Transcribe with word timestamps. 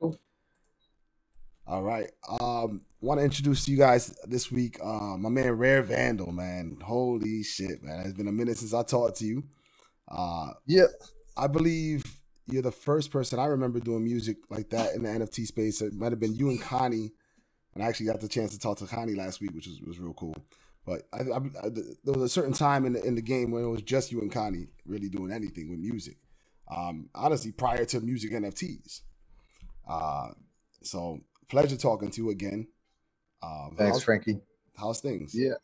Cool. 0.00 0.18
All 1.66 1.82
right. 1.82 2.10
Um, 2.40 2.82
want 3.00 3.20
to 3.20 3.24
introduce 3.24 3.66
you 3.68 3.76
guys 3.76 4.16
this 4.24 4.50
week. 4.50 4.78
Uh, 4.82 5.16
my 5.16 5.28
man 5.28 5.52
Rare 5.52 5.82
Vandal, 5.82 6.32
man. 6.32 6.78
Holy 6.82 7.42
shit, 7.42 7.82
man! 7.82 8.04
It's 8.04 8.14
been 8.14 8.28
a 8.28 8.32
minute 8.32 8.58
since 8.58 8.74
I 8.74 8.82
talked 8.82 9.18
to 9.18 9.26
you. 9.26 9.44
Uh, 10.08 10.50
yeah, 10.66 10.86
I 11.36 11.46
believe 11.46 12.04
you're 12.46 12.62
the 12.62 12.70
first 12.70 13.10
person 13.10 13.38
I 13.38 13.46
remember 13.46 13.80
doing 13.80 14.04
music 14.04 14.36
like 14.50 14.70
that 14.70 14.94
in 14.94 15.02
the 15.02 15.08
NFT 15.08 15.46
space. 15.46 15.80
It 15.82 15.94
might 15.94 16.12
have 16.12 16.20
been 16.20 16.34
you 16.34 16.48
and 16.48 16.60
Connie, 16.60 17.12
and 17.74 17.82
I 17.82 17.88
actually 17.88 18.06
got 18.06 18.20
the 18.20 18.28
chance 18.28 18.52
to 18.52 18.58
talk 18.58 18.78
to 18.78 18.86
Connie 18.86 19.14
last 19.14 19.40
week, 19.40 19.52
which 19.52 19.66
was, 19.66 19.80
was 19.80 19.98
real 19.98 20.14
cool. 20.14 20.36
But 20.86 21.02
I, 21.12 21.18
I, 21.18 21.36
I, 21.64 21.68
there 22.04 22.14
was 22.14 22.22
a 22.22 22.28
certain 22.28 22.52
time 22.52 22.86
in 22.86 22.92
the, 22.92 23.02
in 23.02 23.16
the 23.16 23.22
game 23.22 23.50
when 23.50 23.64
it 23.64 23.68
was 23.68 23.82
just 23.82 24.12
you 24.12 24.20
and 24.20 24.30
Connie 24.30 24.68
really 24.86 25.08
doing 25.08 25.32
anything 25.32 25.68
with 25.68 25.80
music. 25.80 26.16
Um, 26.74 27.08
honestly, 27.14 27.50
prior 27.50 27.84
to 27.86 28.00
music 28.00 28.32
NFTs. 28.32 29.00
Uh, 29.86 30.28
so 30.82 31.20
pleasure 31.48 31.76
talking 31.76 32.10
to 32.10 32.22
you 32.22 32.30
again. 32.30 32.66
Um, 33.42 33.74
Thanks, 33.76 34.02
Franky. 34.02 34.38
How's 34.76 35.00
things? 35.00 35.34
Yeah, 35.34 35.54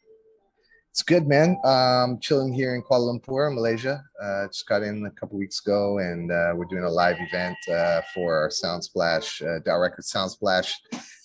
it's 0.91 1.03
good, 1.03 1.27
man. 1.27 1.57
Um, 1.65 2.19
chilling 2.21 2.53
here 2.53 2.75
in 2.75 2.83
Kuala 2.83 3.19
Lumpur, 3.19 3.53
Malaysia. 3.55 4.03
Uh, 4.23 4.47
just 4.49 4.69
got 4.69 4.83
in 4.83 5.07
a 5.07 5.11
couple 5.11 5.39
weeks 5.39 5.61
ago, 5.61 5.99
and 5.99 6.31
uh, 6.31 6.53
we're 6.55 6.67
doing 6.67 6.85
a 6.85 6.91
live 6.91 7.17
event 7.19 7.57
uh, 7.73 8.03
for 8.15 8.37
our 8.37 8.49
Soundsplash, 8.49 9.41
uh, 9.43 9.61
DAO 9.61 9.81
Records 9.81 10.13
Soundsplash 10.13 10.75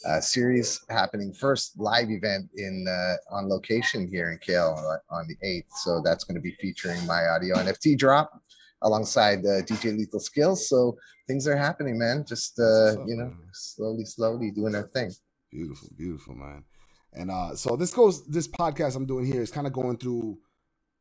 uh, 0.07 0.21
series 0.21 0.79
happening. 0.89 1.33
First 1.33 1.77
live 1.77 2.09
event 2.09 2.49
in 2.55 2.85
uh, 2.87 3.35
on 3.35 3.49
location 3.49 4.07
here 4.07 4.31
in 4.31 4.39
KL 4.39 4.99
on 5.09 5.27
the 5.27 5.35
eighth. 5.45 5.71
So 5.83 6.01
that's 6.03 6.23
going 6.23 6.35
to 6.35 6.41
be 6.41 6.55
featuring 6.61 7.05
my 7.05 7.27
audio 7.27 7.57
NFT 7.57 7.97
drop 7.97 8.41
alongside 8.81 9.39
uh, 9.39 9.61
DJ 9.63 9.97
Lethal 9.97 10.19
Skills. 10.19 10.69
So 10.69 10.97
things 11.27 11.47
are 11.47 11.57
happening, 11.57 11.97
man. 11.97 12.25
Just 12.27 12.59
uh, 12.59 13.03
you 13.05 13.15
know, 13.17 13.25
man. 13.25 13.49
slowly, 13.53 14.05
slowly 14.05 14.51
doing 14.51 14.75
our 14.75 14.87
thing. 14.87 15.11
Beautiful, 15.51 15.89
beautiful, 15.97 16.35
man. 16.35 16.63
And 17.13 17.31
uh, 17.31 17.55
so 17.55 17.75
this 17.75 17.93
goes, 17.93 18.25
this 18.27 18.47
podcast 18.47 18.95
I'm 18.95 19.05
doing 19.05 19.25
here 19.25 19.41
is 19.41 19.51
kind 19.51 19.65
of 19.65 19.73
going 19.73 19.97
through 19.97 20.37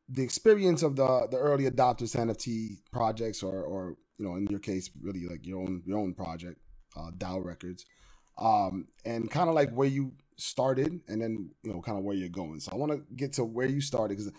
the 0.09 0.23
experience 0.23 0.83
of 0.83 0.95
the 0.95 1.27
the 1.29 1.37
early 1.37 1.69
adopters 1.69 2.15
NFT 2.15 2.77
projects, 2.91 3.43
or 3.43 3.61
or 3.61 3.97
you 4.17 4.25
know, 4.25 4.35
in 4.35 4.47
your 4.47 4.59
case, 4.59 4.89
really 5.01 5.27
like 5.27 5.45
your 5.45 5.61
own 5.61 5.83
your 5.85 5.99
own 5.99 6.13
project, 6.13 6.59
uh, 6.95 7.11
DAO 7.17 7.43
Records, 7.43 7.85
um, 8.37 8.87
and 9.05 9.29
kind 9.29 9.49
of 9.49 9.55
like 9.55 9.71
where 9.71 9.87
you 9.87 10.13
started, 10.37 11.01
and 11.07 11.21
then 11.21 11.51
you 11.63 11.73
know, 11.73 11.81
kind 11.81 11.97
of 11.97 12.03
where 12.03 12.15
you're 12.15 12.29
going. 12.29 12.59
So 12.59 12.71
I 12.71 12.75
want 12.75 12.91
to 12.93 13.03
get 13.15 13.33
to 13.33 13.43
where 13.43 13.67
you 13.67 13.81
started 13.81 14.17
because, 14.17 14.31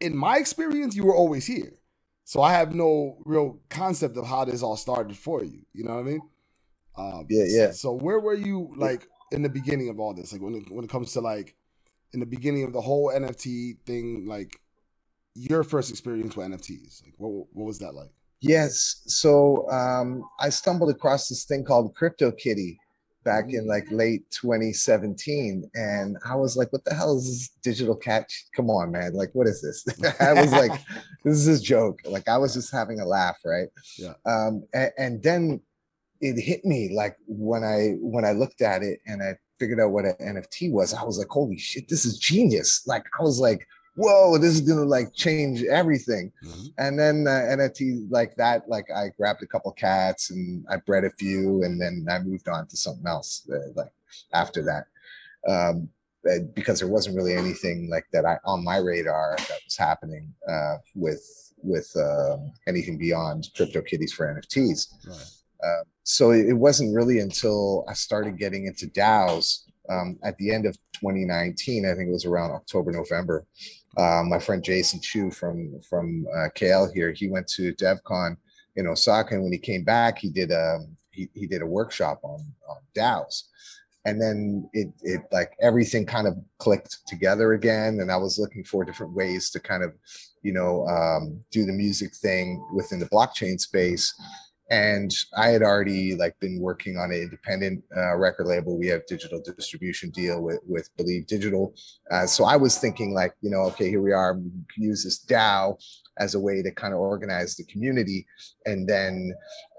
in 0.00 0.16
my 0.16 0.38
experience, 0.38 0.96
you 0.96 1.04
were 1.04 1.16
always 1.16 1.46
here. 1.46 1.72
So 2.30 2.42
I 2.42 2.52
have 2.52 2.72
no 2.76 3.16
real 3.24 3.58
concept 3.70 4.16
of 4.16 4.24
how 4.24 4.44
this 4.44 4.62
all 4.62 4.76
started 4.76 5.16
for 5.16 5.42
you. 5.42 5.62
You 5.72 5.82
know 5.82 5.94
what 5.94 6.00
I 6.00 6.02
mean? 6.04 6.20
Um, 6.96 7.26
yeah, 7.28 7.44
yeah. 7.48 7.70
So, 7.72 7.92
where 7.92 8.20
were 8.20 8.34
you 8.34 8.72
like 8.76 9.08
in 9.32 9.42
the 9.42 9.48
beginning 9.48 9.88
of 9.88 9.98
all 9.98 10.14
this? 10.14 10.32
Like 10.32 10.40
when 10.40 10.54
it, 10.54 10.70
when 10.70 10.84
it 10.84 10.90
comes 10.90 11.12
to 11.14 11.20
like 11.20 11.56
in 12.12 12.20
the 12.20 12.26
beginning 12.26 12.62
of 12.62 12.72
the 12.72 12.80
whole 12.80 13.10
NFT 13.12 13.78
thing, 13.84 14.26
like 14.28 14.60
your 15.34 15.64
first 15.64 15.90
experience 15.90 16.36
with 16.36 16.46
NFTs, 16.46 17.02
like 17.02 17.14
what 17.16 17.48
what 17.52 17.66
was 17.66 17.80
that 17.80 17.96
like? 17.96 18.12
Yes. 18.40 19.02
So 19.06 19.68
um, 19.68 20.22
I 20.38 20.50
stumbled 20.50 20.90
across 20.90 21.28
this 21.28 21.42
thing 21.42 21.64
called 21.64 21.96
CryptoKitty 21.96 22.76
back 23.24 23.46
in 23.48 23.66
like 23.66 23.84
late 23.90 24.22
2017 24.30 25.70
and 25.74 26.16
i 26.24 26.34
was 26.34 26.56
like 26.56 26.72
what 26.72 26.82
the 26.86 26.94
hell 26.94 27.18
is 27.18 27.26
this 27.26 27.48
digital 27.62 27.94
cat 27.94 28.32
come 28.56 28.70
on 28.70 28.90
man 28.90 29.12
like 29.12 29.28
what 29.34 29.46
is 29.46 29.60
this 29.60 29.84
i 30.20 30.32
was 30.32 30.50
like 30.52 30.72
this 31.24 31.46
is 31.46 31.60
a 31.60 31.62
joke 31.62 32.00
like 32.04 32.28
i 32.28 32.36
was 32.36 32.54
just 32.54 32.72
having 32.72 33.00
a 33.00 33.04
laugh 33.04 33.38
right 33.44 33.68
yeah 33.98 34.14
um 34.26 34.62
and, 34.74 34.92
and 34.98 35.22
then 35.22 35.60
it 36.20 36.40
hit 36.40 36.64
me 36.64 36.90
like 36.92 37.16
when 37.26 37.64
I 37.64 37.94
when 38.00 38.24
I 38.24 38.32
looked 38.32 38.60
at 38.60 38.82
it 38.82 39.00
and 39.06 39.22
I 39.22 39.36
figured 39.58 39.80
out 39.80 39.90
what 39.90 40.04
an 40.04 40.14
NFT 40.20 40.70
was, 40.70 40.94
I 40.94 41.02
was 41.04 41.18
like, 41.18 41.28
holy 41.28 41.58
shit, 41.58 41.88
this 41.88 42.04
is 42.04 42.18
genius. 42.18 42.86
Like 42.86 43.04
I 43.18 43.22
was 43.22 43.38
like, 43.38 43.66
whoa, 43.96 44.38
this 44.38 44.54
is 44.54 44.60
gonna 44.60 44.84
like 44.84 45.14
change 45.14 45.62
everything. 45.64 46.32
Mm-hmm. 46.44 46.66
And 46.78 46.98
then 46.98 47.26
uh, 47.26 47.56
NFT 47.56 48.06
like 48.10 48.36
that, 48.36 48.68
like 48.68 48.86
I 48.94 49.08
grabbed 49.16 49.42
a 49.42 49.46
couple 49.46 49.72
cats 49.72 50.30
and 50.30 50.64
I 50.70 50.76
bred 50.76 51.04
a 51.04 51.10
few, 51.10 51.62
and 51.62 51.80
then 51.80 52.06
I 52.10 52.18
moved 52.18 52.48
on 52.48 52.66
to 52.68 52.76
something 52.76 53.06
else. 53.06 53.48
Uh, 53.50 53.72
like 53.74 53.92
after 54.32 54.62
that, 54.64 54.86
um, 55.50 55.88
because 56.54 56.80
there 56.80 56.88
wasn't 56.88 57.16
really 57.16 57.34
anything 57.34 57.88
like 57.90 58.06
that 58.12 58.24
I 58.24 58.38
on 58.44 58.64
my 58.64 58.76
radar 58.76 59.36
that 59.36 59.60
was 59.64 59.76
happening 59.76 60.32
uh, 60.48 60.76
with 60.94 61.24
with 61.62 61.90
um, 61.96 62.52
anything 62.66 62.98
beyond 62.98 63.48
crypto 63.56 63.82
kitties 63.82 64.12
for 64.12 64.26
NFTs. 64.26 64.88
Right. 65.06 65.16
Uh, 65.62 65.84
so 66.04 66.30
it 66.30 66.54
wasn't 66.54 66.94
really 66.94 67.20
until 67.20 67.84
I 67.88 67.92
started 67.92 68.38
getting 68.38 68.66
into 68.66 68.86
DAOs 68.86 69.64
um, 69.90 70.18
at 70.24 70.36
the 70.38 70.52
end 70.52 70.66
of 70.66 70.76
2019. 70.94 71.84
I 71.84 71.94
think 71.94 72.08
it 72.08 72.12
was 72.12 72.24
around 72.24 72.52
October, 72.52 72.92
November. 72.92 73.46
Um, 73.98 74.28
my 74.28 74.38
friend 74.38 74.62
Jason 74.62 75.00
Chu 75.00 75.30
from 75.30 75.80
from 75.88 76.26
uh, 76.34 76.48
KL 76.56 76.92
here, 76.92 77.12
he 77.12 77.28
went 77.28 77.48
to 77.48 77.74
DevCon 77.74 78.36
in 78.76 78.86
Osaka, 78.86 79.34
and 79.34 79.42
when 79.42 79.52
he 79.52 79.58
came 79.58 79.84
back, 79.84 80.18
he 80.18 80.30
did 80.30 80.50
a 80.50 80.76
um, 80.76 80.96
he, 81.10 81.28
he 81.34 81.46
did 81.46 81.62
a 81.62 81.66
workshop 81.66 82.20
on 82.22 82.40
on 82.68 82.76
DAOs, 82.94 83.44
and 84.04 84.20
then 84.20 84.68
it 84.72 84.88
it 85.02 85.22
like 85.30 85.52
everything 85.60 86.06
kind 86.06 86.26
of 86.26 86.34
clicked 86.58 86.98
together 87.06 87.52
again, 87.52 88.00
and 88.00 88.10
I 88.10 88.16
was 88.16 88.38
looking 88.38 88.64
for 88.64 88.84
different 88.84 89.12
ways 89.14 89.50
to 89.50 89.60
kind 89.60 89.82
of 89.82 89.92
you 90.42 90.52
know 90.52 90.86
um, 90.86 91.40
do 91.50 91.64
the 91.64 91.72
music 91.72 92.14
thing 92.14 92.64
within 92.74 92.98
the 92.98 93.08
blockchain 93.08 93.60
space 93.60 94.14
and 94.70 95.12
I 95.36 95.48
had 95.48 95.62
already 95.62 96.14
like 96.14 96.38
been 96.38 96.60
working 96.60 96.96
on 96.96 97.10
an 97.10 97.20
independent 97.20 97.82
uh, 97.96 98.16
record 98.16 98.46
label. 98.46 98.78
We 98.78 98.86
have 98.86 99.04
digital 99.06 99.42
distribution 99.42 100.10
deal 100.10 100.40
with 100.42 100.60
with 100.66 100.88
Believe 100.96 101.26
Digital, 101.26 101.74
uh, 102.10 102.26
so 102.26 102.44
I 102.44 102.56
was 102.56 102.78
thinking 102.78 103.12
like 103.12 103.34
you 103.40 103.50
know 103.50 103.62
okay 103.62 103.88
here 103.88 104.00
we 104.00 104.12
are 104.12 104.34
we 104.34 104.50
use 104.76 105.04
this 105.04 105.24
DAO 105.24 105.76
as 106.18 106.34
a 106.34 106.40
way 106.40 106.62
to 106.62 106.70
kind 106.70 106.94
of 106.94 107.00
organize 107.00 107.56
the 107.56 107.64
community 107.64 108.26
and 108.66 108.88
then 108.88 109.32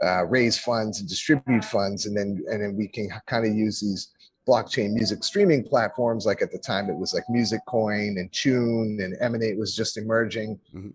uh, 0.03 0.25
raise 0.25 0.57
funds 0.57 0.99
and 0.99 1.07
distribute 1.07 1.63
funds 1.63 2.05
and 2.05 2.17
then 2.17 2.43
and 2.47 2.61
then 2.61 2.75
we 2.75 2.87
can 2.87 3.09
kind 3.27 3.45
of 3.45 3.55
use 3.55 3.79
these 3.79 4.11
blockchain 4.47 4.91
music 4.91 5.23
streaming 5.23 5.63
platforms 5.63 6.25
like 6.25 6.41
at 6.41 6.51
the 6.51 6.57
time 6.57 6.89
it 6.89 6.97
was 6.97 7.13
like 7.13 7.23
Musicoin 7.29 8.19
and 8.19 8.31
Tune 8.33 8.99
and 9.01 9.15
Emanate 9.21 9.57
was 9.57 9.75
just 9.75 9.97
emerging 9.97 10.59
mm-hmm. 10.75 10.89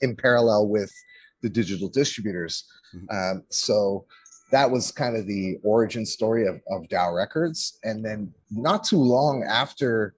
in 0.00 0.16
parallel 0.16 0.68
with 0.68 0.92
the 1.44 1.50
digital 1.50 1.90
distributors. 1.90 2.64
Mm-hmm. 2.96 3.16
Um, 3.16 3.44
so 3.50 4.06
that 4.50 4.70
was 4.70 4.90
kind 4.90 5.14
of 5.14 5.26
the 5.26 5.58
origin 5.62 6.06
story 6.06 6.46
of, 6.46 6.56
of 6.70 6.88
DAO 6.88 7.14
Records. 7.14 7.78
And 7.84 8.02
then 8.02 8.32
not 8.50 8.82
too 8.82 8.98
long 8.98 9.44
after 9.44 10.14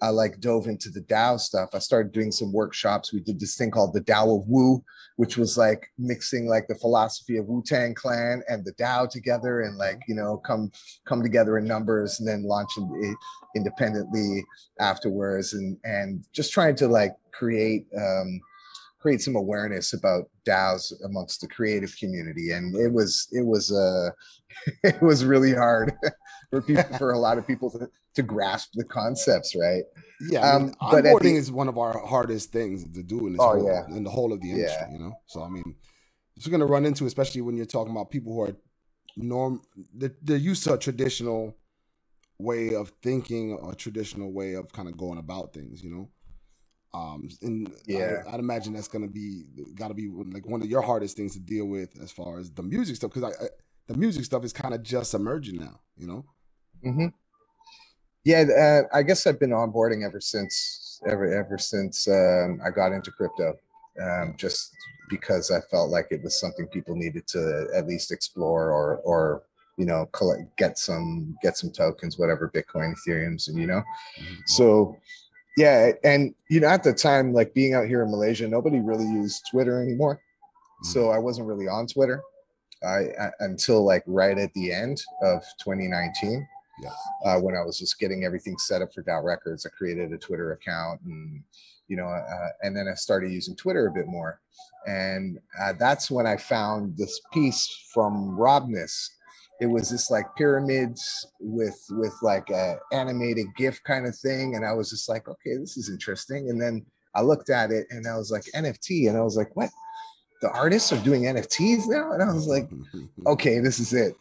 I 0.00 0.10
like 0.10 0.38
dove 0.38 0.68
into 0.68 0.90
the 0.90 1.00
DAO 1.00 1.40
stuff, 1.40 1.70
I 1.74 1.80
started 1.80 2.12
doing 2.12 2.30
some 2.30 2.52
workshops. 2.52 3.12
We 3.12 3.18
did 3.18 3.40
this 3.40 3.56
thing 3.56 3.72
called 3.72 3.92
the 3.92 4.00
DAO 4.00 4.40
of 4.40 4.48
Wu, 4.48 4.84
which 5.16 5.36
was 5.36 5.58
like 5.58 5.90
mixing 5.98 6.46
like 6.46 6.68
the 6.68 6.76
philosophy 6.76 7.36
of 7.38 7.46
Wu 7.46 7.60
Tang 7.66 7.94
Clan 7.94 8.44
and 8.48 8.64
the 8.64 8.74
DAO 8.74 9.10
together, 9.10 9.62
and 9.62 9.76
like 9.76 10.00
you 10.06 10.14
know 10.14 10.36
come 10.36 10.70
come 11.04 11.20
together 11.20 11.58
in 11.58 11.64
numbers, 11.64 12.20
and 12.20 12.28
then 12.28 12.44
launching 12.44 12.88
it 13.02 13.16
independently 13.56 14.44
afterwards, 14.78 15.54
and 15.54 15.76
and 15.82 16.24
just 16.32 16.52
trying 16.52 16.76
to 16.76 16.86
like 16.86 17.16
create 17.32 17.86
um, 17.96 18.40
create 18.98 19.20
some 19.20 19.36
awareness 19.36 19.92
about 19.92 20.24
DAOs 20.46 20.92
amongst 21.04 21.40
the 21.40 21.48
creative 21.48 21.94
community. 21.98 22.50
And 22.52 22.74
it 22.76 22.92
was 22.92 23.28
it 23.32 23.44
was 23.44 23.72
uh 23.72 24.10
it 24.84 25.00
was 25.02 25.24
really 25.24 25.54
hard 25.54 25.92
for 26.50 26.62
people 26.62 26.84
for 26.98 27.12
a 27.12 27.18
lot 27.18 27.38
of 27.38 27.46
people 27.46 27.70
to, 27.70 27.88
to 28.14 28.22
grasp 28.22 28.70
the 28.74 28.84
concepts, 28.84 29.54
right? 29.54 29.84
Yeah, 30.30 30.54
I 30.54 30.58
mean, 30.58 30.68
um, 30.80 30.90
but 30.90 31.04
onboarding 31.04 31.22
the, 31.22 31.36
is 31.36 31.52
one 31.52 31.68
of 31.68 31.78
our 31.78 31.98
hardest 32.04 32.52
things 32.52 32.84
to 32.84 33.02
do 33.02 33.26
in 33.26 33.34
this 33.34 33.40
oh, 33.40 33.58
whole, 33.58 33.66
yeah. 33.66 33.96
in 33.96 34.02
the 34.02 34.10
whole 34.10 34.32
of 34.32 34.40
the 34.40 34.50
industry, 34.50 34.86
yeah. 34.88 34.92
you 34.92 34.98
know. 34.98 35.12
So 35.26 35.42
I 35.42 35.48
mean, 35.48 35.76
it's 36.36 36.48
going 36.48 36.60
to 36.60 36.66
run 36.66 36.86
into, 36.86 37.06
especially 37.06 37.40
when 37.40 37.56
you're 37.56 37.66
talking 37.66 37.92
about 37.92 38.10
people 38.10 38.32
who 38.32 38.42
are 38.42 38.56
norm, 39.16 39.62
they're, 39.94 40.14
they're 40.22 40.36
used 40.36 40.64
to 40.64 40.74
a 40.74 40.78
traditional 40.78 41.56
way 42.38 42.74
of 42.74 42.92
thinking, 43.02 43.58
a 43.70 43.74
traditional 43.74 44.32
way 44.32 44.54
of 44.54 44.72
kind 44.72 44.88
of 44.88 44.96
going 44.96 45.18
about 45.18 45.52
things, 45.52 45.82
you 45.82 45.90
know. 45.90 46.08
Um, 46.94 47.28
and 47.42 47.70
yeah, 47.86 48.22
I, 48.26 48.32
would 48.32 48.40
imagine 48.40 48.72
that's 48.72 48.88
gonna 48.88 49.08
be 49.08 49.44
got 49.74 49.88
to 49.88 49.94
be 49.94 50.08
like 50.08 50.46
one 50.46 50.62
of 50.62 50.68
your 50.68 50.80
hardest 50.80 51.16
things 51.16 51.34
to 51.34 51.40
deal 51.40 51.66
with 51.66 51.90
as 52.02 52.10
far 52.10 52.38
as 52.38 52.50
the 52.50 52.62
music 52.62 52.96
stuff, 52.96 53.12
because 53.12 53.34
I, 53.34 53.44
I, 53.44 53.48
the 53.88 53.96
music 53.96 54.24
stuff 54.24 54.44
is 54.44 54.52
kind 54.52 54.74
of 54.74 54.82
just 54.82 55.14
emerging 55.14 55.58
now, 55.58 55.80
you 55.96 56.06
know. 56.06 56.24
Mm-hmm. 56.84 57.06
Yeah, 58.24 58.44
uh, 58.92 58.96
I 58.96 59.02
guess 59.02 59.26
I've 59.26 59.38
been 59.38 59.50
onboarding 59.50 60.04
ever 60.04 60.20
since 60.20 61.00
ever 61.06 61.32
ever 61.32 61.58
since 61.58 62.08
um, 62.08 62.60
I 62.64 62.70
got 62.70 62.92
into 62.92 63.10
crypto, 63.10 63.56
um, 64.02 64.34
just 64.36 64.70
because 65.10 65.50
I 65.50 65.60
felt 65.70 65.90
like 65.90 66.08
it 66.10 66.22
was 66.22 66.38
something 66.38 66.66
people 66.68 66.94
needed 66.94 67.26
to 67.28 67.68
at 67.74 67.86
least 67.86 68.12
explore 68.12 68.70
or 68.70 68.96
or 68.98 69.42
you 69.76 69.86
know 69.86 70.06
collect 70.12 70.56
get 70.56 70.78
some 70.78 71.36
get 71.42 71.56
some 71.56 71.70
tokens, 71.70 72.18
whatever 72.18 72.50
Bitcoin, 72.54 72.94
Ethereum's, 72.94 73.48
and 73.48 73.58
you 73.58 73.66
know, 73.66 73.82
mm-hmm. 74.20 74.34
so 74.46 74.96
yeah 75.58 75.90
and 76.04 76.34
you 76.48 76.60
know 76.60 76.68
at 76.68 76.82
the 76.82 76.92
time 76.92 77.32
like 77.32 77.52
being 77.54 77.74
out 77.74 77.86
here 77.86 78.02
in 78.02 78.10
malaysia 78.10 78.46
nobody 78.46 78.80
really 78.80 79.04
used 79.04 79.42
twitter 79.50 79.82
anymore 79.82 80.20
mm. 80.82 80.86
so 80.86 81.10
i 81.10 81.18
wasn't 81.18 81.46
really 81.46 81.66
on 81.66 81.86
twitter 81.86 82.22
I, 82.82 83.08
I, 83.20 83.30
until 83.40 83.84
like 83.84 84.04
right 84.06 84.38
at 84.38 84.52
the 84.54 84.72
end 84.72 85.02
of 85.22 85.42
2019. 85.62 86.46
Yes. 86.80 86.92
Uh, 87.24 87.40
when 87.40 87.56
I 87.56 87.62
was 87.62 87.78
just 87.78 87.98
getting 87.98 88.24
everything 88.24 88.56
set 88.58 88.82
up 88.82 88.92
for 88.94 89.02
DAO 89.02 89.24
Records, 89.24 89.66
I 89.66 89.70
created 89.70 90.12
a 90.12 90.18
Twitter 90.18 90.52
account, 90.52 91.00
and 91.04 91.42
you 91.88 91.96
know, 91.96 92.06
uh, 92.06 92.48
and 92.62 92.76
then 92.76 92.86
I 92.86 92.94
started 92.94 93.32
using 93.32 93.56
Twitter 93.56 93.88
a 93.88 93.92
bit 93.92 94.06
more, 94.06 94.40
and 94.86 95.40
uh, 95.60 95.72
that's 95.72 96.08
when 96.08 96.24
I 96.24 96.36
found 96.36 96.96
this 96.96 97.20
piece 97.32 97.88
from 97.92 98.36
Robness. 98.36 99.10
It 99.60 99.66
was 99.66 99.90
this 99.90 100.10
like 100.10 100.26
pyramids 100.36 101.26
with 101.40 101.78
with 101.90 102.14
like 102.22 102.48
a 102.50 102.76
animated 102.92 103.46
GIF 103.56 103.82
kind 103.84 104.06
of 104.06 104.16
thing, 104.16 104.54
and 104.54 104.64
I 104.64 104.72
was 104.72 104.90
just 104.90 105.08
like, 105.08 105.28
okay, 105.28 105.56
this 105.56 105.76
is 105.76 105.90
interesting. 105.90 106.50
And 106.50 106.60
then 106.60 106.86
I 107.14 107.22
looked 107.22 107.50
at 107.50 107.70
it, 107.70 107.86
and 107.90 108.06
I 108.06 108.16
was 108.16 108.30
like, 108.30 108.44
NFT, 108.54 109.08
and 109.08 109.16
I 109.16 109.22
was 109.22 109.36
like, 109.36 109.54
what? 109.56 109.70
the 110.40 110.50
artists 110.50 110.92
are 110.92 111.02
doing 111.02 111.22
NFTs 111.22 111.86
now, 111.86 112.12
and 112.12 112.22
I 112.22 112.32
was 112.32 112.46
like, 112.46 112.68
okay, 113.26 113.58
this 113.60 113.80
is 113.80 113.92
it. 113.92 114.14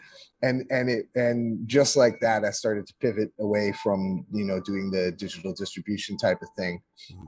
And 0.43 0.65
and 0.69 0.87
it 0.87 1.07
and 1.15 1.67
just 1.67 1.97
like 1.97 2.19
that, 2.21 2.45
I 2.45 2.51
started 2.51 2.85
to 2.87 2.93
pivot 3.01 3.31
away 3.39 3.73
from 3.83 4.23
you 4.31 4.45
know 4.45 4.59
doing 4.59 4.91
the 4.91 5.11
digital 5.17 5.51
distribution 5.51 6.15
type 6.15 6.39
of 6.43 6.49
thing 6.55 6.79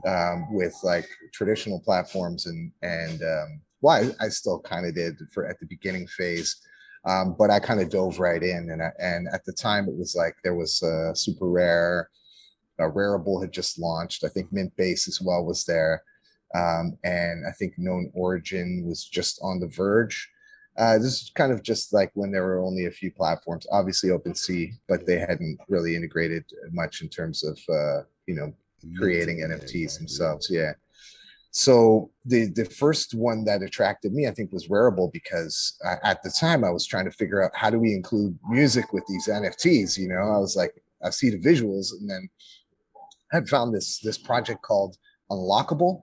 um, 0.06 0.54
with 0.54 0.76
like 0.84 1.08
traditional 1.32 1.80
platforms 1.80 2.46
and 2.46 2.70
and 2.82 3.20
um, 3.22 3.60
well, 3.80 4.12
I, 4.20 4.26
I 4.26 4.28
still 4.28 4.60
kind 4.60 4.86
of 4.86 4.94
did 4.94 5.16
for 5.32 5.46
at 5.46 5.58
the 5.58 5.66
beginning 5.66 6.06
phase, 6.06 6.54
um, 7.04 7.34
but 7.38 7.50
I 7.50 7.58
kind 7.60 7.80
of 7.80 7.90
dove 7.90 8.18
right 8.18 8.42
in, 8.42 8.70
and 8.70 8.82
I, 8.82 8.90
and 8.98 9.28
at 9.32 9.44
the 9.44 9.52
time 9.52 9.88
it 9.88 9.96
was 9.96 10.14
like 10.14 10.36
there 10.42 10.54
was 10.54 10.82
a 10.82 11.12
SuperRare, 11.14 12.04
a 12.78 12.82
Rarible 12.84 13.40
had 13.40 13.52
just 13.52 13.78
launched. 13.78 14.24
I 14.24 14.28
think 14.28 14.52
Mintbase 14.52 15.08
as 15.08 15.20
well 15.22 15.44
was 15.44 15.64
there 15.64 16.02
um, 16.54 16.98
and 17.04 17.46
I 17.46 17.52
think 17.52 17.74
KnownOrigin 17.78 18.84
was 18.84 19.04
just 19.04 19.38
on 19.42 19.60
the 19.60 19.68
verge. 19.68 20.28
Uh, 20.76 20.98
this 20.98 21.22
is 21.22 21.32
kind 21.34 21.52
of 21.52 21.62
just 21.62 21.92
like 21.92 22.10
when 22.14 22.30
there 22.30 22.44
were 22.44 22.60
only 22.60 22.86
a 22.86 22.90
few 22.90 23.10
platforms, 23.10 23.66
obviously 23.70 24.10
OpenSea, 24.10 24.72
but 24.88 25.06
they 25.06 25.18
hadn't 25.18 25.58
really 25.68 25.94
integrated 25.94 26.44
much 26.72 27.02
in 27.02 27.08
terms 27.08 27.44
of 27.44 27.58
uh, 27.68 28.02
you 28.26 28.34
know 28.34 28.52
creating 28.96 29.38
NFTs 29.38 29.98
themselves. 29.98 30.48
Yeah. 30.50 30.72
So 31.52 32.10
the 32.24 32.46
the 32.46 32.64
first 32.64 33.14
one 33.14 33.44
that 33.44 33.62
attracted 33.62 34.12
me, 34.12 34.28
I 34.28 34.30
think, 34.30 34.52
was 34.52 34.68
Rarible 34.68 35.12
because 35.12 35.76
uh, 35.84 35.96
at 36.04 36.22
the 36.22 36.30
time 36.30 36.64
I 36.64 36.70
was 36.70 36.86
trying 36.86 37.06
to 37.06 37.10
figure 37.10 37.42
out 37.42 37.50
how 37.54 37.70
do 37.70 37.78
we 37.78 37.92
include 37.92 38.38
music 38.48 38.92
with 38.92 39.04
these 39.08 39.26
NFTs. 39.26 39.98
You 39.98 40.08
know, 40.08 40.20
I 40.20 40.38
was 40.38 40.56
like, 40.56 40.80
I 41.04 41.10
see 41.10 41.30
the 41.30 41.38
visuals, 41.38 41.92
and 41.92 42.08
then 42.08 42.28
I 43.32 43.36
had 43.36 43.48
found 43.48 43.74
this 43.74 43.98
this 43.98 44.16
project 44.16 44.62
called 44.62 44.96
Unlockable, 45.30 46.02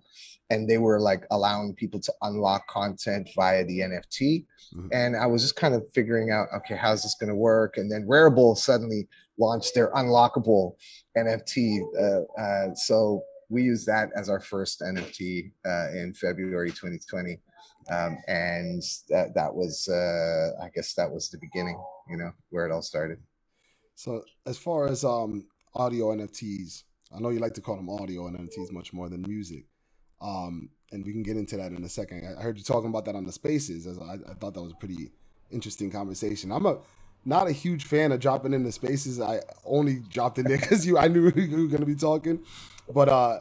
and 0.50 0.70
they 0.70 0.80
were 0.80 1.00
like 1.00 1.26
allowing 1.32 1.74
people 1.76 2.02
to 2.02 2.14
unlock 2.24 2.68
content 2.68 3.30
via 3.34 3.64
the 3.64 3.80
NFT. 3.80 4.46
Mm-hmm. 4.76 4.88
And 4.92 5.16
I 5.16 5.28
was 5.28 5.42
just 5.42 5.56
kind 5.56 5.76
of 5.76 5.90
figuring 5.94 6.30
out, 6.30 6.48
okay, 6.58 6.76
how's 6.76 7.04
this 7.04 7.16
going 7.16 7.30
to 7.30 7.36
work? 7.36 7.78
And 7.78 7.90
then 7.90 8.06
Rarible 8.06 8.58
suddenly 8.58 9.08
launched 9.40 9.76
their 9.76 9.92
unlockable 9.94 10.76
NFT. 11.18 11.80
Uh, 11.98 12.42
uh, 12.42 12.76
so 12.76 13.24
we 13.50 13.64
used 13.64 13.86
that 13.88 14.10
as 14.16 14.30
our 14.30 14.40
first 14.40 14.82
NFT 14.82 15.52
uh, 15.66 15.92
in 15.92 16.14
February 16.14 16.70
2020. 16.70 17.40
Um, 17.90 18.18
and 18.28 18.84
that, 19.10 19.34
that 19.36 19.54
was, 19.54 19.88
uh, 19.88 20.62
I 20.64 20.70
guess 20.76 20.94
that 20.96 21.10
was 21.10 21.30
the 21.30 21.38
beginning, 21.38 21.82
you 22.10 22.18
know, 22.18 22.32
where 22.50 22.66
it 22.66 22.72
all 22.72 22.82
started. 22.82 23.20
So 23.96 24.24
as 24.46 24.58
far 24.58 24.88
as 24.88 25.06
um, 25.06 25.46
audio 25.74 26.14
NFTs, 26.14 26.84
I 27.16 27.20
know 27.20 27.30
you 27.30 27.40
like 27.40 27.54
to 27.54 27.62
call 27.62 27.78
them 27.78 27.90
audio 27.90 28.24
NFTs 28.30 28.72
much 28.72 28.92
more 28.92 29.10
than 29.10 29.22
music. 29.22 29.66
Um, 30.22 30.70
and 30.92 31.06
we 31.06 31.14
can 31.14 31.24
get 31.24 31.38
into 31.38 31.58
that 31.58 31.72
in 31.72 31.84
a 31.84 31.90
second. 31.90 32.36
I 32.38 32.42
heard 32.42 32.58
you 32.58 32.64
talking 32.64 32.90
about 32.90 33.06
that 33.06 33.16
on 33.16 33.26
the 33.26 33.32
spaces. 33.32 33.88
I, 33.88 34.14
I 34.30 34.34
thought 34.36 34.54
that 34.54 34.62
was 34.62 34.74
a 34.74 34.78
pretty 34.78 35.12
interesting 35.50 35.92
conversation. 35.92 36.52
I'm 36.52 36.66
a 36.66 36.80
not 37.26 37.48
a 37.48 37.52
huge 37.52 37.84
fan 37.84 38.12
of 38.12 38.20
dropping 38.20 38.54
in 38.54 38.64
the 38.64 38.72
spaces. 38.72 39.20
I 39.20 39.42
only 39.66 40.00
dropped 40.10 40.38
in 40.38 40.46
there 40.46 40.58
because 40.62 40.86
you 40.86 40.98
I 40.98 41.08
knew 41.08 41.32
you 41.36 41.64
were 41.64 41.68
gonna 41.68 41.86
be 41.86 41.96
talking. 41.96 42.40
But 42.94 43.10
uh 43.10 43.40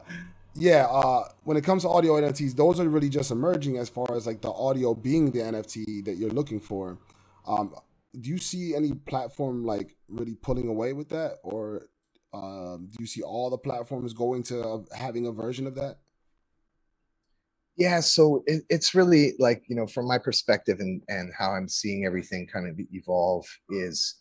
yeah, 0.55 0.87
uh 0.91 1.29
when 1.45 1.57
it 1.57 1.65
comes 1.65 1.83
to 1.83 1.89
audio 1.89 2.15
NFTs, 2.15 2.57
those 2.57 2.81
are 2.81 2.89
really 2.89 3.09
just 3.09 3.31
emerging 3.31 3.79
as 3.79 3.89
far 3.89 4.15
as 4.15 4.27
like 4.27 4.41
the 4.41 4.51
audio 4.51 4.95
being 4.95 5.31
the 5.31 5.41
NFT 5.41 6.05
that 6.05 6.17
you're 6.17 6.31
looking 6.31 6.61
for. 6.61 6.99
Um 7.47 7.75
do 8.19 8.31
you 8.31 8.39
see 8.39 8.75
any 8.75 8.93
platform 8.93 9.65
like 9.65 9.95
really 10.09 10.35
pulling 10.37 10.69
away 10.69 10.93
with 10.95 11.11
that 11.11 11.39
or 11.43 11.89
um, 12.33 12.89
do 12.91 12.97
you 12.99 13.07
see 13.07 13.23
all 13.23 13.51
the 13.51 13.59
platforms 13.59 14.13
going 14.13 14.43
to 14.45 14.85
having 14.95 15.27
a 15.27 15.33
version 15.33 15.67
of 15.67 15.75
that? 15.75 15.99
yeah 17.77 18.01
so 18.01 18.43
it, 18.47 18.63
it's 18.69 18.95
really 18.95 19.35
like 19.39 19.63
you 19.69 19.77
know 19.77 19.87
from 19.87 20.07
my 20.07 20.19
perspective 20.19 20.81
and 20.81 21.03
and 21.09 21.33
how 21.39 21.51
i'm 21.51 21.69
seeing 21.69 22.05
everything 22.05 22.47
kind 22.47 22.69
of 22.69 22.79
evolve 22.93 23.45
is 23.71 24.17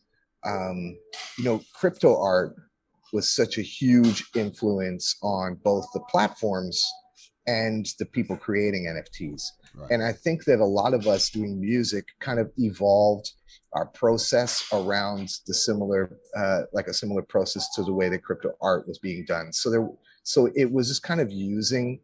um 0.46 0.98
you 1.38 1.44
know 1.44 1.62
crypto 1.74 2.22
art 2.22 2.56
was 3.14 3.30
such 3.30 3.58
a 3.58 3.62
huge 3.62 4.24
influence 4.36 5.16
on 5.22 5.56
both 5.64 5.86
the 5.94 6.02
platforms 6.10 6.86
and 7.48 7.88
the 8.00 8.06
people 8.06 8.36
creating 8.36 8.86
nfts 8.86 9.44
right. 9.76 9.92
and 9.92 10.04
i 10.04 10.12
think 10.12 10.46
that 10.46 10.60
a 10.60 10.66
lot 10.66 10.94
of 10.94 11.08
us 11.08 11.30
doing 11.30 11.60
music 11.60 12.08
kind 12.20 12.40
of 12.40 12.52
evolved 12.58 13.32
our 13.74 13.86
process 13.88 14.66
around 14.74 15.30
the 15.48 15.54
similar 15.54 16.18
uh, 16.38 16.62
like 16.74 16.88
a 16.88 16.94
similar 16.94 17.22
process 17.22 17.70
to 17.76 17.84
the 17.84 17.94
way 17.94 18.10
that 18.10 18.24
crypto 18.24 18.52
art 18.62 18.88
was 18.88 19.00
being 19.00 19.24
done 19.28 19.52
so 19.52 19.70
there 19.70 19.88
so 20.24 20.50
it 20.56 20.72
was 20.72 20.88
just 20.88 21.04
kind 21.04 21.22
of 21.22 21.32
using 21.32 22.00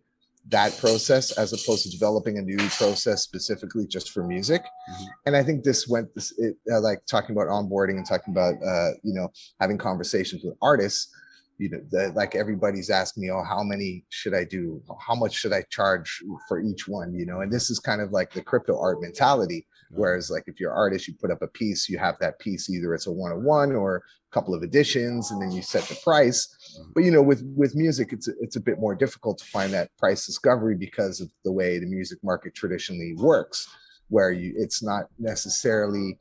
that 0.49 0.77
process 0.79 1.31
as 1.38 1.53
opposed 1.53 1.83
to 1.83 1.89
developing 1.89 2.38
a 2.38 2.41
new 2.41 2.57
process 2.69 3.21
specifically 3.23 3.85
just 3.85 4.11
for 4.11 4.23
music. 4.23 4.63
Mm-hmm. 4.63 5.05
and 5.27 5.35
i 5.35 5.43
think 5.43 5.63
this 5.63 5.88
went 5.88 6.13
this 6.15 6.33
it, 6.38 6.55
uh, 6.71 6.81
like 6.81 7.05
talking 7.05 7.35
about 7.35 7.47
onboarding 7.47 7.97
and 7.97 8.05
talking 8.05 8.33
about 8.33 8.55
uh, 8.55 8.91
you 9.03 9.13
know 9.13 9.29
having 9.59 9.77
conversations 9.77 10.43
with 10.43 10.55
artists 10.61 11.11
you 11.57 11.69
know 11.69 11.81
the, 11.91 12.11
like 12.15 12.35
everybody's 12.35 12.89
asking 12.89 13.23
me 13.23 13.31
oh 13.31 13.43
how 13.43 13.63
many 13.63 14.03
should 14.09 14.33
i 14.33 14.43
do? 14.43 14.81
How 14.99 15.15
much 15.15 15.35
should 15.35 15.53
i 15.53 15.61
charge 15.69 16.21
for 16.47 16.59
each 16.59 16.88
one? 16.88 17.13
You 17.13 17.25
know 17.25 17.41
and 17.41 17.51
this 17.51 17.69
is 17.69 17.79
kind 17.79 18.01
of 18.01 18.11
like 18.11 18.33
the 18.33 18.41
crypto 18.41 18.79
art 18.79 19.01
mentality 19.01 19.67
whereas 19.93 20.29
like 20.29 20.43
if 20.47 20.59
you're 20.59 20.71
an 20.71 20.77
artist 20.77 21.07
you 21.07 21.13
put 21.19 21.31
up 21.31 21.41
a 21.41 21.47
piece 21.47 21.89
you 21.89 21.97
have 21.97 22.15
that 22.19 22.39
piece 22.39 22.69
either 22.69 22.93
it's 22.93 23.07
a 23.07 23.11
one-on-one 23.11 23.71
or 23.73 23.97
a 23.97 24.33
couple 24.33 24.53
of 24.53 24.63
editions 24.63 25.31
and 25.31 25.41
then 25.41 25.51
you 25.51 25.61
set 25.61 25.83
the 25.83 25.95
price 26.03 26.47
mm-hmm. 26.79 26.91
but 26.93 27.03
you 27.03 27.11
know 27.11 27.21
with 27.21 27.43
with 27.55 27.75
music 27.75 28.09
it's 28.11 28.27
it's 28.39 28.55
a 28.55 28.61
bit 28.61 28.79
more 28.79 28.95
difficult 28.95 29.38
to 29.38 29.45
find 29.45 29.73
that 29.73 29.89
price 29.97 30.25
discovery 30.25 30.75
because 30.75 31.21
of 31.21 31.29
the 31.43 31.51
way 31.51 31.79
the 31.79 31.85
music 31.85 32.19
market 32.23 32.53
traditionally 32.55 33.13
works 33.17 33.67
where 34.09 34.31
you 34.31 34.53
it's 34.57 34.83
not 34.83 35.05
necessarily 35.19 36.17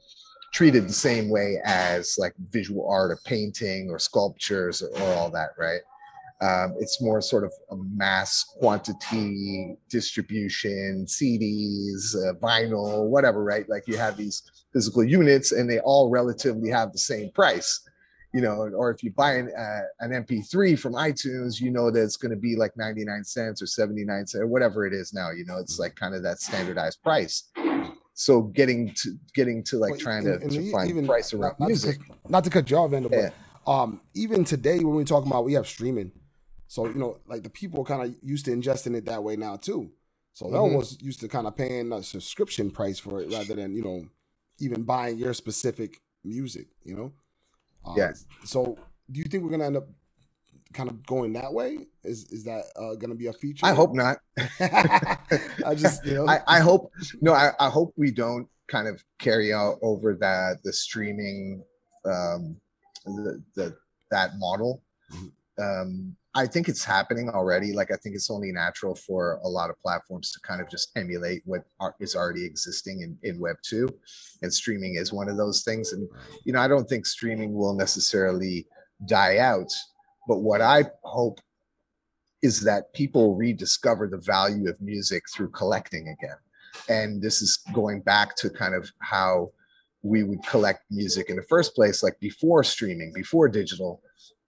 treated 0.53 0.89
the 0.89 0.93
same 0.93 1.29
way 1.29 1.59
as 1.65 2.17
like 2.19 2.35
visual 2.51 2.89
art 2.89 3.11
or 3.11 3.19
painting 3.25 3.89
or 3.91 3.99
sculptures 3.99 4.83
or, 4.83 4.89
or 5.01 5.15
all 5.15 5.31
that, 5.31 5.51
right? 5.59 5.81
Um, 6.43 6.75
it's 6.79 7.03
more 7.03 7.21
sort 7.21 7.45
of 7.45 7.53
a 7.71 7.77
mass 7.77 8.45
quantity 8.59 9.77
distribution, 9.91 11.05
CDs, 11.07 12.15
uh, 12.17 12.35
vinyl, 12.35 13.09
whatever, 13.09 13.45
right? 13.45 13.69
Like 13.69 13.85
you 13.87 13.99
have 13.99 14.17
these 14.17 14.43
physical 14.73 15.05
units 15.05 15.53
and 15.53 15.69
they 15.69 15.81
all 15.81 16.09
relatively 16.09 16.71
have 16.71 16.93
the 16.93 16.99
same 16.99 17.31
price, 17.33 17.87
you 18.33 18.41
know, 18.41 18.55
or 18.75 18.91
if 18.91 19.03
you 19.03 19.13
buy 19.13 19.35
an, 19.35 19.53
uh, 19.57 19.81
an 20.01 20.25
MP3 20.25 20.79
from 20.79 20.95
iTunes, 20.95 21.61
you 21.61 21.71
know 21.71 21.91
that 21.91 22.03
it's 22.03 22.17
going 22.17 22.31
to 22.31 22.39
be 22.39 22.57
like 22.57 22.75
99 22.75 23.23
cents 23.25 23.61
or 23.61 23.67
79 23.67 24.27
cents 24.27 24.35
or 24.35 24.47
whatever 24.47 24.87
it 24.87 24.95
is 24.95 25.13
now, 25.13 25.31
you 25.31 25.45
know, 25.45 25.59
it's 25.59 25.79
like 25.79 25.95
kind 25.95 26.15
of 26.15 26.23
that 26.23 26.41
standardized 26.41 27.03
price 27.03 27.51
so 28.21 28.43
getting 28.43 28.93
to 28.97 29.17
getting 29.35 29.63
to 29.65 29.79
like 29.79 29.93
well, 29.93 30.01
trying 30.01 30.25
to, 30.25 30.35
and 30.35 30.51
to 30.51 30.71
find 30.71 30.91
even, 30.91 31.07
price 31.07 31.33
around 31.33 31.55
not, 31.59 31.69
music. 31.69 31.99
To 31.99 32.07
cut, 32.07 32.31
not 32.31 32.45
to 32.45 32.51
cut 32.51 32.71
you 32.71 32.77
off, 32.77 32.91
Vandal, 32.91 33.11
yeah. 33.11 33.31
but 33.65 33.73
um, 33.73 34.01
even 34.13 34.45
today 34.45 34.79
when 34.81 34.95
we're 34.95 35.05
talking 35.05 35.31
about 35.31 35.47
we 35.47 35.55
have 35.55 35.67
streaming, 35.67 36.13
so 36.71 36.87
you 36.87 36.95
know, 36.95 37.19
like 37.27 37.43
the 37.43 37.51
people 37.51 37.85
kind 37.85 38.01
of 38.01 38.15
used 38.23 38.45
to 38.45 38.53
ingesting 38.53 38.95
it 38.95 39.07
that 39.07 39.25
way 39.25 39.35
now 39.35 39.57
too. 39.57 39.91
So 40.35 40.45
they 40.45 40.53
mm-hmm. 40.53 40.61
almost 40.61 41.03
used 41.03 41.19
to 41.19 41.27
kind 41.27 41.49
of 41.49 41.57
paying 41.57 41.93
a 41.93 42.01
subscription 42.01 42.71
price 42.71 43.01
for 43.01 43.21
it 43.21 43.33
rather 43.33 43.57
than 43.57 43.75
you 43.75 43.83
know 43.83 44.07
even 44.61 44.85
buying 44.85 45.19
your 45.19 45.35
specific 45.35 46.01
music. 46.23 46.69
You 46.85 46.95
know. 46.95 47.13
Um, 47.85 47.95
yeah. 47.97 48.13
So 48.45 48.79
do 49.11 49.19
you 49.19 49.25
think 49.25 49.43
we're 49.43 49.51
gonna 49.51 49.67
end 49.67 49.79
up 49.79 49.89
kind 50.73 50.89
of 50.89 51.05
going 51.05 51.33
that 51.33 51.53
way? 51.53 51.89
Is 52.05 52.31
is 52.31 52.45
that 52.45 52.67
uh, 52.77 52.95
going 52.95 53.11
to 53.11 53.17
be 53.17 53.27
a 53.27 53.33
feature? 53.33 53.67
I 53.67 53.73
hope 53.73 53.93
not. 53.93 54.19
I 54.61 55.75
just 55.77 56.07
you 56.07 56.15
know 56.15 56.29
I, 56.29 56.39
I 56.47 56.61
hope 56.61 56.93
no 57.21 57.33
I, 57.33 57.51
I 57.59 57.69
hope 57.69 57.93
we 57.97 58.13
don't 58.13 58.47
kind 58.69 58.87
of 58.87 59.03
carry 59.19 59.53
out 59.53 59.81
over 59.83 60.15
that 60.21 60.59
the 60.63 60.73
streaming 60.73 61.65
um 62.05 62.61
the, 63.05 63.43
the 63.57 63.77
that 64.13 64.39
model. 64.39 64.85
Mm-hmm. 65.13 65.63
Um 65.63 66.17
I 66.35 66.47
think 66.47 66.69
it's 66.69 66.85
happening 66.85 67.29
already. 67.29 67.73
Like 67.73 67.91
I 67.91 67.97
think 67.97 68.15
it's 68.15 68.31
only 68.31 68.53
natural 68.53 68.95
for 68.95 69.41
a 69.43 69.49
lot 69.49 69.71
of 69.71 69.81
platforms 69.81 70.31
to 70.33 70.41
kind 70.41 70.61
of 70.61 70.71
just 70.71 70.97
emulate 70.97 71.43
what 71.45 71.63
is 71.99 72.15
already 72.15 72.45
existing 72.45 73.01
in, 73.01 73.19
in 73.29 73.41
Web 73.41 73.57
two, 73.63 73.89
and 74.43 74.53
streaming 74.53 74.95
is 74.97 75.13
one 75.13 75.29
of 75.29 75.37
those 75.37 75.63
things. 75.63 75.93
And 75.93 76.09
you 76.45 76.53
know, 76.53 76.61
I 76.61 76.69
don't 76.69 76.89
think 76.89 77.05
streaming 77.07 77.53
will 77.55 77.75
necessarily 77.75 78.67
die 79.07 79.39
out 79.39 79.73
but 80.31 80.43
what 80.43 80.61
I 80.61 80.85
hope 81.03 81.41
is 82.41 82.61
that 82.61 82.93
people 82.95 83.35
rediscover 83.35 84.07
the 84.07 84.19
value 84.19 84.69
of 84.69 84.81
music 84.81 85.25
through 85.35 85.51
collecting 85.51 86.09
again. 86.09 86.37
and 86.89 87.21
this 87.21 87.43
is 87.43 87.59
going 87.73 88.01
back 88.01 88.37
to 88.37 88.49
kind 88.49 88.75
of 88.77 88.89
how 89.01 89.51
we 90.03 90.23
would 90.23 90.43
collect 90.45 90.85
music 90.91 91.29
in 91.29 91.35
the 91.37 91.43
first 91.43 91.75
place 91.75 92.01
like 92.03 92.19
before 92.21 92.63
streaming 92.63 93.13
before 93.13 93.49
digital 93.49 94.01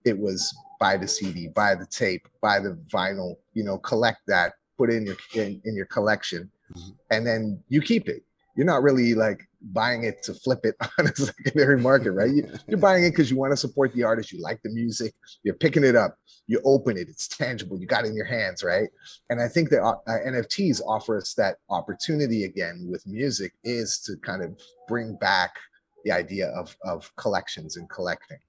it 0.05 0.17
was 0.17 0.55
buy 0.79 0.97
the 0.97 1.07
cd 1.07 1.47
buy 1.47 1.75
the 1.75 1.85
tape 1.85 2.27
buy 2.41 2.59
the 2.59 2.77
vinyl 2.91 3.35
you 3.53 3.63
know 3.63 3.77
collect 3.77 4.19
that 4.27 4.53
put 4.77 4.89
it 4.89 4.95
in 4.95 5.05
your 5.05 5.17
in, 5.35 5.61
in 5.65 5.75
your 5.75 5.85
collection 5.85 6.49
mm-hmm. 6.75 6.91
and 7.11 7.25
then 7.25 7.61
you 7.69 7.81
keep 7.81 8.07
it 8.07 8.23
you're 8.55 8.65
not 8.65 8.83
really 8.83 9.15
like 9.15 9.47
buying 9.61 10.03
it 10.03 10.21
to 10.23 10.33
flip 10.33 10.59
it 10.63 10.75
on 10.99 11.07
a 11.07 11.15
secondary 11.15 11.79
market, 11.79 12.11
right? 12.11 12.31
You, 12.31 12.47
are 12.71 12.77
buying 12.77 13.03
it 13.03 13.11
because 13.11 13.31
you 13.31 13.37
want 13.37 13.51
to 13.51 13.57
support 13.57 13.93
the 13.93 14.03
artist, 14.03 14.31
you 14.31 14.41
like 14.41 14.61
the 14.63 14.69
music, 14.69 15.13
you're 15.43 15.55
picking 15.55 15.83
it 15.83 15.95
up, 15.95 16.17
you 16.47 16.61
open 16.63 16.97
it, 16.97 17.07
it's 17.09 17.27
tangible, 17.27 17.79
you 17.79 17.87
got 17.87 18.05
it 18.05 18.09
in 18.09 18.15
your 18.15 18.25
hands, 18.25 18.63
right? 18.63 18.89
And 19.29 19.41
I 19.41 19.47
think 19.47 19.69
that 19.69 19.83
uh, 19.83 19.95
NFTs 20.07 20.81
offer 20.85 21.17
us 21.17 21.33
that 21.35 21.57
opportunity 21.69 22.43
again 22.43 22.87
with 22.89 23.07
music 23.07 23.53
is 23.63 23.99
to 23.99 24.17
kind 24.17 24.43
of 24.43 24.57
bring 24.87 25.15
back 25.15 25.55
the 26.03 26.11
idea 26.11 26.49
of 26.49 26.75
of 26.83 27.15
collections 27.15 27.77
and 27.77 27.89
collecting. 27.89 28.39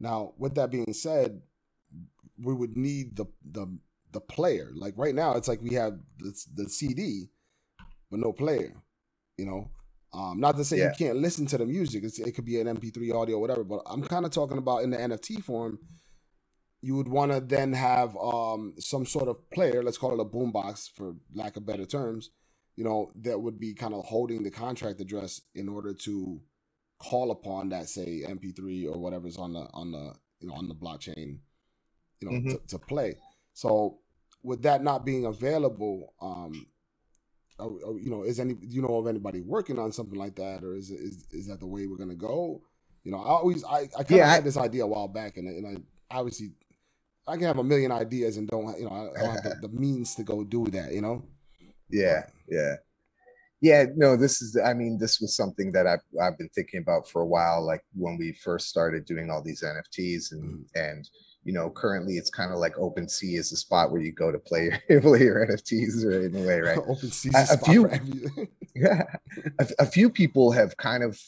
Now, 0.00 0.34
with 0.38 0.54
that 0.54 0.70
being 0.70 0.92
said, 0.92 1.42
we 2.40 2.54
would 2.54 2.76
need 2.76 3.16
the 3.16 3.26
the 3.44 3.78
the 4.12 4.20
player. 4.20 4.70
Like 4.74 4.94
right 4.96 5.14
now, 5.14 5.34
it's 5.34 5.48
like 5.48 5.60
we 5.60 5.74
have 5.74 5.98
the, 6.18 6.32
the 6.54 6.68
CD, 6.68 7.26
but 8.10 8.20
no 8.20 8.32
player. 8.32 8.74
You 9.36 9.46
know, 9.46 9.70
um, 10.12 10.40
not 10.40 10.56
to 10.56 10.64
say 10.64 10.78
yeah. 10.78 10.84
you 10.84 10.92
can't 10.98 11.18
listen 11.18 11.46
to 11.46 11.58
the 11.58 11.66
music. 11.66 12.04
It's, 12.04 12.18
it 12.18 12.32
could 12.32 12.44
be 12.44 12.60
an 12.60 12.66
MP3 12.66 13.14
audio, 13.14 13.38
whatever. 13.38 13.64
But 13.64 13.82
I'm 13.86 14.02
kind 14.02 14.24
of 14.24 14.32
talking 14.32 14.58
about 14.58 14.82
in 14.82 14.90
the 14.90 14.96
NFT 14.96 15.42
form. 15.42 15.78
You 16.80 16.94
would 16.94 17.08
want 17.08 17.32
to 17.32 17.40
then 17.40 17.72
have 17.72 18.16
um, 18.16 18.74
some 18.78 19.04
sort 19.04 19.28
of 19.28 19.50
player, 19.50 19.82
let's 19.82 19.98
call 19.98 20.14
it 20.14 20.20
a 20.20 20.24
boombox 20.24 20.90
for 20.94 21.16
lack 21.34 21.56
of 21.56 21.66
better 21.66 21.84
terms, 21.84 22.30
you 22.76 22.84
know, 22.84 23.10
that 23.16 23.40
would 23.40 23.58
be 23.58 23.74
kind 23.74 23.92
of 23.92 24.04
holding 24.04 24.44
the 24.44 24.50
contract 24.52 25.00
address 25.00 25.40
in 25.56 25.68
order 25.68 25.92
to 25.92 26.40
call 26.98 27.30
upon 27.30 27.70
that, 27.70 27.88
say, 27.88 28.24
MP3 28.26 28.86
or 28.86 28.98
whatever's 28.98 29.36
on 29.36 29.52
the 29.52 29.66
on 29.72 29.92
the 29.92 30.14
you 30.40 30.48
know 30.48 30.54
on 30.54 30.68
the 30.68 30.74
blockchain, 30.74 31.38
you 32.20 32.28
know, 32.28 32.32
mm-hmm. 32.32 32.50
to, 32.50 32.60
to 32.68 32.78
play. 32.78 33.16
So 33.52 33.98
with 34.42 34.62
that 34.62 34.82
not 34.82 35.04
being 35.04 35.24
available, 35.24 36.14
um, 36.20 36.66
you 37.60 38.10
know, 38.10 38.22
is 38.22 38.38
any 38.38 38.54
do 38.54 38.66
you 38.66 38.82
know 38.82 38.96
of 38.96 39.06
anybody 39.06 39.40
working 39.40 39.78
on 39.78 39.92
something 39.92 40.18
like 40.18 40.36
that, 40.36 40.62
or 40.62 40.74
is 40.74 40.90
is 40.90 41.26
is 41.30 41.48
that 41.48 41.60
the 41.60 41.66
way 41.66 41.86
we're 41.86 41.96
gonna 41.96 42.14
go? 42.14 42.62
You 43.04 43.12
know, 43.12 43.18
I 43.18 43.28
always 43.28 43.64
I, 43.64 43.88
I 43.98 44.02
kind 44.02 44.10
of 44.10 44.10
yeah, 44.10 44.30
had 44.30 44.44
this 44.44 44.56
idea 44.56 44.84
a 44.84 44.86
while 44.86 45.08
back, 45.08 45.36
and 45.36 45.48
and 45.48 45.66
I 45.66 46.16
obviously 46.16 46.52
I 47.26 47.36
can 47.36 47.46
have 47.46 47.58
a 47.58 47.64
million 47.64 47.92
ideas 47.92 48.36
and 48.36 48.48
don't 48.48 48.78
you 48.78 48.84
know 48.84 49.12
I 49.16 49.20
don't 49.20 49.34
have 49.34 49.60
the, 49.60 49.68
the 49.68 49.74
means 49.80 50.14
to 50.16 50.24
go 50.24 50.44
do 50.44 50.66
that. 50.66 50.92
You 50.92 51.02
know. 51.02 51.24
Yeah, 51.90 52.26
yeah, 52.48 52.76
yeah. 53.60 53.84
No, 53.96 54.16
this 54.16 54.42
is. 54.42 54.58
I 54.62 54.74
mean, 54.74 54.98
this 54.98 55.20
was 55.20 55.36
something 55.36 55.72
that 55.72 55.86
I've 55.86 56.04
I've 56.22 56.38
been 56.38 56.50
thinking 56.54 56.80
about 56.80 57.08
for 57.08 57.22
a 57.22 57.26
while. 57.26 57.64
Like 57.64 57.84
when 57.94 58.16
we 58.18 58.32
first 58.32 58.68
started 58.68 59.04
doing 59.04 59.30
all 59.30 59.42
these 59.42 59.62
NFTs 59.62 60.32
and 60.32 60.60
mm. 60.60 60.64
and 60.74 61.08
you 61.48 61.54
know, 61.54 61.70
currently 61.70 62.18
it's 62.18 62.28
kind 62.28 62.52
of 62.52 62.58
like 62.58 62.74
OpenSea 62.74 63.38
is 63.38 63.50
the 63.50 63.56
spot 63.56 63.90
where 63.90 64.02
you 64.02 64.12
go 64.12 64.30
to 64.30 64.38
play, 64.38 64.70
your, 64.88 65.00
play 65.00 65.20
your 65.20 65.46
NFTs 65.46 66.04
or 66.04 66.26
in 66.26 66.36
a 66.36 66.46
way, 66.46 66.60
right? 66.60 66.78
OpenSea 66.86 67.32
a, 67.34 67.54
a 67.54 67.58
few, 67.64 68.48
yeah, 68.76 69.04
a, 69.58 69.68
a, 69.78 69.86
few 69.86 70.10
people 70.10 70.52
have 70.52 70.76
kind 70.76 71.02
of 71.02 71.18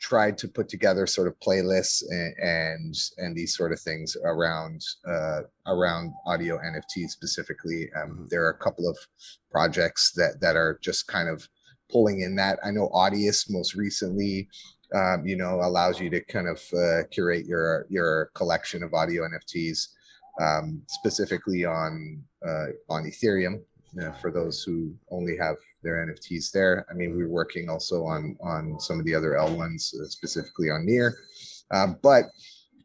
tried 0.00 0.36
to 0.38 0.48
put 0.48 0.68
together 0.68 1.06
sort 1.06 1.28
of 1.28 1.38
playlists 1.38 2.02
and 2.10 2.34
and, 2.38 2.94
and 3.18 3.36
these 3.36 3.56
sort 3.56 3.70
of 3.72 3.80
things 3.80 4.16
around 4.24 4.82
uh, 5.06 5.42
around 5.66 6.12
audio 6.26 6.58
NFTs 6.58 7.10
specifically. 7.10 7.88
Um, 7.94 8.10
mm-hmm. 8.10 8.24
there 8.30 8.44
are 8.46 8.50
a 8.50 8.58
couple 8.58 8.88
of 8.88 8.98
projects 9.52 10.10
that 10.16 10.40
that 10.40 10.56
are 10.56 10.80
just 10.82 11.06
kind 11.06 11.28
of 11.28 11.48
pulling 11.90 12.20
in 12.20 12.36
that. 12.36 12.58
I 12.64 12.70
know 12.70 12.88
Audius 12.90 13.50
most 13.50 13.74
recently 13.74 14.48
um, 14.94 15.26
you 15.26 15.36
know, 15.36 15.60
allows 15.62 16.00
you 16.00 16.08
to 16.10 16.20
kind 16.24 16.48
of 16.48 16.62
uh, 16.74 17.06
curate 17.10 17.46
your 17.46 17.86
your 17.88 18.30
collection 18.34 18.82
of 18.82 18.94
audio 18.94 19.24
NFTs, 19.28 19.88
um, 20.40 20.82
specifically 20.88 21.64
on 21.64 22.22
uh, 22.46 22.66
on 22.88 23.04
Ethereum. 23.04 23.62
For 24.20 24.30
those 24.30 24.62
who 24.62 24.94
only 25.10 25.36
have 25.38 25.56
their 25.82 26.06
NFTs 26.06 26.52
there, 26.52 26.86
I 26.90 26.94
mean, 26.94 27.16
we're 27.16 27.28
working 27.28 27.68
also 27.68 28.04
on 28.04 28.36
on 28.40 28.78
some 28.78 28.98
of 28.98 29.04
the 29.04 29.14
other 29.14 29.32
L1s, 29.32 29.94
uh, 29.94 30.06
specifically 30.06 30.70
on 30.70 30.86
Near, 30.86 31.18
um, 31.72 31.98
but 32.02 32.26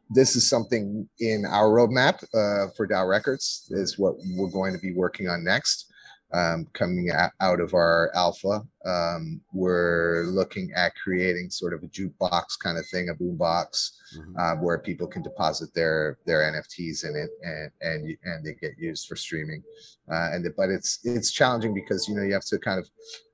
this 0.09 0.35
is 0.35 0.49
something 0.49 1.07
in 1.19 1.45
our 1.45 1.69
roadmap 1.69 2.23
uh, 2.33 2.71
for 2.75 2.87
DAO 2.87 3.07
Records 3.07 3.67
is 3.71 3.97
what 3.97 4.15
we're 4.35 4.49
going 4.49 4.73
to 4.73 4.79
be 4.79 4.93
working 4.93 5.27
on 5.27 5.43
next 5.43 5.92
um, 6.33 6.67
coming 6.73 7.11
out 7.11 7.59
of 7.59 7.73
our 7.73 8.11
alpha. 8.15 8.63
Um, 8.85 9.41
we're 9.53 10.25
looking 10.25 10.71
at 10.75 10.95
creating 10.95 11.49
sort 11.49 11.73
of 11.73 11.83
a 11.83 11.87
jukebox 11.87 12.59
kind 12.61 12.77
of 12.77 12.85
thing, 12.87 13.09
a 13.09 13.15
boombox, 13.15 13.91
mm-hmm. 14.17 14.37
uh, 14.37 14.55
where 14.55 14.79
people 14.79 15.07
can 15.07 15.21
deposit 15.21 15.73
their 15.73 16.17
their 16.25 16.41
NFTs 16.41 17.05
in 17.05 17.15
it 17.15 17.29
and 17.43 17.71
and 17.81 18.17
and 18.23 18.45
they 18.45 18.53
get 18.53 18.77
used 18.77 19.07
for 19.07 19.15
streaming. 19.15 19.63
Uh, 20.11 20.31
and 20.33 20.47
but 20.57 20.69
it's 20.69 20.99
it's 21.03 21.31
challenging 21.31 21.73
because 21.73 22.07
you 22.07 22.15
know 22.15 22.23
you 22.23 22.33
have 22.33 22.45
to 22.45 22.59
kind 22.59 22.79
of 22.79 22.89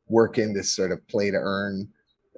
work 0.08 0.38
in 0.38 0.54
this 0.54 0.74
sort 0.76 0.92
of 0.92 1.08
play 1.08 1.32
to 1.32 1.38
earn 1.38 1.88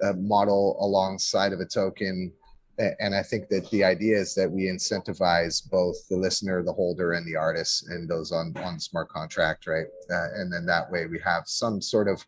uh, 0.02 0.12
model 0.14 0.76
alongside 0.80 1.52
of 1.52 1.60
a 1.60 1.66
token 1.66 2.32
and 2.78 3.14
I 3.14 3.22
think 3.22 3.48
that 3.48 3.68
the 3.70 3.84
idea 3.84 4.18
is 4.18 4.34
that 4.34 4.50
we 4.50 4.62
incentivize 4.64 5.68
both 5.68 6.08
the 6.08 6.16
listener, 6.16 6.62
the 6.62 6.72
holder, 6.72 7.12
and 7.12 7.26
the 7.26 7.36
artist, 7.36 7.88
and 7.88 8.08
those 8.08 8.32
on 8.32 8.54
on 8.58 8.80
smart 8.80 9.08
contract, 9.08 9.66
right? 9.66 9.86
Uh, 10.10 10.28
and 10.36 10.52
then 10.52 10.64
that 10.66 10.90
way 10.90 11.06
we 11.06 11.20
have 11.24 11.44
some 11.46 11.80
sort 11.80 12.08
of 12.08 12.24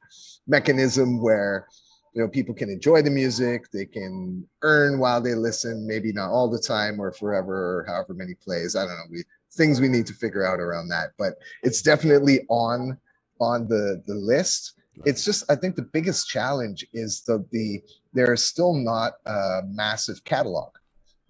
mechanism 0.47 1.21
where 1.21 1.67
you 2.13 2.23
know 2.23 2.29
people 2.29 2.55
can 2.55 2.69
enjoy 2.69 3.01
the 3.01 3.11
music, 3.11 3.71
they 3.73 3.87
can 3.87 4.47
earn 4.63 4.99
while 4.99 5.21
they 5.21 5.35
listen, 5.35 5.87
maybe 5.87 6.13
not 6.13 6.31
all 6.31 6.51
the 6.51 6.59
time 6.59 7.01
or 7.01 7.13
forever 7.13 7.79
or 7.79 7.85
however 7.87 8.13
many 8.13 8.35
plays. 8.35 8.77
I 8.77 8.81
don't 8.81 8.97
know. 8.97 9.11
We 9.11 9.25
things 9.55 9.81
we 9.81 9.89
need 9.89 10.07
to 10.07 10.15
figure 10.15 10.45
out 10.45 10.61
around 10.61 10.89
that, 10.89 11.11
but 11.17 11.35
it's 11.63 11.81
definitely 11.81 12.41
on 12.49 12.99
on 13.41 13.67
the 13.67 14.03
the 14.07 14.15
list 14.15 14.75
it's 15.05 15.25
just 15.25 15.45
I 15.51 15.57
think 15.57 15.77
the 15.77 15.83
biggest 15.83 16.29
challenge 16.29 16.87
is 16.93 17.23
the 17.23 17.45
the 17.51 17.83
there 18.15 18.33
is 18.33 18.45
still 18.45 18.73
not 18.73 19.15
a 19.27 19.61
massive 19.67 20.25
catalog 20.25 20.71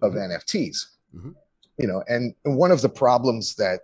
of 0.01 0.13
mm-hmm. 0.13 0.31
NFTs. 0.31 0.77
Mm-hmm. 1.15 1.31
You 1.77 1.87
know, 1.87 2.03
and 2.07 2.33
one 2.43 2.71
of 2.71 2.81
the 2.81 2.89
problems 2.89 3.55
that 3.55 3.81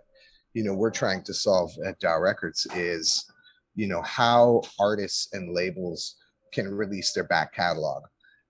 you 0.54 0.64
know 0.64 0.72
we're 0.72 0.90
trying 0.90 1.22
to 1.24 1.34
solve 1.34 1.70
at 1.86 2.00
DAO 2.00 2.22
Records 2.22 2.66
is 2.74 3.30
you 3.74 3.86
know 3.86 4.00
how 4.02 4.62
artists 4.80 5.28
and 5.34 5.54
labels 5.54 6.16
can 6.54 6.72
release 6.74 7.12
their 7.12 7.24
back 7.24 7.54
catalog. 7.54 8.04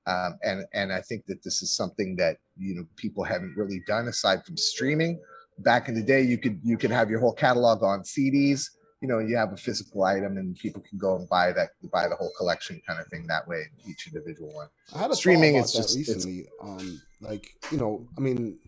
Um, 0.06 0.38
and 0.42 0.64
and 0.74 0.92
I 0.92 1.00
think 1.00 1.26
that 1.26 1.42
this 1.42 1.62
is 1.62 1.74
something 1.74 2.14
that 2.16 2.36
you 2.56 2.74
know 2.74 2.84
people 2.96 3.24
haven't 3.24 3.54
really 3.56 3.82
done 3.86 4.06
aside 4.06 4.44
from 4.44 4.56
streaming. 4.56 5.20
Back 5.58 5.88
in 5.88 5.94
the 5.94 6.02
day, 6.02 6.22
you 6.22 6.38
could 6.38 6.60
you 6.62 6.76
could 6.76 6.90
have 6.90 7.10
your 7.10 7.20
whole 7.20 7.34
catalog 7.34 7.82
on 7.82 8.02
CDs 8.02 8.68
you 9.02 9.08
know 9.08 9.18
you 9.18 9.36
have 9.36 9.52
a 9.52 9.56
physical 9.56 10.04
item 10.04 10.38
and 10.38 10.56
people 10.56 10.80
can 10.88 10.96
go 10.96 11.16
and 11.16 11.28
buy 11.28 11.52
that 11.52 11.70
buy 11.90 12.06
the 12.06 12.14
whole 12.14 12.30
collection 12.38 12.80
kind 12.86 13.00
of 13.00 13.06
thing 13.08 13.26
that 13.26 13.46
way 13.48 13.64
each 13.86 14.06
individual 14.06 14.54
one. 14.54 14.68
I 14.94 14.98
had 14.98 15.10
a 15.10 15.16
streaming 15.16 15.56
it's 15.56 15.72
just 15.72 15.96
recently 15.96 16.46
um 16.62 17.02
like 17.20 17.56
you 17.72 17.78
know 17.78 18.06
i 18.16 18.20
mean 18.20 18.58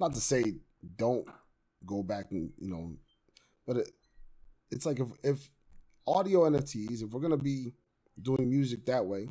not 0.00 0.14
to 0.14 0.20
say 0.20 0.54
don't 0.96 1.28
go 1.84 2.02
back 2.02 2.30
and 2.30 2.50
you 2.58 2.70
know 2.70 2.92
but 3.66 3.76
it, 3.76 3.90
it's 4.70 4.86
like 4.86 5.00
if 5.00 5.08
if 5.22 5.50
audio 6.06 6.48
nfts 6.48 7.02
if 7.02 7.10
we're 7.10 7.20
gonna 7.20 7.36
be 7.36 7.74
doing 8.20 8.48
music 8.48 8.86
that 8.86 9.04
way 9.04 9.28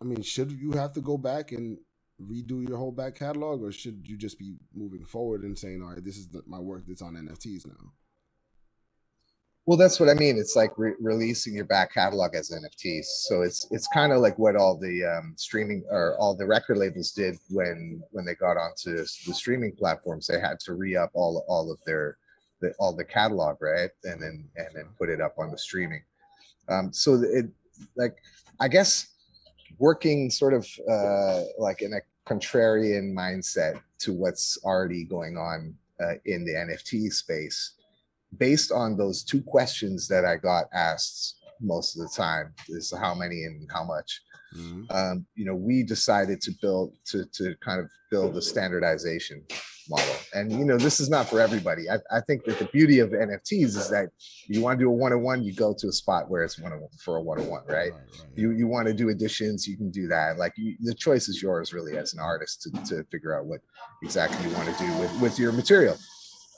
i 0.00 0.04
mean 0.04 0.22
should 0.22 0.50
you 0.50 0.72
have 0.72 0.94
to 0.94 1.00
go 1.02 1.18
back 1.18 1.52
and 1.52 1.78
redo 2.20 2.66
your 2.66 2.78
whole 2.78 2.92
back 2.92 3.14
catalog 3.16 3.62
or 3.62 3.72
should 3.72 4.06
you 4.06 4.16
just 4.16 4.38
be 4.38 4.54
moving 4.74 5.04
forward 5.04 5.42
and 5.42 5.58
saying 5.58 5.82
all 5.82 5.90
right 5.90 6.04
this 6.04 6.16
is 6.16 6.28
the, 6.28 6.42
my 6.46 6.58
work 6.58 6.82
that's 6.86 7.02
on 7.02 7.14
nfts 7.14 7.66
now 7.66 7.92
well, 9.66 9.76
that's 9.76 10.00
what 10.00 10.08
I 10.08 10.14
mean. 10.14 10.38
It's 10.38 10.56
like 10.56 10.72
re- 10.78 10.94
releasing 11.00 11.54
your 11.54 11.66
back 11.66 11.92
catalog 11.92 12.34
as 12.34 12.50
NFTs. 12.50 13.04
So 13.04 13.42
it's 13.42 13.68
it's 13.70 13.86
kind 13.88 14.12
of 14.12 14.20
like 14.20 14.38
what 14.38 14.56
all 14.56 14.76
the 14.76 15.04
um, 15.04 15.34
streaming 15.36 15.84
or 15.90 16.16
all 16.18 16.34
the 16.34 16.46
record 16.46 16.78
labels 16.78 17.12
did 17.12 17.36
when 17.50 18.02
when 18.10 18.24
they 18.24 18.34
got 18.34 18.56
onto 18.56 18.96
the 18.96 19.06
streaming 19.06 19.72
platforms. 19.72 20.26
They 20.26 20.40
had 20.40 20.58
to 20.60 20.74
re 20.74 20.96
up 20.96 21.10
all 21.14 21.44
all 21.46 21.70
of 21.70 21.78
their 21.84 22.16
the, 22.60 22.72
all 22.78 22.94
the 22.94 23.04
catalog, 23.04 23.60
right, 23.60 23.90
and 24.04 24.20
then 24.20 24.48
and 24.56 24.68
then 24.74 24.86
put 24.98 25.10
it 25.10 25.20
up 25.20 25.34
on 25.38 25.50
the 25.50 25.58
streaming. 25.58 26.02
Um, 26.68 26.92
so 26.92 27.22
it 27.22 27.46
like 27.96 28.16
I 28.60 28.68
guess 28.68 29.08
working 29.78 30.30
sort 30.30 30.54
of 30.54 30.66
uh, 30.90 31.42
like 31.58 31.82
in 31.82 31.92
a 31.92 32.00
contrarian 32.26 33.12
mindset 33.12 33.80
to 33.98 34.12
what's 34.12 34.58
already 34.64 35.04
going 35.04 35.36
on 35.36 35.74
uh, 36.00 36.14
in 36.24 36.44
the 36.44 36.52
NFT 36.52 37.12
space 37.12 37.74
based 38.38 38.72
on 38.72 38.96
those 38.96 39.22
two 39.22 39.42
questions 39.42 40.08
that 40.08 40.24
I 40.24 40.36
got 40.36 40.66
asked 40.72 41.36
most 41.60 41.96
of 41.96 42.02
the 42.02 42.14
time 42.14 42.54
is 42.68 42.92
how 42.98 43.14
many 43.14 43.44
and 43.44 43.68
how 43.72 43.84
much. 43.84 44.20
mm-hmm. 44.56 44.84
um, 44.90 45.26
you 45.34 45.44
know, 45.44 45.54
we 45.54 45.82
decided 45.82 46.40
to 46.42 46.52
build 46.60 46.94
to 47.06 47.24
to 47.34 47.54
kind 47.62 47.80
of 47.80 47.88
build 48.10 48.36
a 48.36 48.42
standardization 48.42 49.44
model. 49.88 50.14
And 50.34 50.52
you 50.52 50.64
know, 50.64 50.78
this 50.78 51.00
is 51.00 51.10
not 51.10 51.28
for 51.28 51.40
everybody. 51.40 51.90
I, 51.90 51.96
I 52.10 52.20
think 52.20 52.44
that 52.44 52.58
the 52.58 52.64
beauty 52.66 53.00
of 53.00 53.10
NFTs 53.10 53.76
is 53.76 53.90
that 53.90 54.08
you 54.46 54.60
want 54.60 54.78
to 54.78 54.84
do 54.84 54.88
a 54.88 54.92
one-on-one, 54.92 55.42
you 55.42 55.52
go 55.52 55.74
to 55.76 55.88
a 55.88 55.92
spot 55.92 56.30
where 56.30 56.44
it's 56.44 56.58
one 56.58 56.72
for 57.04 57.16
a 57.16 57.22
one-on-one, 57.22 57.64
right? 57.66 57.74
right, 57.74 57.92
right 57.92 58.28
you 58.36 58.52
you 58.52 58.66
want 58.66 58.88
to 58.88 58.94
do 58.94 59.10
additions, 59.10 59.66
you 59.66 59.76
can 59.76 59.90
do 59.90 60.08
that. 60.08 60.38
Like 60.38 60.54
you, 60.56 60.76
the 60.80 60.94
choice 60.94 61.28
is 61.28 61.42
yours, 61.42 61.72
really, 61.72 61.96
as 61.96 62.14
an 62.14 62.20
artist 62.20 62.62
to 62.62 62.70
to 62.84 63.04
figure 63.04 63.38
out 63.38 63.46
what 63.46 63.60
exactly 64.02 64.48
you 64.48 64.54
want 64.56 64.74
to 64.74 64.84
do 64.84 64.98
with 64.98 65.20
with 65.20 65.38
your 65.38 65.52
material. 65.52 65.96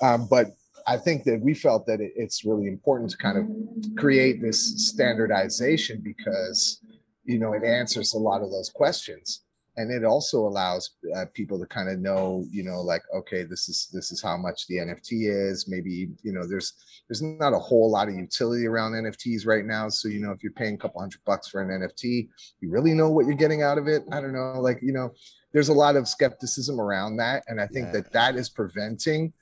Um, 0.00 0.26
but 0.28 0.48
I 0.86 0.96
think 0.96 1.24
that 1.24 1.40
we 1.40 1.54
felt 1.54 1.86
that 1.86 2.00
it, 2.00 2.12
it's 2.16 2.44
really 2.44 2.66
important 2.66 3.10
to 3.10 3.16
kind 3.16 3.38
of 3.38 3.96
create 3.96 4.40
this 4.40 4.88
standardization 4.88 6.00
because 6.02 6.80
you 7.24 7.38
know 7.38 7.52
it 7.52 7.64
answers 7.64 8.14
a 8.14 8.18
lot 8.18 8.42
of 8.42 8.50
those 8.50 8.70
questions. 8.70 9.42
And 9.78 9.90
it 9.90 10.04
also 10.04 10.40
allows 10.40 10.90
uh, 11.16 11.24
people 11.32 11.58
to 11.58 11.64
kind 11.64 11.88
of 11.88 11.98
know 11.98 12.44
you 12.50 12.62
know 12.62 12.82
like 12.82 13.02
okay 13.14 13.42
this 13.42 13.70
is 13.70 13.88
this 13.90 14.12
is 14.12 14.20
how 14.20 14.36
much 14.36 14.66
the 14.66 14.76
nft 14.76 15.08
is. 15.10 15.66
Maybe 15.66 16.10
you 16.22 16.32
know 16.32 16.46
there's 16.46 16.74
there's 17.08 17.22
not 17.22 17.54
a 17.54 17.58
whole 17.58 17.90
lot 17.90 18.08
of 18.08 18.14
utility 18.14 18.66
around 18.66 18.92
nfts 18.92 19.46
right 19.46 19.64
now. 19.64 19.88
So 19.88 20.08
you 20.08 20.20
know 20.20 20.30
if 20.30 20.42
you're 20.42 20.52
paying 20.52 20.74
a 20.74 20.78
couple 20.78 21.00
hundred 21.00 21.20
bucks 21.24 21.48
for 21.48 21.62
an 21.62 21.80
nft 21.80 22.28
you 22.60 22.70
really 22.70 22.92
know 22.92 23.08
what 23.10 23.24
you're 23.26 23.34
getting 23.34 23.62
out 23.62 23.78
of 23.78 23.88
it. 23.88 24.02
I 24.12 24.20
don't 24.20 24.34
know 24.34 24.60
like 24.60 24.80
you 24.82 24.92
know 24.92 25.12
there's 25.54 25.70
a 25.70 25.74
lot 25.74 25.96
of 25.96 26.06
skepticism 26.08 26.78
around 26.80 27.16
that. 27.16 27.44
And 27.48 27.60
i 27.60 27.66
think 27.66 27.86
yeah. 27.86 27.92
that 27.92 28.12
that 28.12 28.36
is 28.36 28.50
preventing 28.50 29.32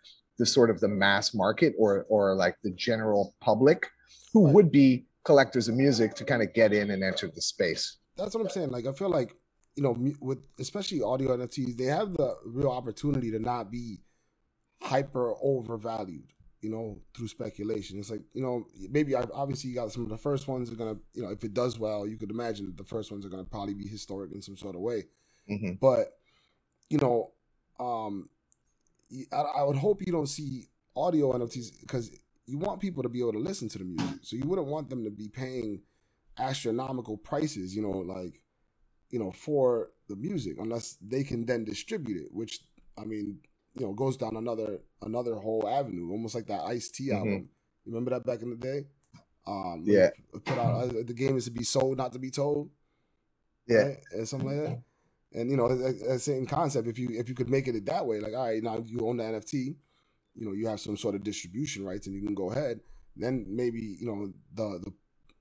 the 0.41 0.47
sort 0.47 0.71
of 0.71 0.81
the 0.81 0.89
mass 0.89 1.35
market 1.35 1.73
or 1.79 2.05
or 2.09 2.35
like 2.35 2.57
the 2.65 2.73
general 2.73 3.35
public 3.41 3.87
who 4.33 4.41
would 4.41 4.73
be 4.73 5.07
collectors 5.25 5.69
of 5.69 5.75
music 5.77 6.15
to 6.15 6.25
kind 6.25 6.43
of 6.43 6.53
get 6.55 6.73
in 6.73 6.91
and 6.91 7.05
enter 7.05 7.29
the 7.29 7.41
space 7.41 7.99
that's 8.17 8.35
what 8.35 8.43
i'm 8.43 8.51
saying 8.51 8.71
like 8.71 8.87
i 8.87 8.93
feel 8.93 9.11
like 9.11 9.37
you 9.77 9.83
know, 9.83 9.97
with 10.21 10.39
especially 10.59 11.03
audio 11.03 11.37
NFTs, 11.37 11.77
they 11.77 11.85
have 11.85 12.13
the 12.13 12.37
real 12.45 12.71
opportunity 12.71 13.31
to 13.31 13.39
not 13.39 13.71
be 13.71 14.01
hyper 14.83 15.35
overvalued, 15.43 16.33
you 16.61 16.71
know, 16.71 16.99
through 17.15 17.29
speculation. 17.29 17.99
It's 17.99 18.11
like, 18.11 18.23
you 18.33 18.43
know, 18.43 18.67
maybe 18.91 19.15
obviously 19.15 19.71
you 19.71 19.77
got 19.77 19.93
some 19.93 20.03
of 20.03 20.09
the 20.09 20.19
first 20.19 20.49
ones 20.49 20.71
are 20.73 20.77
to, 20.77 20.99
you 21.15 21.23
know, 21.23 21.31
if 21.31 21.45
it 21.45 21.55
does 21.55 21.79
well, 21.79 22.07
you 22.07 22.17
could 22.17 22.31
imagine 22.31 22.67
that 22.67 22.77
the 22.77 22.85
first 22.85 23.11
ones 23.11 23.25
are 23.25 23.31
to 23.31 23.45
probably 23.45 23.75
be 23.75 23.87
historic 23.87 24.33
in 24.33 24.43
some 24.43 24.57
sort 24.57 24.75
of 24.75 24.81
way. 24.81 25.05
Mm-hmm. 25.51 25.75
But, 25.81 26.19
you 26.89 26.99
know, 26.99 27.33
um, 27.79 28.29
I, 29.33 29.41
I 29.41 29.63
would 29.65 29.77
hope 29.77 30.05
you 30.07 30.13
don't 30.13 30.29
see 30.29 30.69
audio 30.97 31.33
NFTs 31.33 31.81
because 31.81 32.11
you 32.47 32.59
want 32.59 32.81
people 32.81 33.03
to 33.03 33.09
be 33.09 33.21
able 33.21 33.33
to 33.33 33.39
listen 33.39 33.69
to 33.71 33.79
the 33.79 33.85
music. 33.85 34.21
So 34.23 34.37
you 34.37 34.45
wouldn't 34.47 34.69
want 34.69 34.91
them 34.91 35.05
to 35.05 35.11
be 35.11 35.29
paying 35.29 35.83
astronomical 36.39 37.17
prices, 37.17 37.75
you 37.75 37.83
know, 37.83 37.91
like 37.91 38.43
you 39.11 39.19
know, 39.19 39.33
for 39.33 39.91
the 40.09 40.17
music 40.17 40.57
unless 40.59 40.97
they 41.01 41.25
can 41.25 41.45
then 41.45 41.65
distribute 41.65 42.23
it, 42.23 42.29
which 42.33 42.61
I 42.99 43.05
mean, 43.05 43.39
you 43.75 43.87
know, 43.87 43.93
goes 43.93 44.17
down 44.17 44.37
another 44.37 44.81
another 45.03 45.35
whole 45.37 45.69
avenue, 45.69 46.11
almost 46.11 46.35
like 46.35 46.47
that 46.47 46.63
Ice 46.63 46.91
T 46.91 47.09
mm-hmm. 47.09 47.17
album. 47.17 47.49
You 47.85 47.93
remember 47.93 48.11
that 48.11 48.27
back 48.27 48.43
in 48.43 48.51
the 48.51 48.57
day? 48.57 48.87
Um, 49.47 49.83
yeah. 49.85 50.11
Put 50.45 50.59
out 50.59 50.85
uh, 50.85 50.93
the 51.05 51.15
game 51.15 51.37
is 51.37 51.47
to 51.47 51.51
be 51.51 51.65
sold, 51.65 51.99
not 51.99 52.13
to 52.13 52.19
be 52.19 52.31
told. 52.31 52.71
Yeah, 53.67 53.79
right? 53.79 53.97
and 54.13 54.29
something 54.29 54.49
like 54.49 54.69
that. 54.69 54.83
And 55.33 55.51
you 55.51 55.57
know, 55.57 55.69
that 55.69 56.21
same 56.21 56.47
concept. 56.47 56.89
If 56.89 56.99
you 56.99 57.09
if 57.13 57.29
you 57.29 57.35
could 57.35 57.49
make 57.49 57.69
it 57.69 57.87
that 57.87 58.07
way, 58.07 58.21
like 58.21 58.35
all 58.35 58.47
right, 58.47 58.63
now 58.63 58.83
you 58.85 59.07
own 59.07 59.19
the 59.19 59.25
NFT, 59.25 59.77
you 60.35 60.47
know, 60.47 60.53
you 60.53 60.67
have 60.67 60.81
some 60.81 60.97
sort 60.97 61.15
of 61.15 61.23
distribution 61.23 61.85
rights, 61.85 62.07
and 62.07 62.17
you 62.17 62.23
can 62.23 62.35
go 62.35 62.51
ahead. 62.51 62.81
Then 63.17 63.47
maybe 63.49 63.97
you 64.01 64.07
know 64.07 64.33
the 64.55 64.81
the 64.85 64.93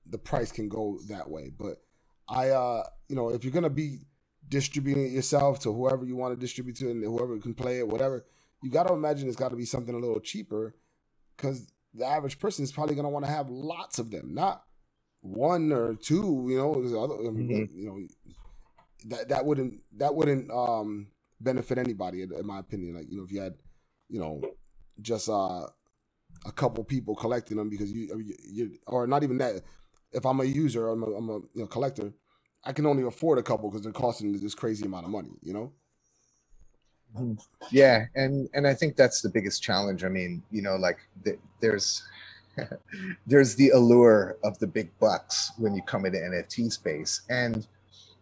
the 0.06 0.18
price 0.18 0.52
can 0.52 0.68
go 0.68 0.98
that 1.08 1.28
way, 1.28 1.50
but 1.56 1.82
I, 2.28 2.50
uh, 2.50 2.84
you 3.08 3.16
know, 3.16 3.30
if 3.30 3.44
you're 3.44 3.52
gonna 3.52 3.68
be 3.68 3.98
distributing 4.48 5.06
it 5.06 5.12
yourself 5.12 5.58
to 5.60 5.72
whoever 5.72 6.04
you 6.04 6.16
want 6.16 6.34
to 6.34 6.40
distribute 6.40 6.76
to 6.76 6.90
and 6.90 7.02
whoever 7.02 7.38
can 7.38 7.54
play 7.54 7.78
it, 7.78 7.88
whatever, 7.88 8.24
you 8.62 8.70
got 8.70 8.86
to 8.86 8.94
imagine 8.94 9.28
it's 9.28 9.36
got 9.36 9.50
to 9.50 9.56
be 9.56 9.64
something 9.64 9.94
a 9.94 9.98
little 9.98 10.20
cheaper 10.20 10.74
because 11.36 11.66
the 11.94 12.06
average 12.06 12.38
person 12.38 12.62
is 12.62 12.72
probably 12.72 12.94
gonna 12.94 13.10
want 13.10 13.24
to 13.24 13.30
have 13.30 13.50
lots 13.50 13.98
of 13.98 14.10
them, 14.10 14.34
not 14.34 14.62
one 15.20 15.72
or 15.72 15.94
two. 15.94 16.46
You 16.48 16.58
know, 16.58 16.74
I 16.74 17.30
mean, 17.30 17.48
mm-hmm. 17.48 17.78
you 17.78 17.86
know, 17.86 17.98
that 19.06 19.28
that 19.28 19.44
wouldn't 19.44 19.80
that 19.96 20.14
wouldn't 20.14 20.50
um 20.50 21.08
benefit 21.40 21.78
anybody 21.78 22.22
in, 22.22 22.32
in 22.32 22.46
my 22.46 22.58
opinion. 22.58 22.96
Like 22.96 23.10
you 23.10 23.18
know, 23.18 23.24
if 23.24 23.32
you 23.32 23.40
had, 23.40 23.54
you 24.08 24.20
know, 24.20 24.40
just 25.00 25.28
uh 25.28 25.66
a 26.46 26.52
couple 26.52 26.82
people 26.84 27.14
collecting 27.14 27.56
them 27.56 27.68
because 27.68 27.92
you, 27.92 28.08
you, 28.18 28.34
you 28.44 28.78
or 28.86 29.06
not 29.06 29.22
even 29.22 29.38
that 29.38 29.62
if 30.12 30.24
I'm 30.24 30.40
a 30.40 30.44
user, 30.44 30.88
I'm 30.88 31.02
a, 31.02 31.06
I'm 31.06 31.28
a 31.28 31.34
you 31.34 31.48
know, 31.54 31.66
collector, 31.66 32.12
I 32.64 32.72
can 32.72 32.86
only 32.86 33.04
afford 33.04 33.38
a 33.38 33.42
couple 33.42 33.70
because 33.70 33.82
they're 33.82 33.92
costing 33.92 34.32
this 34.38 34.54
crazy 34.54 34.84
amount 34.84 35.06
of 35.06 35.10
money, 35.10 35.30
you 35.42 35.52
know? 35.52 35.72
Mm-hmm. 37.16 37.34
Yeah, 37.70 38.04
and 38.14 38.48
and 38.54 38.66
I 38.66 38.74
think 38.74 38.96
that's 38.96 39.20
the 39.20 39.28
biggest 39.28 39.62
challenge. 39.62 40.04
I 40.04 40.08
mean, 40.08 40.42
you 40.50 40.62
know, 40.62 40.76
like 40.76 40.98
the, 41.24 41.38
there's 41.60 42.02
there's 43.26 43.56
the 43.56 43.70
allure 43.70 44.36
of 44.44 44.58
the 44.60 44.66
big 44.66 44.96
bucks 45.00 45.52
when 45.58 45.74
you 45.74 45.82
come 45.82 46.06
into 46.06 46.18
NFT 46.18 46.70
space, 46.70 47.22
and 47.28 47.66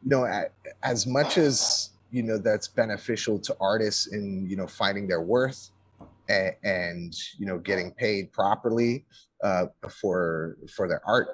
you 0.03 0.11
know, 0.11 0.45
as 0.83 1.07
much 1.07 1.39
as 1.39 1.91
you 2.11 2.23
know 2.23 2.39
that's 2.39 2.69
beneficial 2.69 3.39
to 3.39 3.57
artists 3.61 4.09
in 4.09 4.47
you 4.49 4.57
know 4.57 4.67
finding 4.67 5.07
their 5.07 5.21
worth 5.21 5.71
and, 6.29 6.55
and 6.65 7.17
you 7.39 7.47
know 7.47 7.59
getting 7.59 7.91
paid 7.93 8.33
properly 8.33 9.05
uh, 9.43 9.67
for 9.89 10.57
for 10.75 10.89
their 10.89 11.03
art 11.07 11.29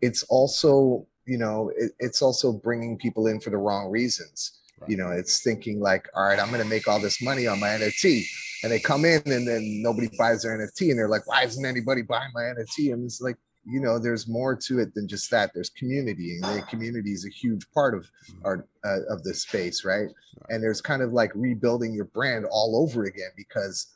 it's 0.00 0.22
also 0.24 1.06
you 1.26 1.38
know 1.38 1.70
it, 1.76 1.92
it's 1.98 2.22
also 2.22 2.52
bringing 2.52 2.96
people 2.96 3.26
in 3.26 3.40
for 3.40 3.50
the 3.50 3.56
wrong 3.56 3.90
reasons 3.90 4.60
right. 4.80 4.90
you 4.90 4.96
know 4.96 5.10
it's 5.10 5.42
thinking 5.42 5.80
like 5.80 6.08
all 6.14 6.24
right 6.24 6.40
i'm 6.40 6.48
going 6.48 6.62
to 6.62 6.68
make 6.68 6.88
all 6.88 7.00
this 7.00 7.22
money 7.22 7.46
on 7.46 7.60
my 7.60 7.68
nft 7.68 8.24
and 8.62 8.72
they 8.72 8.78
come 8.78 9.04
in 9.04 9.22
and 9.26 9.46
then 9.46 9.82
nobody 9.82 10.08
buys 10.18 10.42
their 10.42 10.56
nft 10.58 10.90
and 10.90 10.98
they're 10.98 11.08
like 11.08 11.26
why 11.26 11.42
isn't 11.42 11.66
anybody 11.66 12.02
buying 12.02 12.30
my 12.34 12.42
nft 12.42 12.92
and 12.92 13.04
it's 13.04 13.20
like 13.20 13.36
you 13.68 13.80
know 13.80 13.98
there's 13.98 14.26
more 14.26 14.56
to 14.56 14.78
it 14.78 14.94
than 14.94 15.06
just 15.06 15.30
that 15.30 15.50
there's 15.54 15.70
community 15.70 16.38
and 16.40 16.58
the 16.58 16.62
community 16.62 17.12
is 17.12 17.26
a 17.26 17.30
huge 17.30 17.70
part 17.72 17.94
of 17.94 18.04
mm-hmm. 18.04 18.46
our 18.46 18.66
uh, 18.84 19.00
of 19.10 19.22
this 19.22 19.42
space 19.42 19.84
right? 19.84 20.08
and 20.48 20.62
there's 20.62 20.80
kind 20.80 21.02
of 21.02 21.12
like 21.12 21.30
rebuilding 21.34 21.92
your 21.92 22.06
brand 22.06 22.46
all 22.50 22.82
over 22.82 23.04
again 23.04 23.30
because 23.36 23.88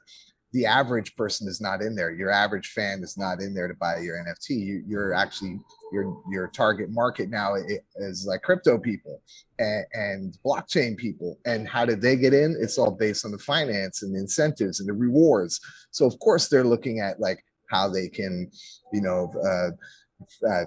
the 0.52 0.66
average 0.66 1.16
person 1.16 1.48
is 1.48 1.60
not 1.60 1.80
in 1.80 1.94
there. 1.94 2.12
Your 2.12 2.30
average 2.30 2.68
fan 2.68 3.02
is 3.02 3.16
not 3.16 3.40
in 3.40 3.54
there 3.54 3.68
to 3.68 3.74
buy 3.74 4.00
your 4.00 4.16
NFT. 4.16 4.84
You, 4.86 4.98
are 4.98 5.14
actually 5.14 5.58
your 5.92 6.22
your 6.30 6.48
target 6.48 6.90
market 6.90 7.30
now 7.30 7.54
is 7.96 8.26
like 8.26 8.42
crypto 8.42 8.78
people 8.78 9.22
and, 9.58 9.84
and, 9.94 10.38
blockchain 10.44 10.96
people. 10.96 11.38
And 11.46 11.66
how 11.66 11.84
did 11.86 12.02
they 12.02 12.16
get 12.16 12.34
in? 12.34 12.56
It's 12.60 12.78
all 12.78 12.90
based 12.90 13.24
on 13.24 13.30
the 13.30 13.38
finance 13.38 14.02
and 14.02 14.14
the 14.14 14.20
incentives 14.20 14.80
and 14.80 14.88
the 14.88 14.94
rewards. 14.94 15.60
So 15.90 16.06
of 16.06 16.18
course 16.18 16.48
they're 16.48 16.64
looking 16.64 17.00
at 17.00 17.18
like 17.18 17.42
how 17.72 17.88
they 17.88 18.08
can, 18.08 18.50
you 18.92 19.00
know, 19.00 19.32
uh, 19.44 20.46
uh, 20.48 20.64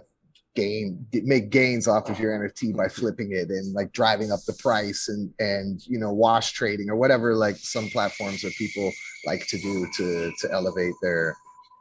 gain 0.56 1.06
make 1.12 1.50
gains 1.50 1.88
off 1.88 2.10
of 2.10 2.20
your 2.20 2.32
NFT 2.32 2.76
by 2.76 2.88
flipping 2.88 3.32
it 3.34 3.50
and 3.50 3.74
like 3.74 3.92
driving 3.92 4.32
up 4.32 4.40
the 4.48 4.54
price 4.54 5.10
and 5.10 5.34
and 5.38 5.86
you 5.86 6.00
know 6.00 6.14
wash 6.14 6.54
trading 6.54 6.90
or 6.90 6.96
whatever 6.96 7.36
like 7.36 7.58
some 7.58 7.90
platforms 7.90 8.42
that 8.42 8.54
people 8.54 8.90
like 9.26 9.46
to 9.48 9.58
do 9.58 9.86
to 9.98 10.32
to 10.40 10.52
elevate 10.54 10.94
their 11.02 11.36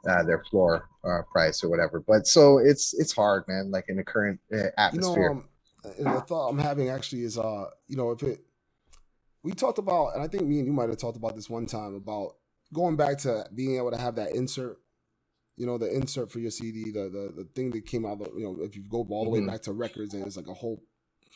uh, 0.09 0.23
their 0.25 0.43
floor 0.51 0.89
uh, 1.05 1.23
price 1.33 1.63
or 1.65 1.71
whatever. 1.71 2.03
But 2.07 2.27
so 2.27 2.59
it's 2.59 2.95
it's 2.95 3.13
hard, 3.13 3.45
man. 3.49 3.71
Like 3.71 3.87
in 3.89 3.97
the 3.97 4.05
current 4.05 4.41
uh, 4.53 4.69
atmosphere. 4.77 5.43
You 5.99 6.05
know, 6.05 6.11
um, 6.11 6.15
the 6.17 6.21
thought 6.23 6.49
I'm 6.49 6.59
having 6.59 6.89
actually 6.89 7.23
is, 7.23 7.39
uh, 7.39 7.67
you 7.89 7.97
know, 7.97 8.11
if 8.13 8.23
it, 8.23 8.41
we 9.43 9.53
talked 9.53 9.79
about, 9.79 10.15
and 10.15 10.23
I 10.23 10.29
think 10.29 10.45
me 10.45 10.59
and 10.59 10.67
you 10.67 10.73
might 10.73 10.89
have 10.89 10.99
talked 10.99 11.17
about 11.17 11.37
this 11.37 11.51
one 11.51 11.67
time 11.67 11.95
about 11.95 12.37
going 12.73 12.97
back 12.97 13.19
to 13.19 13.47
being 13.55 13.77
able 13.77 13.91
to 13.91 13.99
have 13.99 14.17
that 14.17 14.35
insert 14.35 14.79
you 15.57 15.67
know, 15.67 15.79
the 15.79 15.93
insert 15.95 16.31
for 16.31 16.41
your 16.41 16.51
CD, 16.51 16.91
the 16.91 17.09
the, 17.09 17.43
the 17.43 17.49
thing 17.55 17.71
that 17.71 17.87
came 17.87 18.05
out 18.05 18.21
of, 18.21 18.29
you 18.37 18.45
know, 18.45 18.59
if 18.63 18.77
you 18.77 18.83
go 18.89 19.07
all 19.11 19.25
the 19.25 19.31
way 19.31 19.39
mm-hmm. 19.39 19.49
back 19.49 19.63
to 19.63 19.73
records 19.73 20.15
and 20.15 20.27
it's 20.27 20.37
like 20.37 20.49
a 20.49 20.55
whole 20.55 20.83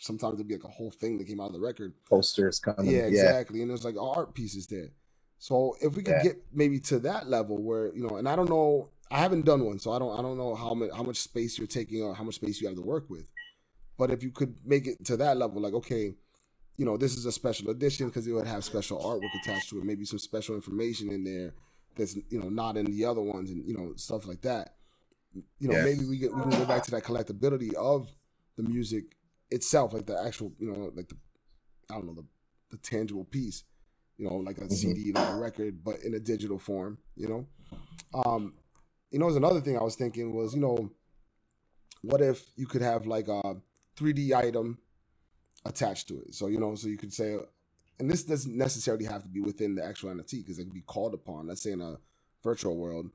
sometimes 0.00 0.34
it'd 0.34 0.48
be 0.48 0.54
like 0.54 0.64
a 0.64 0.68
whole 0.68 0.90
thing 0.90 1.18
that 1.18 1.26
came 1.26 1.40
out 1.40 1.48
of 1.48 1.52
the 1.52 1.60
record. 1.60 1.92
Posters 2.08 2.60
coming. 2.60 2.90
Yeah, 2.90 3.02
exactly. 3.02 3.58
Yeah. 3.58 3.62
And 3.62 3.70
there's 3.70 3.84
like 3.84 3.96
art 4.00 4.34
pieces 4.34 4.66
there. 4.66 4.90
So 5.38 5.76
if 5.80 5.94
we 5.96 6.02
could 6.02 6.16
yeah. 6.18 6.22
get 6.22 6.36
maybe 6.52 6.80
to 6.80 6.98
that 7.00 7.28
level 7.28 7.62
where, 7.62 7.94
you 7.94 8.06
know, 8.06 8.16
and 8.16 8.28
I 8.28 8.34
don't 8.34 8.50
know, 8.50 8.90
I 9.10 9.20
haven't 9.20 9.44
done 9.44 9.64
one, 9.64 9.78
so 9.78 9.92
I 9.92 9.98
don't 9.98 10.18
I 10.18 10.22
don't 10.22 10.36
know 10.36 10.54
how 10.54 10.74
much 10.74 10.90
how 10.94 11.02
much 11.02 11.16
space 11.16 11.58
you're 11.58 11.66
taking 11.66 12.02
or 12.02 12.14
how 12.14 12.24
much 12.24 12.36
space 12.36 12.60
you 12.60 12.66
have 12.66 12.76
to 12.76 12.82
work 12.82 13.08
with. 13.08 13.30
But 13.96 14.10
if 14.10 14.22
you 14.22 14.30
could 14.30 14.56
make 14.64 14.86
it 14.86 15.04
to 15.06 15.16
that 15.16 15.36
level, 15.36 15.62
like, 15.62 15.72
okay, 15.74 16.14
you 16.76 16.84
know, 16.84 16.96
this 16.96 17.16
is 17.16 17.24
a 17.24 17.32
special 17.32 17.70
edition 17.70 18.08
because 18.08 18.26
it 18.26 18.32
would 18.32 18.46
have 18.46 18.64
special 18.64 19.00
artwork 19.00 19.34
attached 19.42 19.70
to 19.70 19.78
it, 19.78 19.84
maybe 19.84 20.04
some 20.04 20.18
special 20.18 20.54
information 20.54 21.10
in 21.10 21.24
there 21.24 21.54
that's 21.98 22.16
you 22.30 22.40
know 22.40 22.48
not 22.48 22.76
in 22.76 22.86
the 22.86 23.04
other 23.04 23.20
ones 23.20 23.50
and 23.50 23.64
you 23.66 23.76
know 23.76 23.92
stuff 23.96 24.26
like 24.26 24.40
that 24.42 24.76
you 25.58 25.68
know 25.68 25.76
yeah. 25.76 25.84
maybe 25.84 26.04
we, 26.06 26.18
get, 26.18 26.34
we 26.34 26.42
can 26.42 26.50
go 26.50 26.64
back 26.64 26.82
to 26.82 26.90
that 26.90 27.04
collectability 27.04 27.74
of 27.74 28.10
the 28.56 28.62
music 28.62 29.16
itself 29.50 29.92
like 29.92 30.06
the 30.06 30.18
actual 30.26 30.52
you 30.58 30.70
know 30.70 30.90
like 30.94 31.08
the 31.08 31.16
i 31.90 31.94
don't 31.94 32.06
know 32.06 32.14
the, 32.14 32.24
the 32.70 32.78
tangible 32.78 33.24
piece 33.24 33.64
you 34.16 34.28
know 34.28 34.36
like 34.36 34.58
a 34.58 34.62
mm-hmm. 34.62 34.74
cd 34.74 35.12
like 35.12 35.28
a 35.28 35.36
record 35.36 35.84
but 35.84 36.00
in 36.02 36.14
a 36.14 36.20
digital 36.20 36.58
form 36.58 36.98
you 37.14 37.28
know 37.28 37.46
um 38.24 38.54
you 39.10 39.18
know 39.18 39.26
there's 39.26 39.36
another 39.36 39.60
thing 39.60 39.76
i 39.76 39.82
was 39.82 39.96
thinking 39.96 40.34
was 40.34 40.54
you 40.54 40.60
know 40.60 40.90
what 42.02 42.20
if 42.20 42.44
you 42.56 42.66
could 42.66 42.82
have 42.82 43.06
like 43.06 43.28
a 43.28 43.56
3d 43.98 44.32
item 44.32 44.78
attached 45.64 46.08
to 46.08 46.20
it. 46.20 46.34
So 46.34 46.46
you 46.46 46.58
know, 46.58 46.74
so 46.74 46.88
you 46.88 46.96
could 46.96 47.12
say, 47.12 47.36
and 47.98 48.10
this 48.10 48.22
doesn't 48.24 48.56
necessarily 48.56 49.04
have 49.04 49.22
to 49.22 49.28
be 49.28 49.40
within 49.40 49.74
the 49.74 49.84
actual 49.84 50.10
NFT 50.10 50.42
because 50.44 50.58
it 50.58 50.64
can 50.64 50.72
be 50.74 50.82
called 50.82 51.14
upon. 51.14 51.46
Let's 51.48 51.62
say 51.62 51.72
in 51.72 51.80
a 51.80 51.96
virtual 52.44 52.76
world, 52.76 53.10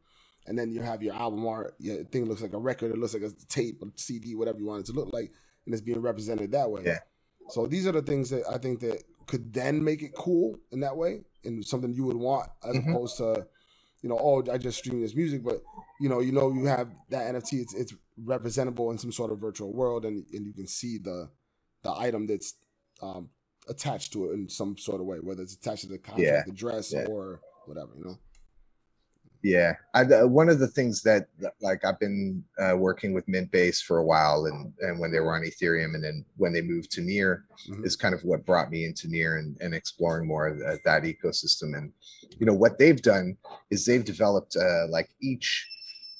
and 0.45 0.57
then 0.57 0.71
you 0.71 0.81
have 0.81 1.01
your 1.01 1.13
album 1.13 1.45
art. 1.47 1.75
Your 1.79 2.03
thing 2.03 2.25
looks 2.25 2.41
like 2.41 2.53
a 2.53 2.59
record. 2.59 2.91
It 2.91 2.97
looks 2.97 3.13
like 3.13 3.23
a 3.23 3.31
tape, 3.47 3.81
a 3.81 3.87
CD, 3.95 4.35
whatever 4.35 4.59
you 4.59 4.65
want 4.65 4.81
it 4.81 4.85
to 4.87 4.93
look 4.93 5.11
like, 5.13 5.31
and 5.65 5.73
it's 5.73 5.81
being 5.81 6.01
represented 6.01 6.51
that 6.51 6.69
way. 6.69 6.83
Yeah. 6.85 6.99
So 7.49 7.65
these 7.67 7.87
are 7.87 7.91
the 7.91 8.01
things 8.01 8.29
that 8.29 8.43
I 8.49 8.57
think 8.57 8.79
that 8.81 9.03
could 9.27 9.53
then 9.53 9.83
make 9.83 10.01
it 10.01 10.13
cool 10.15 10.59
in 10.71 10.81
that 10.81 10.97
way, 10.97 11.21
and 11.43 11.65
something 11.65 11.93
you 11.93 12.05
would 12.05 12.17
want 12.17 12.49
as 12.63 12.75
Mhm. 12.75 12.89
opposed 12.89 13.17
to, 13.17 13.47
you 14.01 14.09
know, 14.09 14.17
oh, 14.19 14.43
I 14.51 14.57
just 14.57 14.79
stream 14.79 15.01
this 15.01 15.15
music, 15.15 15.43
but 15.43 15.63
you 16.01 16.09
know, 16.09 16.19
you 16.19 16.31
know, 16.33 16.51
you 16.51 16.65
have 16.65 16.89
that 17.09 17.33
NFT. 17.33 17.61
It's 17.61 17.73
it's 17.73 17.93
representable 18.17 18.91
in 18.91 18.97
some 18.97 19.11
sort 19.11 19.31
of 19.31 19.39
virtual 19.39 19.71
world, 19.73 20.03
and 20.05 20.25
and 20.33 20.45
you 20.45 20.53
can 20.53 20.67
see 20.67 20.97
the 20.97 21.29
the 21.83 21.93
item 21.93 22.27
that's 22.27 22.55
um, 23.01 23.29
attached 23.69 24.13
to 24.13 24.29
it 24.29 24.33
in 24.33 24.49
some 24.49 24.77
sort 24.77 24.99
of 25.01 25.07
way, 25.07 25.17
whether 25.17 25.41
it's 25.41 25.53
attached 25.55 25.83
to 25.83 25.87
the 25.89 25.97
contract, 25.97 26.27
Yeah. 26.27 26.43
the 26.45 26.51
dress, 26.51 26.91
Yeah. 26.93 27.05
or 27.05 27.41
whatever. 27.65 27.91
You 27.97 28.05
know. 28.05 28.19
Yeah, 29.45 29.75
I, 29.93 30.23
one 30.23 30.47
of 30.47 30.59
the 30.59 30.69
things 30.69 31.01
that 31.03 31.27
like 31.59 31.83
I've 31.83 31.99
been 31.99 32.45
uh, 32.57 32.77
working 32.77 33.11
with 33.11 33.25
Mintbase 33.27 33.81
for 33.83 33.97
a 33.97 34.03
while, 34.05 34.45
and 34.45 34.73
and 34.79 34.99
when 35.01 35.11
they 35.11 35.19
were 35.19 35.35
on 35.35 35.41
Ethereum, 35.43 35.95
and 35.95 36.03
then 36.03 36.23
when 36.37 36.53
they 36.53 36.61
moved 36.61 36.91
to 36.91 37.01
Near, 37.01 37.43
Mhm. 37.67 37.85
is 37.85 37.97
kind 37.97 38.15
of 38.15 38.23
what 38.23 38.45
brought 38.45 38.71
me 38.71 38.85
into 38.85 39.09
Near 39.09 39.37
and, 39.39 39.57
and 39.59 39.73
exploring 39.73 40.27
more 40.27 40.47
of 40.47 40.59
that, 40.59 40.79
that 40.85 41.03
ecosystem. 41.03 41.77
And 41.77 41.91
you 42.39 42.45
know 42.45 42.53
what 42.53 42.77
they've 42.77 43.01
done 43.01 43.37
is 43.69 43.85
they've 43.85 44.05
developed 44.05 44.55
uh, 44.55 44.87
like 44.87 45.09
each, 45.21 45.69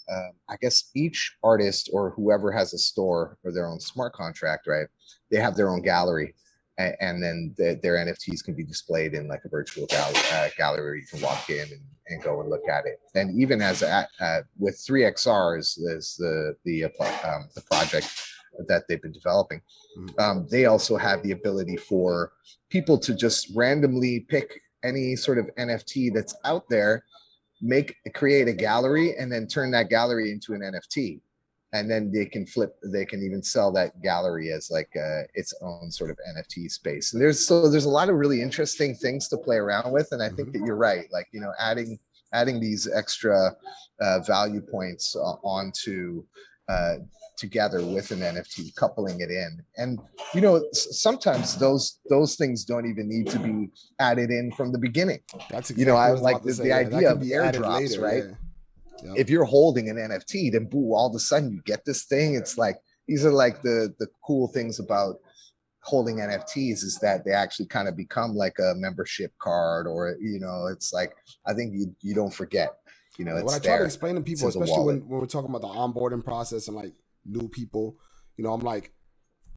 uh, 0.10 0.32
I 0.50 0.58
guess 0.58 0.92
each 0.94 1.38
artist 1.44 1.90
or 1.94 2.10
whoever 2.12 2.52
has 2.52 2.74
a 2.74 2.78
store 2.78 3.38
or 3.46 3.54
their 3.54 3.68
own 3.68 3.80
smart 3.80 4.12
contract, 4.12 4.68
right? 4.68 4.88
They 5.32 5.38
have 5.38 5.56
their 5.56 5.70
own 5.70 5.82
gallery, 5.82 6.36
and, 6.78 6.96
and 7.00 7.24
then 7.24 7.54
the, 7.58 7.80
their 7.82 7.96
NFTs 7.96 8.44
can 8.44 8.56
be 8.56 8.64
displayed 8.64 9.14
in 9.14 9.28
like 9.28 9.42
a 9.46 9.50
virtual 9.50 9.86
gal- 9.88 10.12
uh, 10.34 10.50
gallery. 10.58 10.82
where 10.82 10.96
You 10.96 11.06
can 11.06 11.22
walk 11.22 11.50
in 11.50 11.62
and, 11.62 11.82
and 12.08 12.24
go 12.24 12.42
and 12.42 12.50
look 12.50 12.68
at 12.68 12.86
it. 12.86 13.00
And 13.16 13.40
even 13.40 13.62
as 13.62 13.82
a, 13.82 14.08
uh, 14.20 14.42
with 14.58 14.80
three 14.86 15.02
XRs, 15.02 15.78
is 15.78 16.16
the 16.18 16.56
the 16.66 16.86
um, 16.86 17.50
the 17.56 17.62
project 17.70 18.08
that 18.68 18.84
they've 18.88 19.02
been 19.02 19.12
developing. 19.12 19.62
Mhm. 19.98 20.20
Um, 20.20 20.48
they 20.50 20.66
also 20.66 20.96
have 20.98 21.24
the 21.24 21.32
ability 21.32 21.78
for 21.78 22.34
people 22.70 22.98
to 23.00 23.16
just 23.16 23.50
randomly 23.56 24.22
pick 24.22 24.62
any 24.84 25.16
sort 25.16 25.38
of 25.38 25.50
NFT 25.58 26.14
that's 26.14 26.36
out 26.44 26.68
there, 26.70 27.06
make 27.62 27.96
create 28.14 28.48
a 28.48 28.54
gallery, 28.54 29.16
and 29.18 29.32
then 29.32 29.48
turn 29.48 29.72
that 29.72 29.90
gallery 29.90 30.32
into 30.32 30.54
an 30.54 30.62
NFT. 30.62 31.22
And 31.74 31.90
then 31.90 32.12
they 32.12 32.26
can 32.26 32.46
flip. 32.46 32.76
They 32.84 33.04
can 33.04 33.24
even 33.24 33.42
sell 33.42 33.72
that 33.74 34.02
gallery 34.02 34.52
as 34.52 34.70
like 34.70 34.90
uh, 34.96 35.24
its 35.34 35.54
own 35.62 35.90
sort 35.90 36.12
of 36.12 36.18
NFT 36.36 36.70
space. 36.72 37.14
And 37.14 37.22
there's 37.22 37.46
so 37.48 37.68
there's 37.68 37.86
a 37.86 37.90
lot 37.90 38.10
of 38.10 38.16
really 38.16 38.42
interesting 38.42 38.94
things 38.96 39.28
to 39.30 39.38
play 39.38 39.58
around 39.58 39.92
with. 39.92 40.10
And 40.12 40.22
I 40.22 40.30
think 40.30 40.54
that 40.54 40.62
you're 40.66 40.76
right. 40.76 41.08
Like 41.12 41.28
you 41.32 41.42
know, 41.42 41.52
adding 41.60 42.00
adding 42.32 42.60
these 42.60 42.88
extra 42.94 43.56
uh, 44.00 44.20
value 44.20 44.62
points 44.62 45.16
uh, 45.16 45.20
onto 45.44 46.24
uh, 46.70 46.96
together 47.38 47.84
with 47.84 48.12
an 48.12 48.20
NFT, 48.20 48.76
coupling 48.76 49.20
it 49.20 49.30
in. 49.30 49.64
And 49.78 50.00
you 50.34 50.42
know, 50.42 50.64
sometimes 50.72 51.58
those 51.58 52.00
those 52.10 52.36
things 52.36 52.64
don't 52.66 52.86
even 52.86 53.10
need 53.10 53.28
to 53.30 53.40
be 53.40 53.70
added 54.00 54.30
in 54.30 54.52
from 54.52 54.72
the 54.72 54.78
beginning. 54.78 55.20
That's 55.50 55.72
You 55.72 55.86
know, 55.86 55.96
I 55.96 56.12
like 56.12 56.44
the- 56.44 56.54
the 56.54 56.72
idea 56.72 57.12
of 57.12 57.20
airdrops, 57.20 58.00
right? 58.02 58.24
yeah. 58.26 58.36
Yep. 59.04 59.18
If 59.18 59.30
you're 59.30 59.46
holding 59.46 59.90
an 59.90 59.98
NFT, 59.98 60.52
then 60.52 60.66
boo, 60.66 60.94
all 60.94 61.10
of 61.10 61.16
a 61.16 61.20
sudden 61.20 61.52
you 61.52 61.62
get 61.66 61.86
this 61.86 62.04
thing. 62.06 62.36
It's 62.36 62.58
like 62.58 62.78
these 63.08 63.26
are 63.26 63.32
like 63.32 63.62
the 63.62 63.94
the 64.00 64.08
cool 64.26 64.48
things 64.48 64.80
about 64.80 65.16
holding 65.82 66.18
NFTs 66.18 66.84
is 66.84 66.98
that 67.02 67.26
they 67.26 67.32
actually 67.32 67.68
kind 67.68 67.88
of 67.88 67.98
become 67.98 68.36
like 68.36 68.58
a 68.60 68.74
membership 68.76 69.34
card 69.40 69.88
or 69.88 70.16
you 70.22 70.40
know, 70.40 70.68
it's 70.72 70.94
like 70.94 71.16
I 71.46 71.54
think 71.54 71.74
you 71.74 71.96
you 72.02 72.16
don't 72.16 72.34
forget. 72.34 72.70
You 73.18 73.26
know, 73.26 73.36
what 73.44 73.54
I 73.54 73.60
try 73.60 73.78
to 73.78 73.86
explain 73.86 74.16
to 74.16 74.22
people, 74.22 74.48
especially 74.48 74.86
when, 74.86 75.08
when 75.08 75.20
we're 75.20 75.28
talking 75.28 75.50
about 75.50 75.62
the 75.62 75.68
onboarding 75.68 76.24
process 76.26 76.68
and 76.68 76.76
like 76.76 76.94
new 77.26 77.48
people, 77.48 77.98
you 78.38 78.44
know, 78.44 78.54
I'm 78.54 78.62
like, 78.62 78.92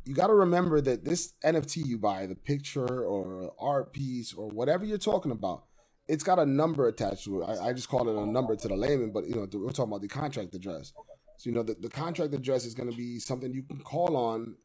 you 0.04 0.14
got 0.14 0.26
to 0.26 0.34
remember 0.34 0.80
that 0.80 1.04
this 1.04 1.32
NFT 1.44 1.86
you 1.86 1.98
buy, 1.98 2.26
the 2.26 2.34
picture 2.34 2.86
or 2.86 3.52
art 3.58 3.92
piece 3.92 4.34
or 4.34 4.48
whatever 4.48 4.84
you're 4.84 4.98
talking 4.98 5.32
about, 5.32 5.64
it's 6.08 6.22
got 6.22 6.38
a 6.38 6.46
number 6.46 6.86
attached 6.88 7.24
to 7.24 7.42
it. 7.42 7.46
I, 7.46 7.68
I 7.68 7.72
just 7.72 7.88
call 7.88 8.08
it 8.08 8.16
a 8.16 8.26
number 8.26 8.54
to 8.56 8.68
the 8.68 8.76
layman, 8.76 9.10
but 9.12 9.26
you 9.26 9.34
know, 9.34 9.48
we're 9.52 9.70
talking 9.70 9.90
about 9.92 10.02
the 10.02 10.08
contract 10.08 10.54
address. 10.54 10.92
So 11.38 11.50
you 11.50 11.54
know, 11.54 11.62
the, 11.62 11.74
the 11.74 11.88
contract 11.88 12.32
address 12.34 12.64
is 12.64 12.74
going 12.74 12.90
to 12.90 12.96
be 12.96 13.18
something 13.18 13.52
you 13.52 13.62
can 13.62 13.80
call 13.80 14.16
on 14.16 14.56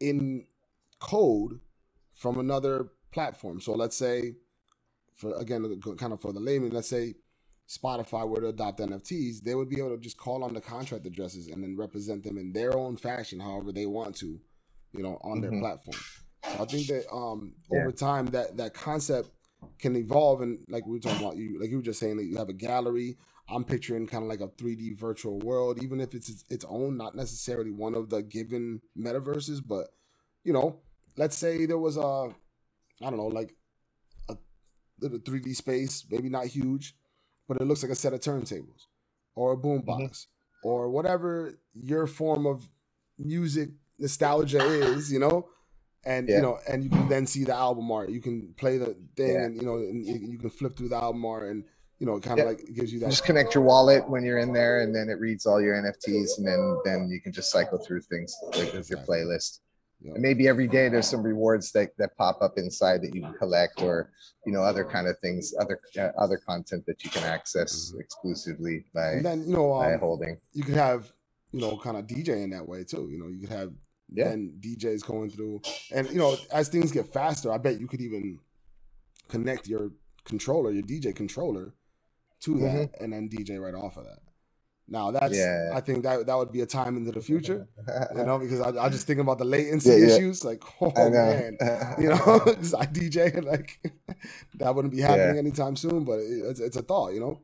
in 0.00 0.46
code 1.00 1.60
from 2.14 2.38
another 2.38 2.90
platform. 3.12 3.60
So 3.60 3.72
let's 3.72 3.96
say, 3.96 4.34
for 5.16 5.34
again, 5.36 5.80
kind 5.98 6.12
of 6.12 6.20
for 6.20 6.32
the 6.32 6.40
layman, 6.40 6.70
let's 6.70 6.88
say 6.88 7.14
Spotify 7.68 8.28
were 8.28 8.40
to 8.40 8.48
adopt 8.48 8.80
NFTs, 8.80 9.40
they 9.42 9.54
would 9.54 9.68
be 9.70 9.78
able 9.78 9.90
to 9.96 9.98
just 9.98 10.18
call 10.18 10.44
on 10.44 10.52
the 10.52 10.60
contract 10.60 11.06
addresses 11.06 11.48
and 11.48 11.62
then 11.62 11.76
represent 11.76 12.22
them 12.22 12.36
in 12.36 12.52
their 12.52 12.76
own 12.76 12.96
fashion, 12.96 13.40
however 13.40 13.72
they 13.72 13.86
want 13.86 14.14
to, 14.16 14.38
you 14.92 15.02
know, 15.02 15.18
on 15.22 15.40
their 15.40 15.52
Mhm. 15.52 15.60
platform. 15.60 15.96
So 16.44 16.62
I 16.62 16.66
think 16.66 16.86
that 16.88 17.10
um 17.12 17.54
Yeah. 17.70 17.80
over 17.80 17.92
time 17.92 18.26
that 18.26 18.56
that 18.58 18.74
concept 18.74 19.30
can 19.78 19.96
evolve 19.96 20.40
and 20.40 20.64
like 20.68 20.86
we 20.86 20.92
were 20.92 21.00
talking 21.00 21.24
about 21.24 21.36
you 21.36 21.60
like 21.60 21.70
you 21.70 21.76
were 21.76 21.82
just 21.82 22.00
saying 22.00 22.16
that 22.16 22.24
you 22.24 22.36
have 22.36 22.48
a 22.48 22.54
gallery. 22.54 23.16
I'm 23.48 23.64
picturing 23.64 24.06
kind 24.06 24.22
of 24.22 24.30
like 24.30 24.40
a 24.40 24.48
3D 24.48 24.96
virtual 24.96 25.38
world, 25.40 25.82
even 25.82 26.00
if 26.00 26.14
it's 26.14 26.44
its- 26.48 26.64
own, 26.68 26.96
not 26.96 27.16
necessarily 27.16 27.70
one 27.70 27.94
of 27.94 28.08
the 28.08 28.22
given 28.22 28.80
metaverses, 28.96 29.60
but 29.66 29.88
you 30.44 30.52
know, 30.52 30.80
let's 31.16 31.36
say 31.36 31.66
there 31.66 31.78
was 31.78 31.96
a 31.96 32.30
I 33.04 33.10
don't 33.10 33.16
know, 33.16 33.26
like 33.26 33.54
a 34.28 34.36
little 35.00 35.18
3D 35.18 35.56
space, 35.56 36.06
maybe 36.10 36.28
not 36.28 36.46
huge, 36.46 36.94
but 37.48 37.60
it 37.60 37.64
looks 37.64 37.82
like 37.82 37.92
a 37.92 37.96
set 37.96 38.12
of 38.12 38.20
turntables 38.20 38.86
or 39.34 39.52
a 39.52 39.56
boombox 39.56 39.86
mm-hmm. 39.86 40.68
or 40.68 40.90
whatever 40.90 41.58
your 41.72 42.06
form 42.06 42.46
of 42.46 42.68
music 43.18 43.70
nostalgia 43.98 44.64
is, 44.64 45.12
you 45.12 45.18
know. 45.18 45.48
And 46.04 46.28
Yeah. 46.28 46.36
you 46.36 46.42
know, 46.42 46.58
and 46.68 46.82
you 46.82 46.90
can 46.90 47.08
then 47.08 47.26
see 47.26 47.44
the 47.44 47.54
album 47.54 47.90
art. 47.92 48.10
You 48.10 48.20
can 48.20 48.54
play 48.56 48.76
the 48.76 48.96
thing, 49.16 49.34
Yeah. 49.34 49.44
and 49.44 49.56
you 49.56 49.62
know, 49.62 49.76
and 49.76 50.04
you 50.04 50.14
you 50.32 50.38
can 50.38 50.50
flip 50.50 50.76
through 50.76 50.88
the 50.88 50.96
album 50.96 51.24
art, 51.24 51.48
and 51.48 51.64
you 52.00 52.06
know, 52.06 52.16
it 52.16 52.22
kind 52.24 52.40
of 52.40 52.44
Yeah. 52.44 52.50
like 52.50 52.74
gives 52.74 52.92
you 52.92 52.98
that. 53.00 53.10
just 53.10 53.24
connect 53.24 53.54
your 53.54 53.62
wallet 53.62 54.08
when 54.10 54.24
you're 54.24 54.38
in 54.38 54.52
there 54.52 54.80
and 54.80 54.92
then 54.92 55.08
it 55.08 55.20
reads 55.20 55.46
all 55.46 55.60
your 55.60 55.76
nfts 55.76 56.36
and 56.38 56.44
then 56.48 56.76
then 56.84 57.08
you 57.08 57.20
can 57.20 57.32
just 57.32 57.52
cycle 57.52 57.78
through 57.78 58.00
things 58.00 58.34
like 58.58 58.72
with 58.72 58.90
your 58.90 58.98
playlist 59.00 59.60
and 60.02 60.20
maybe 60.20 60.48
every 60.48 60.66
day 60.66 60.88
there's 60.88 61.06
some 61.06 61.22
rewards 61.22 61.70
that 61.70 61.96
that 61.98 62.16
pop 62.16 62.42
up 62.42 62.58
inside 62.58 63.02
that 63.02 63.14
you 63.14 63.20
can 63.22 63.34
collect 63.34 63.80
or 63.82 64.10
you 64.44 64.52
know 64.52 64.62
other 64.62 64.84
kind 64.84 65.06
of 65.06 65.16
things 65.20 65.54
other 65.60 65.78
uh, 65.96 66.10
other 66.18 66.38
content 66.38 66.84
that 66.86 67.04
you 67.04 67.10
can 67.10 67.22
access 67.22 67.92
Mhm. 67.94 68.00
exclusively 68.00 68.84
by 68.92 69.12
And 69.12 69.24
then 69.24 69.44
you 69.46 69.54
know, 69.54 69.68
by 69.78 69.94
um, 69.94 70.00
holding 70.00 70.40
you 70.52 70.64
could 70.64 70.74
have 70.74 71.12
you 71.52 71.60
know 71.60 71.76
kind 71.76 71.96
of 71.96 72.08
DJ 72.08 72.42
in 72.42 72.50
that 72.50 72.66
way 72.66 72.82
too. 72.82 73.08
You 73.12 73.18
know, 73.20 73.28
you 73.28 73.38
could 73.38 73.50
have 73.50 73.72
Yeah. 74.14 74.24
then 74.24 74.54
DJs 74.60 75.04
going 75.06 75.30
through, 75.30 75.62
and 75.92 76.08
you 76.10 76.18
know, 76.18 76.36
as 76.52 76.68
things 76.68 76.92
get 76.92 77.12
faster, 77.12 77.52
I 77.52 77.58
bet 77.58 77.80
you 77.80 77.86
could 77.88 78.00
even 78.00 78.40
connect 79.28 79.68
your 79.68 79.90
controller, 80.24 80.70
your 80.70 80.82
DJ 80.82 81.14
controller, 81.14 81.74
to 82.40 82.58
that, 82.60 82.90
and 83.00 83.12
then 83.12 83.28
DJ 83.28 83.60
right 83.60 83.74
off 83.74 83.96
of 83.96 84.04
that. 84.04 84.18
Now 84.88 85.10
that's, 85.10 85.38
Mm-hmm. 85.38 85.70
Yeah. 85.70 85.76
I 85.76 85.80
think 85.80 86.02
that 86.04 86.26
that 86.26 86.34
would 86.36 86.52
be 86.52 86.60
a 86.60 86.66
time 86.66 86.96
into 86.96 87.12
the 87.12 87.20
future, 87.20 87.68
you 88.14 88.24
know, 88.24 88.38
because 88.38 88.60
I, 88.60 88.70
I 88.84 88.88
just 88.88 89.06
thinking 89.06 89.22
about 89.22 89.38
the 89.38 89.44
latency 89.44 89.90
Yeah, 89.90 89.96
yeah. 89.96 90.06
issues, 90.06 90.44
like 90.44 90.62
oh 90.80 91.10
man, 91.10 91.56
you 91.96 92.08
know, 92.10 92.16
I 92.78 92.86
DJ 92.86 93.34
and 93.36 93.44
like 93.46 93.80
that 94.56 94.74
wouldn't 94.74 94.92
be 94.92 95.00
happening 95.00 95.38
anytime 95.38 95.76
soon, 95.76 96.04
but 96.04 96.18
it, 96.18 96.42
it's 96.50 96.60
it's 96.60 96.76
a 96.76 96.82
thought, 96.82 97.14
you 97.14 97.20
know. 97.20 97.42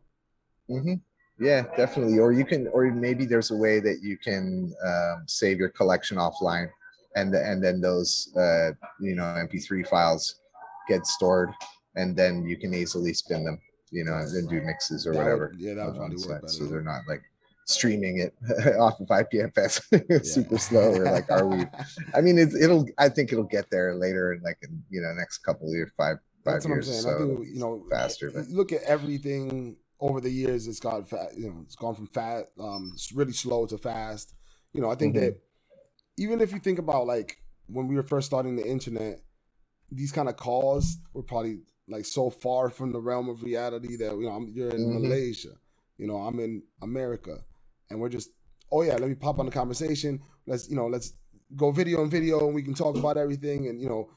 hmm 0.68 0.94
Yeah, 1.40 1.62
definitely. 1.76 2.18
Or 2.18 2.32
you 2.32 2.44
can, 2.44 2.66
or 2.68 2.84
maybe 2.90 3.24
there's 3.26 3.50
a 3.50 3.56
way 3.56 3.80
that 3.80 4.00
you 4.02 4.18
can 4.18 4.72
um, 4.84 5.24
save 5.26 5.58
your 5.58 5.68
collection 5.70 6.16
offline, 6.16 6.68
and 7.16 7.34
and 7.34 7.62
then 7.62 7.80
those 7.80 8.32
uh, 8.36 8.70
you 9.00 9.14
know 9.14 9.22
MP3 9.22 9.86
files 9.86 10.40
get 10.88 11.06
stored, 11.06 11.50
and 11.96 12.16
then 12.16 12.44
you 12.44 12.56
can 12.56 12.74
easily 12.74 13.12
spin 13.14 13.44
them, 13.44 13.60
you 13.90 14.04
know, 14.04 14.14
and 14.14 14.34
then 14.34 14.46
do 14.46 14.60
mixes 14.66 15.06
or 15.06 15.12
That 15.12 15.18
would- 15.18 15.24
whatever. 15.24 15.52
yeah, 15.58 15.74
that 15.74 15.86
would 15.86 15.96
probably 15.96 16.16
work 16.26 16.42
better. 16.42 16.48
So 16.52 16.66
they're 16.66 16.82
not 16.82 17.02
like 17.08 17.22
streaming 17.66 18.18
it 18.20 18.34
off 18.78 18.98
of 18.98 19.06
IPFS 19.08 20.24
super 20.26 20.56
slow 20.58 20.94
or 20.94 21.04
like 21.04 21.30
are 21.30 21.46
we? 21.46 21.66
I 22.14 22.20
mean, 22.20 22.38
it's, 22.38 22.54
it'll. 22.56 22.86
I 22.98 23.08
think 23.10 23.30
it'll 23.32 23.44
get 23.44 23.66
there 23.70 23.94
later 23.94 24.32
in 24.32 24.42
like 24.42 24.58
in, 24.62 24.82
you 24.90 25.02
know 25.02 25.12
next 25.12 25.38
couple 25.38 25.68
of 25.68 25.74
years, 25.74 25.90
five 25.96 26.16
five 26.44 26.54
That's 26.54 26.64
what 26.64 26.70
I'm 26.72 26.76
years. 26.78 26.86
saying. 26.90 27.02
So 27.02 27.14
I 27.14 27.18
think 27.36 27.46
you 27.54 27.60
know 27.60 27.84
faster, 27.90 28.30
but 28.32 28.48
look 28.48 28.72
at 28.72 28.82
everything 28.82 29.76
over 30.00 30.20
the 30.20 30.30
years. 30.30 30.66
It's 30.66 30.80
got 30.80 31.08
fast. 31.08 31.36
You 31.36 31.48
know, 31.50 31.60
it's 31.64 31.76
gone 31.76 31.94
from 31.94 32.06
fast, 32.08 32.46
um, 32.58 32.94
really 33.14 33.32
slow 33.32 33.66
to 33.66 33.78
fast. 33.78 34.34
You 34.72 34.80
know, 34.80 34.90
I 34.90 34.94
think 34.94 35.14
Mhm. 35.14 35.20
that 35.20 35.40
even 36.16 36.40
if 36.40 36.52
you 36.52 36.58
think 36.58 36.78
about 36.78 37.06
like 37.06 37.38
when 37.66 37.86
we 37.88 37.94
were 37.96 38.02
first 38.02 38.26
starting 38.26 38.56
the 38.56 38.66
internet, 38.66 39.22
these 39.90 40.12
kind 40.12 40.28
of 40.28 40.36
calls 40.36 40.98
were 41.14 41.22
probably 41.22 41.60
like 41.88 42.04
so 42.04 42.30
far 42.30 42.70
from 42.70 42.92
the 42.92 43.00
realm 43.00 43.28
of 43.28 43.42
reality 43.42 43.96
that 43.96 44.12
you 44.12 44.24
know 44.24 44.30
I'm, 44.32 44.48
you're 44.48 44.70
in 44.70 44.88
Mhm. 44.88 44.92
Malaysia, 44.92 45.54
you 45.96 46.06
know, 46.06 46.16
I'm 46.16 46.38
in 46.40 46.62
America, 46.82 47.44
and 47.90 48.00
we're 48.00 48.08
just 48.10 48.30
oh 48.70 48.82
yeah, 48.82 48.94
let 48.96 49.08
me 49.08 49.14
pop 49.14 49.38
on 49.38 49.46
the 49.46 49.52
conversation. 49.52 50.20
Let's 50.46 50.68
you 50.68 50.76
know 50.76 50.86
let's 50.86 51.12
go 51.56 51.70
video 51.70 52.02
and 52.02 52.10
video, 52.10 52.46
and 52.46 52.54
we 52.54 52.62
can 52.62 52.74
talk 52.74 52.96
about 52.96 53.16
everything, 53.16 53.66
and 53.68 53.80
you 53.80 53.88
know, 53.88 54.10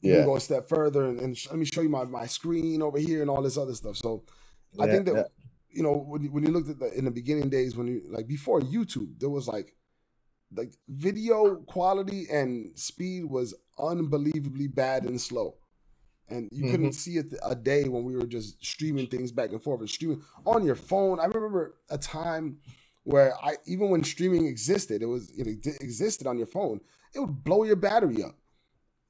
you 0.00 0.10
Yeah. 0.10 0.18
can 0.18 0.24
go 0.24 0.36
a 0.36 0.40
step 0.40 0.68
further, 0.68 1.06
and, 1.06 1.18
and 1.20 1.36
sh- 1.36 1.48
let 1.50 1.58
me 1.58 1.64
show 1.64 1.80
you 1.82 1.88
my 1.88 2.04
my 2.04 2.26
screen 2.26 2.82
over 2.82 2.98
here 2.98 3.20
and 3.22 3.30
all 3.30 3.42
this 3.42 3.56
other 3.58 3.74
stuff. 3.74 3.96
So, 3.96 4.24
I 4.80 4.86
think 4.86 5.06
that 5.06 5.14
yeah. 5.14 5.22
you 5.70 5.82
know 5.82 5.92
when 5.92 6.22
you, 6.22 6.30
when 6.30 6.44
you 6.44 6.52
looked 6.52 6.70
at 6.70 6.78
the 6.78 6.92
in 6.96 7.04
the 7.04 7.10
beginning 7.10 7.48
days 7.48 7.76
when 7.76 7.86
you 7.86 8.02
like 8.08 8.26
before 8.26 8.60
YouTube, 8.60 9.18
there 9.18 9.30
was 9.30 9.48
like 9.48 9.74
like 10.54 10.74
video 10.88 11.56
quality 11.66 12.26
and 12.30 12.78
speed 12.78 13.24
was 13.24 13.54
unbelievably 13.78 14.68
bad 14.68 15.04
and 15.04 15.20
slow. 15.20 15.56
And 16.28 16.48
you 16.50 16.70
couldn't 16.70 16.86
mm-hmm. 16.86 16.92
see 16.92 17.18
it 17.18 17.32
a 17.44 17.54
day 17.54 17.84
when 17.84 18.02
we 18.02 18.16
were 18.16 18.26
just 18.26 18.64
streaming 18.64 19.06
things 19.06 19.30
back 19.30 19.50
and 19.50 19.62
forth 19.62 19.80
and 19.80 19.88
streaming 19.88 20.22
on 20.44 20.64
your 20.64 20.74
phone. 20.74 21.20
I 21.20 21.26
remember 21.26 21.76
a 21.88 21.98
time 21.98 22.58
where 23.04 23.32
I 23.40 23.56
even 23.66 23.90
when 23.90 24.02
streaming 24.02 24.46
existed, 24.46 25.02
it 25.02 25.06
was 25.06 25.30
it 25.36 25.46
existed 25.80 26.26
on 26.26 26.36
your 26.36 26.48
phone. 26.48 26.80
It 27.14 27.20
would 27.20 27.44
blow 27.44 27.62
your 27.62 27.76
battery 27.76 28.24
up. 28.24 28.36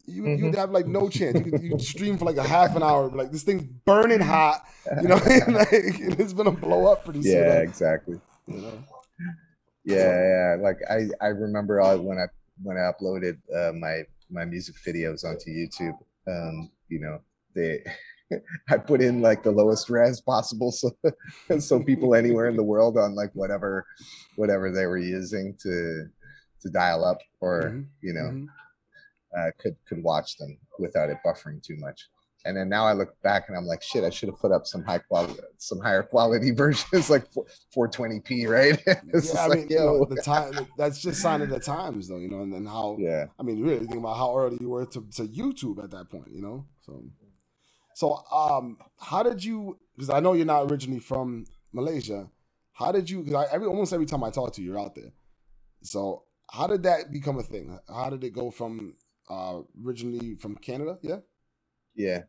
You 0.07 0.37
you'd 0.37 0.55
have 0.55 0.71
like 0.71 0.87
no 0.87 1.09
chance. 1.09 1.45
You 1.45 1.71
could, 1.71 1.81
stream 1.95 2.17
for 2.17 2.25
like 2.25 2.37
a 2.37 2.47
half 2.47 2.77
an 2.77 2.83
hour, 2.83 3.11
like 3.11 3.33
this 3.33 3.43
thing's 3.43 3.65
burning 3.65 4.21
hot. 4.21 4.63
You 5.03 5.09
know, 5.09 5.15
like, 5.49 5.69
it's 5.73 6.33
gonna 6.33 6.53
blow 6.53 6.91
up 6.91 7.05
pretty 7.05 7.23
soon. 7.23 7.33
Yeah, 7.33 7.61
exactly. 7.61 8.21
You 8.47 8.57
know? 8.61 8.85
Yeah, 9.85 9.97
yeah. 9.97 10.57
Like 10.61 10.79
I, 10.89 11.09
I 11.21 11.29
remember 11.29 11.81
uh, 11.81 11.97
when 11.97 12.19
I 12.19 12.27
when 12.63 12.77
I 12.77 12.91
uploaded 12.91 13.39
uh, 13.55 13.73
my 13.73 14.05
my 14.31 14.45
music 14.45 14.77
videos 14.87 15.25
onto 15.25 15.51
YouTube. 15.51 15.97
Um, 16.29 16.71
you 16.89 17.01
know, 17.01 17.21
they 17.55 17.85
I 18.71 18.77
put 18.79 19.01
in 19.01 19.23
like 19.23 19.43
the 19.43 19.53
lowest 19.53 19.89
res 19.91 20.21
possible, 20.21 20.73
so 20.73 20.91
so 21.59 21.81
people 21.83 22.15
anywhere 22.15 22.49
in 22.49 22.57
the 22.57 22.63
world 22.65 22.97
on 22.99 23.15
like 23.15 23.31
whatever 23.35 23.87
whatever 24.37 24.71
they 24.71 24.87
were 24.87 24.99
using 24.99 25.57
to 25.63 26.07
to 26.63 26.71
dial 26.71 27.05
up 27.05 27.19
or 27.41 27.71
Mhm, 27.71 27.87
you 28.03 28.13
know 28.13 28.31
mhm. 28.31 28.47
Uh, 29.37 29.51
could 29.59 29.77
could 29.89 30.03
watch 30.03 30.37
them 30.37 30.59
without 30.79 31.11
it 31.11 31.19
buffering 31.25 31.63
too 31.63 31.77
much. 31.77 32.09
And 32.47 32.57
then 32.57 32.69
now 32.69 32.87
I 32.87 32.93
look 32.93 33.21
back 33.23 33.47
and 33.49 33.57
I'm 33.57 33.65
like, 33.65 33.83
shit, 33.83 34.05
I 34.05 34.11
should 34.11 34.29
have 34.29 34.39
put 34.39 34.53
up 34.53 34.69
some 34.69 34.85
high 34.85 34.99
quality, 34.99 35.35
some 35.59 35.81
higher 35.81 36.05
quality 36.05 36.51
versions, 36.55 37.11
like 37.11 37.27
420p, 37.77 38.49
right? 38.49 38.81
It's 39.13 39.35
yeah, 39.35 39.41
I 39.41 39.49
mean, 39.49 39.59
like, 39.63 39.71
you 39.71 39.79
know, 39.79 40.05
the 40.05 40.23
time 40.23 40.53
that's 40.79 41.03
just 41.03 41.21
sign 41.21 41.43
of 41.43 41.51
the 41.51 41.59
times, 41.59 42.07
though, 42.07 42.19
you 42.19 42.29
know, 42.29 42.43
and 42.43 42.53
then 42.53 42.65
how 42.65 42.97
yeah, 43.01 43.27
I 43.39 43.43
mean, 43.43 43.63
really 43.63 43.85
think 43.87 43.99
about 43.99 44.17
how 44.17 44.37
early 44.37 44.59
you 44.61 44.71
were 44.71 44.87
to, 44.87 45.01
to 45.17 45.23
YouTube 45.25 45.83
at 45.83 45.91
that 45.91 46.09
point, 46.09 46.29
you 46.31 46.41
know. 46.41 46.67
So, 46.83 47.03
so 47.95 48.15
um, 48.31 48.79
how 49.01 49.25
did 49.25 49.43
you? 49.43 49.79
Because 49.97 50.11
I 50.11 50.21
know 50.21 50.35
you're 50.35 50.47
not 50.47 50.71
originally 50.71 51.01
from 51.01 51.47
Malaysia. 51.73 52.31
How 52.75 52.93
did 52.93 53.11
you? 53.11 53.25
Because 53.25 53.49
every 53.51 53.67
almost 53.67 53.93
every 53.93 54.07
time 54.07 54.23
I 54.23 54.31
talk 54.31 54.53
to 54.53 54.63
you, 54.63 54.69
you're 54.69 54.81
out 54.81 54.95
there. 54.95 55.13
So, 55.83 56.23
how 56.49 56.69
did 56.69 56.85
that 56.85 57.11
become 57.11 57.39
a 57.39 57.43
thing? 57.43 57.77
How 57.89 58.11
did 58.11 58.23
it 58.23 58.35
go 58.35 58.53
from 58.53 58.95
uh, 59.29 59.61
originally 59.85 60.37
from 60.37 60.57
Canada? 60.57 60.99
Yeah. 61.03 61.21
yeah, 61.95 62.23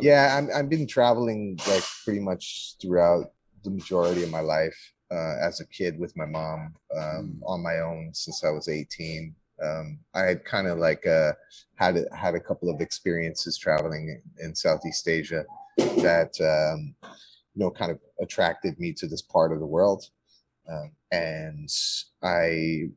yeah. 0.00 0.36
I'm 0.38 0.48
I've 0.54 0.68
been 0.68 0.86
traveling 0.86 1.58
like 1.68 1.84
pretty 2.04 2.20
much 2.20 2.76
throughout 2.80 3.32
the 3.64 3.70
majority 3.70 4.22
of 4.22 4.30
my 4.30 4.40
life 4.40 4.76
uh, 5.10 5.36
as 5.40 5.60
a 5.60 5.66
kid 5.66 5.98
with 5.98 6.16
my 6.16 6.26
mom 6.26 6.74
um, 6.96 7.00
Mm. 7.02 7.40
on 7.46 7.62
my 7.62 7.78
own 7.80 8.10
since 8.12 8.44
I 8.44 8.50
was 8.50 8.68
18. 8.68 9.34
Um, 9.62 10.00
I 10.14 10.22
had 10.22 10.44
kind 10.44 10.66
of 10.66 10.78
like 10.78 11.06
uh, 11.06 11.32
had 11.76 11.96
a- 11.96 12.16
had 12.16 12.34
a 12.34 12.40
couple 12.40 12.68
of 12.70 12.80
experiences 12.80 13.56
traveling 13.58 14.08
in, 14.38 14.46
in 14.46 14.54
Southeast 14.54 15.06
Asia 15.08 15.44
that 15.76 16.34
um, 16.40 16.94
you 17.54 17.60
know 17.60 17.70
kind 17.70 17.92
of 17.92 17.98
attracted 18.20 18.78
me 18.80 18.92
to 18.94 19.06
this 19.06 19.22
part 19.22 19.52
of 19.52 19.60
the 19.60 19.66
world, 19.66 20.04
um, 20.68 20.90
and 21.12 21.68
I 22.22 22.88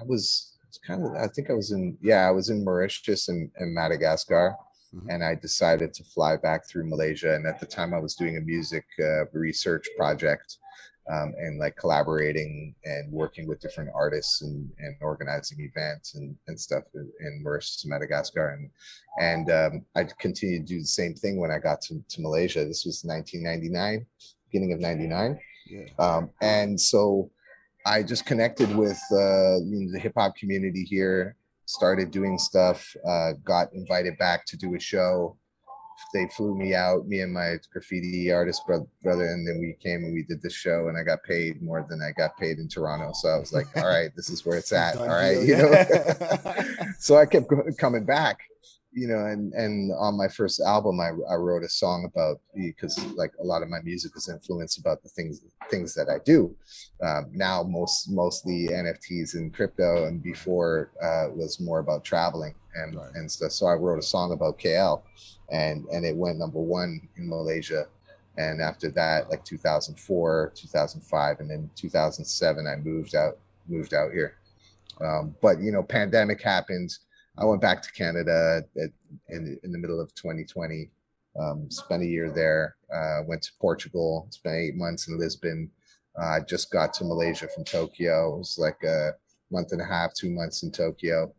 I 0.00 0.04
was 0.06 0.53
kind 0.86 1.04
of 1.04 1.12
I 1.14 1.28
think 1.28 1.50
I 1.50 1.54
was 1.54 1.70
in 1.72 1.96
yeah 2.00 2.26
I 2.28 2.30
was 2.30 2.50
in 2.50 2.64
Mauritius 2.64 3.28
and, 3.28 3.50
and 3.58 3.74
Madagascar, 3.74 4.56
Mhm. 4.94 5.06
and 5.12 5.24
I 5.24 5.34
decided 5.34 5.92
to 5.94 6.04
fly 6.04 6.36
back 6.36 6.66
through 6.68 6.88
Malaysia. 6.88 7.34
And 7.34 7.46
at 7.46 7.58
the 7.58 7.66
time, 7.66 7.92
I 7.94 7.98
was 7.98 8.14
doing 8.14 8.36
a 8.36 8.40
music 8.40 8.84
uh, 9.00 9.26
research 9.32 9.86
project. 9.96 10.58
Um, 11.06 11.34
and 11.36 11.58
like 11.58 11.76
collaborating 11.76 12.74
and 12.86 13.12
working 13.12 13.46
with 13.46 13.60
different 13.60 13.90
artists 13.94 14.40
and, 14.40 14.70
and 14.78 14.96
organizing 15.02 15.60
events 15.60 16.14
and, 16.14 16.34
and 16.46 16.58
stuff 16.58 16.84
in, 16.94 17.12
in 17.20 17.42
Mauritius 17.42 17.84
and 17.84 17.90
Madagascar. 17.90 18.56
And, 18.56 18.70
and 19.20 19.50
um, 19.50 19.84
I 19.94 20.04
continued 20.18 20.66
to 20.66 20.74
do 20.74 20.80
the 20.80 20.86
same 20.86 21.12
thing 21.12 21.38
when 21.38 21.50
I 21.50 21.58
got 21.58 21.82
to, 21.82 22.02
to 22.08 22.22
Malaysia. 22.22 22.64
This 22.64 22.86
was 22.86 23.04
1999, 23.04 24.06
beginning 24.50 24.72
of 24.72 24.80
99. 24.80 25.38
Yeah. 25.66 25.84
Um, 25.98 26.30
and 26.40 26.80
so 26.80 27.30
I 27.86 28.02
just 28.02 28.24
connected 28.24 28.74
with 28.74 29.00
uh, 29.12 29.58
you 29.58 29.86
know, 29.86 29.92
the 29.92 29.98
hip 29.98 30.14
hop 30.16 30.36
community 30.36 30.84
here, 30.84 31.36
started 31.66 32.10
doing 32.10 32.38
stuff, 32.38 32.94
uh, 33.06 33.32
got 33.44 33.72
invited 33.72 34.16
back 34.18 34.46
to 34.46 34.56
do 34.56 34.74
a 34.74 34.80
show. 34.80 35.36
They 36.12 36.26
flew 36.36 36.56
me 36.56 36.74
out, 36.74 37.06
me 37.06 37.20
and 37.20 37.32
my 37.32 37.56
graffiti 37.72 38.32
artist 38.32 38.62
bro- 38.66 38.88
brother, 39.02 39.26
and 39.26 39.46
then 39.46 39.60
we 39.60 39.76
came 39.80 40.04
and 40.04 40.12
we 40.12 40.24
did 40.24 40.42
the 40.42 40.50
show, 40.50 40.88
and 40.88 40.98
I 40.98 41.02
got 41.02 41.22
paid 41.22 41.62
more 41.62 41.86
than 41.88 42.00
I 42.02 42.10
got 42.12 42.36
paid 42.36 42.58
in 42.58 42.68
Toronto. 42.68 43.12
So 43.14 43.28
I 43.28 43.38
was 43.38 43.52
like, 43.52 43.66
all 43.76 43.86
right, 43.86 44.10
this 44.16 44.28
is 44.28 44.44
where 44.44 44.56
it's 44.56 44.72
at. 44.84 44.96
All 44.96 45.06
right, 45.06 45.40
you 45.42 45.56
know. 45.56 45.84
so 46.98 47.16
I 47.16 47.26
kept 47.26 47.50
coming 47.78 48.04
back, 48.04 48.40
you 48.94 49.08
know, 49.08 49.26
and 49.26 49.52
and 49.54 49.92
on 49.98 50.16
my 50.16 50.28
first 50.28 50.60
album, 50.60 51.00
I, 51.00 51.10
I 51.30 51.34
wrote 51.34 51.64
a 51.64 51.68
song 51.68 52.04
about 52.04 52.40
because 52.54 53.04
like 53.14 53.32
a 53.40 53.44
lot 53.44 53.62
of 53.62 53.68
my 53.68 53.80
music 53.82 54.12
is 54.16 54.28
influenced 54.28 54.78
about 54.78 55.02
the 55.02 55.08
things 55.08 55.40
things 55.70 55.94
that 55.94 56.08
I 56.08 56.18
do. 56.24 56.54
Um, 57.02 57.30
now 57.32 57.62
most 57.64 58.10
mostly 58.10 58.68
NFTs 58.68 59.34
and 59.34 59.52
crypto, 59.52 60.06
and 60.06 60.22
before 60.22 60.92
uh, 61.02 61.26
was 61.34 61.60
more 61.60 61.80
about 61.80 62.04
traveling 62.04 62.54
and 62.76 62.94
Right. 62.94 63.14
and 63.14 63.30
stuff. 63.30 63.52
So 63.52 63.66
I 63.66 63.74
wrote 63.74 63.98
a 63.98 64.02
song 64.02 64.32
about 64.32 64.58
KL, 64.58 65.02
and 65.50 65.84
and 65.86 66.04
it 66.06 66.16
went 66.16 66.38
number 66.38 66.60
one 66.60 67.08
in 67.16 67.28
Malaysia. 67.28 67.86
And 68.36 68.60
after 68.60 68.90
that, 68.90 69.30
like 69.30 69.44
2004, 69.44 70.52
2005, 70.56 71.38
and 71.38 71.48
then 71.48 71.70
2007, 71.76 72.66
I 72.66 72.76
moved 72.76 73.14
out 73.14 73.38
moved 73.68 73.94
out 73.94 74.12
here. 74.12 74.36
Um, 75.00 75.34
but 75.40 75.60
you 75.60 75.72
know, 75.72 75.82
pandemic 75.82 76.42
happened. 76.42 76.96
I 77.36 77.44
went 77.44 77.60
back 77.60 77.82
to 77.82 77.92
Canada 77.92 78.62
at, 78.76 78.90
in 79.28 79.58
in 79.64 79.72
the 79.72 79.78
middle 79.78 80.00
of 80.00 80.14
2020. 80.14 80.90
Um, 81.40 81.68
spent 81.70 82.02
a 82.02 82.06
year 82.06 82.30
there. 82.30 82.76
Uh, 82.94 83.22
went 83.26 83.42
to 83.42 83.50
Portugal. 83.60 84.28
Spent 84.30 84.54
eight 84.54 84.76
months 84.76 85.08
in 85.08 85.18
Lisbon. 85.18 85.70
Uh, 86.20 86.26
I 86.26 86.40
just 86.40 86.70
got 86.70 86.94
to 86.94 87.04
Malaysia 87.04 87.48
from 87.48 87.64
Tokyo. 87.64 88.34
It 88.34 88.38
was 88.38 88.56
like 88.58 88.80
a 88.84 89.12
month 89.50 89.72
and 89.72 89.80
a 89.80 89.84
half, 89.84 90.14
two 90.14 90.30
months 90.30 90.62
in 90.62 90.70
Tokyo. 90.70 91.32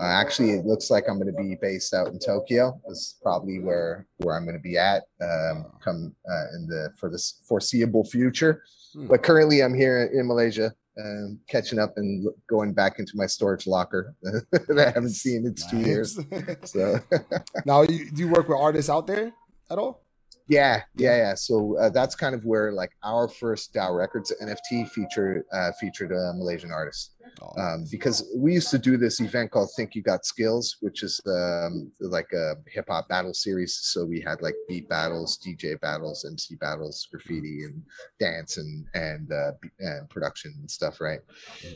Uh, 0.00 0.04
actually, 0.04 0.52
it 0.52 0.64
looks 0.64 0.90
like 0.90 1.04
I'm 1.06 1.18
going 1.18 1.34
to 1.34 1.42
be 1.42 1.56
based 1.60 1.92
out 1.92 2.08
in 2.08 2.18
Tokyo. 2.18 2.80
Is 2.88 3.16
probably 3.22 3.58
where 3.58 4.06
where 4.18 4.36
I'm 4.36 4.44
going 4.44 4.56
to 4.56 4.62
be 4.62 4.78
at 4.78 5.02
um, 5.20 5.66
come 5.84 6.14
uh, 6.30 6.56
in 6.56 6.66
the 6.66 6.92
for 6.98 7.10
this 7.10 7.42
foreseeable 7.46 8.04
future. 8.04 8.62
Hmm. 8.94 9.08
But 9.08 9.22
currently, 9.22 9.62
I'm 9.62 9.74
here 9.74 10.10
in 10.14 10.26
Malaysia, 10.26 10.74
um, 11.00 11.38
catching 11.48 11.78
up 11.78 11.94
and 11.96 12.26
going 12.48 12.72
back 12.72 12.98
into 12.98 13.12
my 13.14 13.26
storage 13.26 13.66
locker 13.66 14.14
that 14.22 14.78
I 14.78 14.90
haven't 14.90 15.10
seen 15.10 15.46
in 15.46 15.54
two 15.54 15.78
years. 15.78 16.18
So 16.64 16.98
now, 17.66 17.82
you, 17.82 18.10
do 18.10 18.22
you 18.22 18.28
work 18.28 18.48
with 18.48 18.58
artists 18.58 18.90
out 18.90 19.06
there 19.06 19.32
at 19.70 19.78
all? 19.78 20.02
yeah, 20.48 20.82
yeah, 20.96 21.16
yeah. 21.16 21.34
So 21.34 21.78
uh, 21.78 21.90
that's 21.90 22.14
kind 22.14 22.34
of 22.34 22.44
where 22.44 22.72
like 22.72 22.90
our 23.02 23.28
first 23.28 23.72
DAO 23.72 23.96
Records 23.96 24.32
NFT 24.42 24.88
featured 24.88 25.44
uh, 25.52 25.72
featured 25.80 26.12
a 26.12 26.32
Malaysian 26.34 26.70
artist. 26.70 27.14
Oh, 27.40 27.60
um, 27.60 27.86
because 27.90 28.28
we 28.36 28.52
used 28.52 28.70
to 28.70 28.78
do 28.78 28.96
this 28.96 29.20
event 29.20 29.50
called 29.50 29.70
Think 29.74 29.94
You 29.94 30.02
Got 30.02 30.24
Skills, 30.24 30.76
which 30.80 31.02
is 31.02 31.20
um, 31.26 31.90
like 32.00 32.32
a 32.32 32.54
hip 32.66 32.86
hop 32.88 33.08
battle 33.08 33.34
series. 33.34 33.78
So 33.82 34.04
we 34.04 34.20
had 34.20 34.42
like 34.42 34.54
beat 34.68 34.88
battles, 34.88 35.38
DJ 35.38 35.80
battles, 35.80 36.24
MC 36.24 36.56
battles, 36.56 37.08
graffiti, 37.10 37.64
and 37.64 37.82
dance 38.20 38.58
and 38.58 38.86
and 38.94 39.32
uh, 39.32 39.52
and 39.80 40.08
production 40.10 40.54
and 40.58 40.70
stuff, 40.70 41.00
right? 41.00 41.20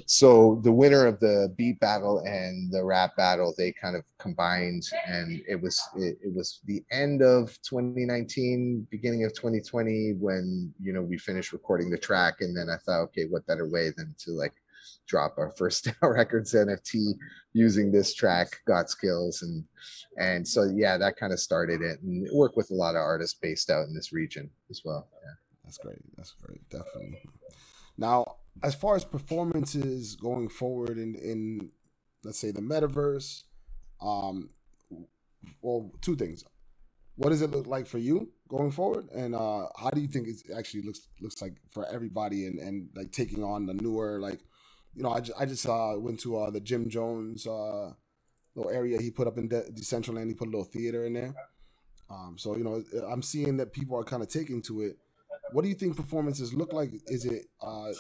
So 0.07 0.61
the 0.63 0.73
winner 0.73 1.07
of 1.07 1.21
the 1.21 1.53
beat 1.57 1.81
battle 1.81 2.21
and 2.21 2.71
the 2.71 2.85
rap 2.85 3.17
battle, 3.17 3.55
they 3.57 3.73
kind 3.73 3.97
of 3.97 4.05
combined, 4.19 4.85
and 5.07 5.43
it 5.49 5.61
was 5.61 5.81
it, 5.97 6.19
it 6.23 6.35
was 6.35 6.61
the 6.67 6.85
end 6.91 7.23
of 7.23 7.49
2019, 7.63 8.87
beginning 8.91 9.25
of 9.25 9.33
2020 9.35 10.15
when 10.19 10.73
you 10.81 10.93
know 10.93 11.03
we 11.03 11.19
finished 11.19 11.53
recording 11.53 11.91
the 11.91 11.99
track, 11.99 12.37
and 12.41 12.57
then 12.57 12.69
I 12.69 12.77
thought, 12.77 13.03
okay, 13.05 13.25
what 13.25 13.47
better 13.47 13.69
way 13.69 13.93
than 13.97 14.15
to 14.19 14.33
like 14.33 14.55
drop 15.07 15.35
our 15.39 15.51
first 15.51 15.89
Records 16.03 16.55
NFT 16.55 17.13
using 17.53 17.93
this 17.93 18.15
track, 18.15 18.49
Got 18.67 18.91
Skills, 18.91 19.43
and 19.43 19.65
and 20.19 20.47
so 20.47 20.65
yeah, 20.65 20.99
that 20.99 21.17
kind 21.17 21.33
of 21.33 21.41
started 21.41 21.83
it, 21.83 22.01
and 22.03 22.27
work 22.33 22.57
with 22.57 22.71
a 22.71 22.75
lot 22.75 22.97
of 22.97 23.01
artists 23.01 23.39
based 23.41 23.71
out 23.71 23.87
in 23.87 23.95
this 23.95 24.13
region 24.13 24.51
as 24.71 24.83
well. 24.85 25.09
Yeah. 25.25 25.33
That's 25.67 25.79
great. 25.79 25.99
That's 26.17 26.33
great. 26.41 26.69
Definitely. 26.71 27.21
Now, 27.99 28.37
as 28.63 28.75
far 28.75 28.95
as 28.95 29.05
performances 29.05 30.15
going 30.17 30.49
forward 30.49 30.97
in 30.97 31.17
in 31.17 31.71
let's 32.25 32.39
say 32.39 32.53
the 32.53 32.61
metaverse, 32.61 33.43
um, 34.01 34.51
well, 35.61 35.93
two 36.01 36.17
things. 36.17 36.45
What 37.17 37.31
does 37.31 37.43
it 37.43 37.51
look 37.51 37.67
like 37.67 37.87
for 37.87 37.99
you 37.99 38.31
going 38.49 38.71
forward, 38.71 39.09
and 39.11 39.35
uh, 39.35 39.67
how 39.77 39.91
do 39.91 40.01
you 40.01 40.09
think 40.09 40.29
it 40.29 40.37
actually 40.57 40.83
looks 40.83 41.09
looks 41.21 41.43
like 41.43 41.55
for 41.71 41.85
everybody, 41.87 42.47
and 42.47 42.59
and 42.59 42.89
like 42.95 43.11
taking 43.11 43.43
on 43.43 43.67
the 43.67 43.75
newer 43.75 44.21
like 44.21 44.41
you 44.97 45.03
know, 45.03 45.13
I 45.13 45.21
just, 45.21 45.39
I 45.39 45.45
just 45.45 45.67
uh, 45.69 45.95
went 45.99 46.21
to 46.21 46.39
uh, 46.39 46.51
the 46.51 46.61
Jim 46.61 46.89
Jones 46.89 47.47
uh, 47.47 47.93
little 48.55 48.73
area 48.73 49.01
he 49.01 49.11
put 49.11 49.27
up 49.27 49.37
in 49.37 49.47
De- 49.47 49.71
Decentraland. 49.71 50.29
He 50.29 50.35
put 50.35 50.49
a 50.49 50.51
little 50.51 50.65
theater 50.65 51.05
in 51.05 51.13
there. 51.13 51.35
Um, 52.09 52.37
so 52.39 52.57
you 52.57 52.65
know, 52.65 52.83
I'm 53.07 53.23
seeing 53.23 53.59
that 53.59 53.73
people 53.73 53.99
are 53.99 54.05
kind 54.05 54.23
of 54.23 54.29
taking 54.29 54.63
to 54.63 54.81
it. 54.83 54.97
What 55.53 55.63
do 55.63 55.69
you 55.69 55.75
think 55.75 55.97
performances 55.97 56.55
look 56.55 56.73
like? 56.73 56.91
Is 57.09 57.27
it 57.27 57.47
uh, 57.61 57.93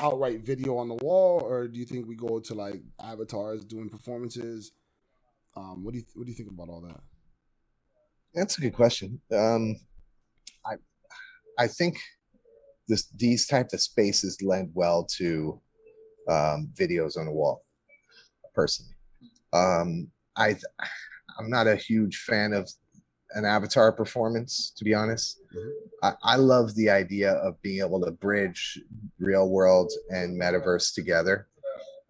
outright 0.00 0.44
video 0.44 0.76
on 0.76 0.88
the 0.88 0.96
wall, 0.96 1.40
or 1.40 1.68
do 1.68 1.78
you 1.78 1.86
think 1.86 2.06
we 2.06 2.16
go 2.16 2.38
to 2.38 2.54
like 2.54 2.82
avatars 3.02 3.64
doing 3.64 3.88
performances? 3.88 4.72
Um, 5.56 5.84
what 5.84 5.92
do 5.92 6.00
you 6.00 6.04
what 6.14 6.24
do 6.24 6.30
you 6.30 6.36
think 6.36 6.50
about 6.50 6.68
all 6.68 6.82
that? 6.82 7.00
That's 8.34 8.58
a 8.58 8.60
good 8.60 8.74
question. 8.74 9.20
Um, 9.32 9.76
I 10.66 10.74
I 11.58 11.66
think 11.68 11.98
this 12.88 13.06
these 13.16 13.46
types 13.46 13.72
of 13.72 13.80
spaces 13.80 14.36
lend 14.42 14.72
well 14.74 15.04
to 15.16 15.60
um, 16.28 16.70
videos 16.74 17.16
on 17.16 17.26
the 17.26 17.32
wall. 17.32 17.64
Personally, 18.54 18.94
um, 19.52 20.08
I 20.36 20.56
I'm 21.38 21.50
not 21.50 21.66
a 21.66 21.76
huge 21.76 22.18
fan 22.18 22.52
of 22.52 22.70
an 23.34 23.44
avatar 23.44 23.92
performance, 23.92 24.72
to 24.76 24.84
be 24.84 24.94
honest. 24.94 25.40
Mm-hmm. 25.56 25.68
I, 26.02 26.34
I, 26.34 26.36
love 26.36 26.74
the 26.74 26.90
idea 26.90 27.32
of 27.32 27.60
being 27.62 27.80
able 27.80 28.04
to 28.04 28.10
bridge 28.10 28.78
real 29.18 29.48
world 29.48 29.90
and 30.10 30.38
metaverse 30.38 30.94
together. 30.94 31.48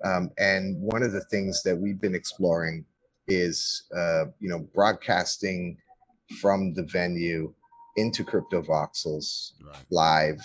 Um, 0.05 0.31
and 0.39 0.81
one 0.81 1.05
of 1.05 1.13
the 1.13 1.25
things 1.27 1.63
that 1.63 1.77
we've 1.77 2.01
been 2.01 2.15
exploring 2.15 2.85
is, 3.29 3.85
uh, 3.97 4.25
you 4.41 4.49
know, 4.49 4.67
broadcasting 4.75 5.79
from 6.41 6.75
the 6.75 6.83
venue 6.85 7.55
into 7.97 8.25
CryptoVoxels 8.25 9.53
right. 9.65 9.77
live 9.91 10.41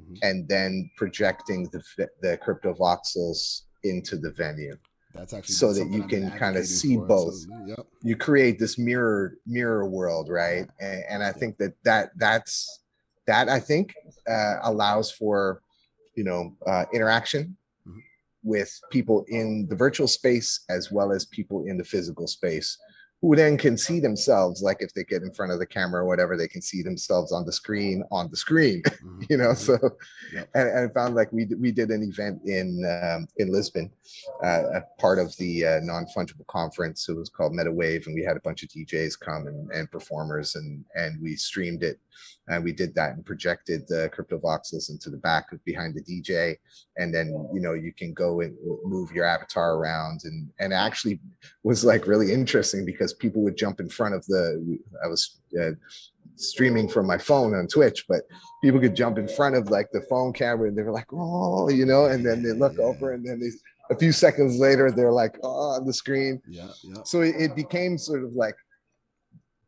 mm-hmm. 0.00 0.14
and 0.22 0.48
then 0.48 0.90
projecting 0.96 1.68
the 1.72 1.82
the 2.20 2.38
CryptoVoxels 2.38 3.62
into 3.84 4.16
the 4.16 4.32
venue 4.32 4.76
that's 5.14 5.32
actually 5.32 5.54
so 5.54 5.72
that 5.72 5.90
you 5.90 6.04
can 6.04 6.30
kind 6.32 6.56
of 6.56 6.66
see 6.66 6.96
for, 6.96 7.06
both 7.06 7.34
so, 7.34 7.64
yep. 7.66 7.86
you 8.02 8.16
create 8.16 8.58
this 8.58 8.78
mirror 8.78 9.36
mirror 9.46 9.88
world 9.88 10.28
right 10.28 10.68
yeah. 10.80 10.86
and, 10.86 11.04
and, 11.08 11.22
i 11.22 11.32
think 11.32 11.56
that 11.58 11.72
that 11.84 12.10
that's 12.16 12.80
that 13.26 13.48
i 13.48 13.58
think 13.58 13.94
uh, 14.28 14.56
allows 14.62 15.10
for 15.10 15.62
you 16.14 16.24
know 16.24 16.54
uh, 16.66 16.84
interaction 16.92 17.56
mm-hmm. 17.86 17.98
with 18.42 18.78
people 18.90 19.24
in 19.28 19.66
the 19.68 19.76
virtual 19.76 20.08
space 20.08 20.60
as 20.68 20.92
well 20.92 21.12
as 21.12 21.24
people 21.26 21.64
in 21.66 21.78
the 21.78 21.84
physical 21.84 22.26
space 22.26 22.76
who 23.20 23.34
then 23.34 23.58
can 23.58 23.76
see 23.76 23.98
themselves 23.98 24.62
like 24.62 24.78
if 24.80 24.92
they 24.94 25.02
get 25.04 25.22
in 25.22 25.32
front 25.32 25.50
of 25.50 25.58
the 25.58 25.66
camera 25.66 26.02
or 26.02 26.06
whatever 26.06 26.36
they 26.36 26.46
can 26.46 26.62
see 26.62 26.82
themselves 26.82 27.32
on 27.32 27.44
the 27.44 27.52
screen 27.52 28.02
on 28.10 28.28
the 28.30 28.36
screen 28.36 28.82
mm-hmm. 28.82 29.22
you 29.30 29.36
know 29.36 29.48
mm-hmm. 29.48 29.54
so 29.54 29.96
yep. 30.32 30.48
and, 30.54 30.68
and, 30.68 30.90
i 30.90 30.92
found 30.92 31.14
like 31.14 31.32
we 31.32 31.46
we 31.58 31.72
did 31.72 31.90
an 31.90 32.02
event 32.02 32.40
in 32.44 32.84
um, 33.02 33.26
in 33.38 33.50
lisbon 33.50 33.90
uh, 34.44 34.62
a 34.74 34.82
part 35.00 35.18
of 35.18 35.36
the 35.36 35.64
uh, 35.64 35.80
non-fungible 35.82 36.46
conference 36.46 37.08
it 37.08 37.16
was 37.16 37.28
called 37.28 37.52
metawave 37.52 38.06
and 38.06 38.14
we 38.14 38.22
had 38.22 38.36
a 38.36 38.40
bunch 38.40 38.62
of 38.62 38.68
djs 38.68 39.18
come 39.18 39.46
and, 39.46 39.70
and 39.72 39.90
performers 39.90 40.54
and 40.54 40.84
and 40.94 41.20
we 41.20 41.34
streamed 41.34 41.82
it 41.82 41.98
and 42.48 42.64
we 42.64 42.72
did 42.72 42.94
that 42.94 43.12
and 43.12 43.24
projected 43.24 43.86
the 43.88 44.10
CryptoVoxels 44.16 44.90
into 44.90 45.10
the 45.10 45.16
back 45.18 45.52
of 45.52 45.64
behind 45.64 45.94
the 45.94 46.02
dj 46.02 46.56
and 46.96 47.14
then 47.14 47.28
you 47.52 47.60
know 47.60 47.74
you 47.74 47.92
can 47.92 48.12
go 48.12 48.40
and 48.40 48.56
move 48.84 49.10
your 49.12 49.24
avatar 49.24 49.74
around 49.74 50.20
and 50.24 50.48
and 50.58 50.72
actually 50.72 51.20
was 51.62 51.84
like 51.84 52.06
really 52.06 52.32
interesting 52.32 52.84
because 52.84 53.07
people 53.14 53.42
would 53.42 53.56
jump 53.56 53.80
in 53.80 53.88
front 53.88 54.14
of 54.14 54.24
the 54.26 54.78
i 55.04 55.08
was 55.08 55.40
uh, 55.60 55.70
streaming 56.36 56.88
from 56.88 57.06
my 57.06 57.18
phone 57.18 57.54
on 57.54 57.66
twitch 57.66 58.04
but 58.08 58.22
people 58.62 58.80
could 58.80 58.94
jump 58.94 59.18
in 59.18 59.28
front 59.28 59.56
of 59.56 59.70
like 59.70 59.90
the 59.92 60.00
phone 60.02 60.32
camera 60.32 60.68
and 60.68 60.76
they 60.76 60.82
were 60.82 60.92
like 60.92 61.12
oh 61.12 61.68
you 61.68 61.84
know 61.84 62.06
and 62.06 62.24
then 62.24 62.42
they 62.42 62.52
look 62.52 62.74
yeah. 62.78 62.84
over 62.84 63.12
and 63.12 63.26
then 63.26 63.40
they 63.40 63.50
a 63.90 63.98
few 63.98 64.12
seconds 64.12 64.58
later 64.58 64.90
they're 64.90 65.12
like 65.12 65.38
oh, 65.42 65.76
on 65.76 65.86
the 65.86 65.92
screen 65.92 66.40
yeah, 66.48 66.68
yeah. 66.84 67.02
so 67.04 67.22
it, 67.22 67.34
it 67.38 67.56
became 67.56 67.96
sort 67.96 68.22
of 68.22 68.32
like 68.34 68.54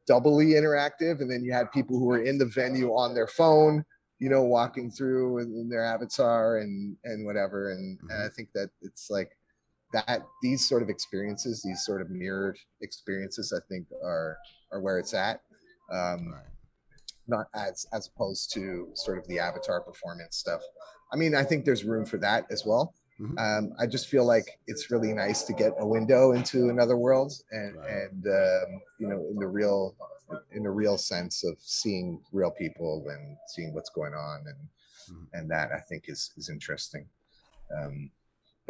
doubly 0.06 0.48
interactive 0.48 1.20
and 1.20 1.30
then 1.30 1.42
you 1.42 1.52
had 1.52 1.70
people 1.72 1.98
who 1.98 2.04
were 2.04 2.22
in 2.22 2.38
the 2.38 2.46
venue 2.46 2.90
on 2.90 3.14
their 3.14 3.28
phone 3.28 3.84
you 4.18 4.28
know 4.28 4.42
walking 4.42 4.90
through 4.90 5.38
in, 5.38 5.46
in 5.54 5.68
their 5.68 5.84
avatar 5.84 6.58
and 6.58 6.96
and 7.04 7.24
whatever 7.24 7.72
and, 7.72 7.98
mm-hmm. 7.98 8.10
and 8.10 8.18
i 8.18 8.26
mm-hmm. 8.26 8.34
think 8.34 8.48
that 8.54 8.70
it's 8.82 9.10
like 9.10 9.36
that 9.92 10.22
these 10.42 10.66
sort 10.66 10.82
of 10.82 10.88
experiences 10.88 11.62
these 11.62 11.84
sort 11.84 12.00
of 12.00 12.10
mirrored 12.10 12.58
experiences 12.80 13.52
i 13.52 13.60
think 13.68 13.86
are 14.04 14.36
are 14.72 14.80
where 14.80 14.98
it's 14.98 15.14
at 15.14 15.40
um 15.92 16.32
right. 16.32 16.42
not 17.26 17.46
as 17.54 17.86
as 17.92 18.08
opposed 18.08 18.52
to 18.52 18.88
sort 18.94 19.18
of 19.18 19.26
the 19.28 19.38
avatar 19.38 19.80
performance 19.80 20.36
stuff 20.36 20.62
i 21.12 21.16
mean 21.16 21.34
i 21.34 21.42
think 21.42 21.64
there's 21.64 21.84
room 21.84 22.04
for 22.04 22.18
that 22.18 22.44
as 22.50 22.64
well 22.64 22.94
Mm-hmm. 23.20 23.38
Um, 23.38 23.74
I 23.78 23.86
just 23.86 24.08
feel 24.08 24.24
like 24.24 24.58
it's 24.66 24.90
really 24.90 25.12
nice 25.12 25.42
to 25.42 25.52
get 25.52 25.72
a 25.78 25.86
window 25.86 26.32
into 26.32 26.70
another 26.70 26.96
world, 26.96 27.32
and 27.50 27.76
right. 27.76 27.90
and 27.90 28.26
um, 28.26 28.80
you 28.98 29.08
know, 29.08 29.26
in 29.30 29.36
the 29.36 29.46
real, 29.46 29.94
in 30.52 30.62
the 30.62 30.70
real 30.70 30.96
sense 30.96 31.44
of 31.44 31.56
seeing 31.60 32.20
real 32.32 32.50
people 32.50 33.04
and 33.10 33.36
seeing 33.48 33.74
what's 33.74 33.90
going 33.90 34.14
on, 34.14 34.44
and 34.46 34.56
mm-hmm. 35.16 35.24
and 35.34 35.50
that 35.50 35.70
I 35.72 35.80
think 35.80 36.04
is 36.08 36.30
is 36.38 36.48
interesting. 36.48 37.06
Um, 37.76 38.10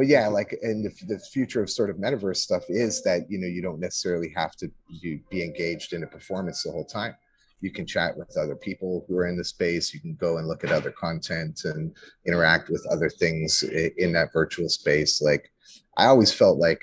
but 0.00 0.06
yeah, 0.06 0.28
like 0.28 0.58
and 0.62 0.82
the, 0.82 1.14
the 1.14 1.18
future 1.18 1.62
of 1.62 1.68
sort 1.68 1.90
of 1.90 1.96
metaverse 1.96 2.38
stuff 2.38 2.62
is 2.70 3.02
that 3.02 3.30
you 3.30 3.38
know 3.38 3.46
you 3.46 3.60
don't 3.60 3.80
necessarily 3.80 4.32
have 4.34 4.56
to 4.56 4.70
be 5.02 5.44
engaged 5.44 5.92
in 5.92 6.04
a 6.04 6.06
performance 6.06 6.62
the 6.62 6.72
whole 6.72 6.86
time. 6.86 7.14
You 7.60 7.70
can 7.70 7.84
chat 7.84 8.16
with 8.16 8.34
other 8.38 8.56
people 8.56 9.04
who 9.06 9.18
are 9.18 9.26
in 9.26 9.36
the 9.36 9.44
space. 9.44 9.92
You 9.92 10.00
can 10.00 10.14
go 10.14 10.38
and 10.38 10.48
look 10.48 10.64
at 10.64 10.72
other 10.72 10.90
content 10.90 11.60
and 11.64 11.94
interact 12.26 12.70
with 12.70 12.82
other 12.90 13.10
things 13.10 13.62
in 13.62 14.10
that 14.12 14.32
virtual 14.32 14.70
space. 14.70 15.20
Like 15.20 15.52
i 15.98 16.06
always 16.06 16.32
felt 16.32 16.56
like 16.56 16.82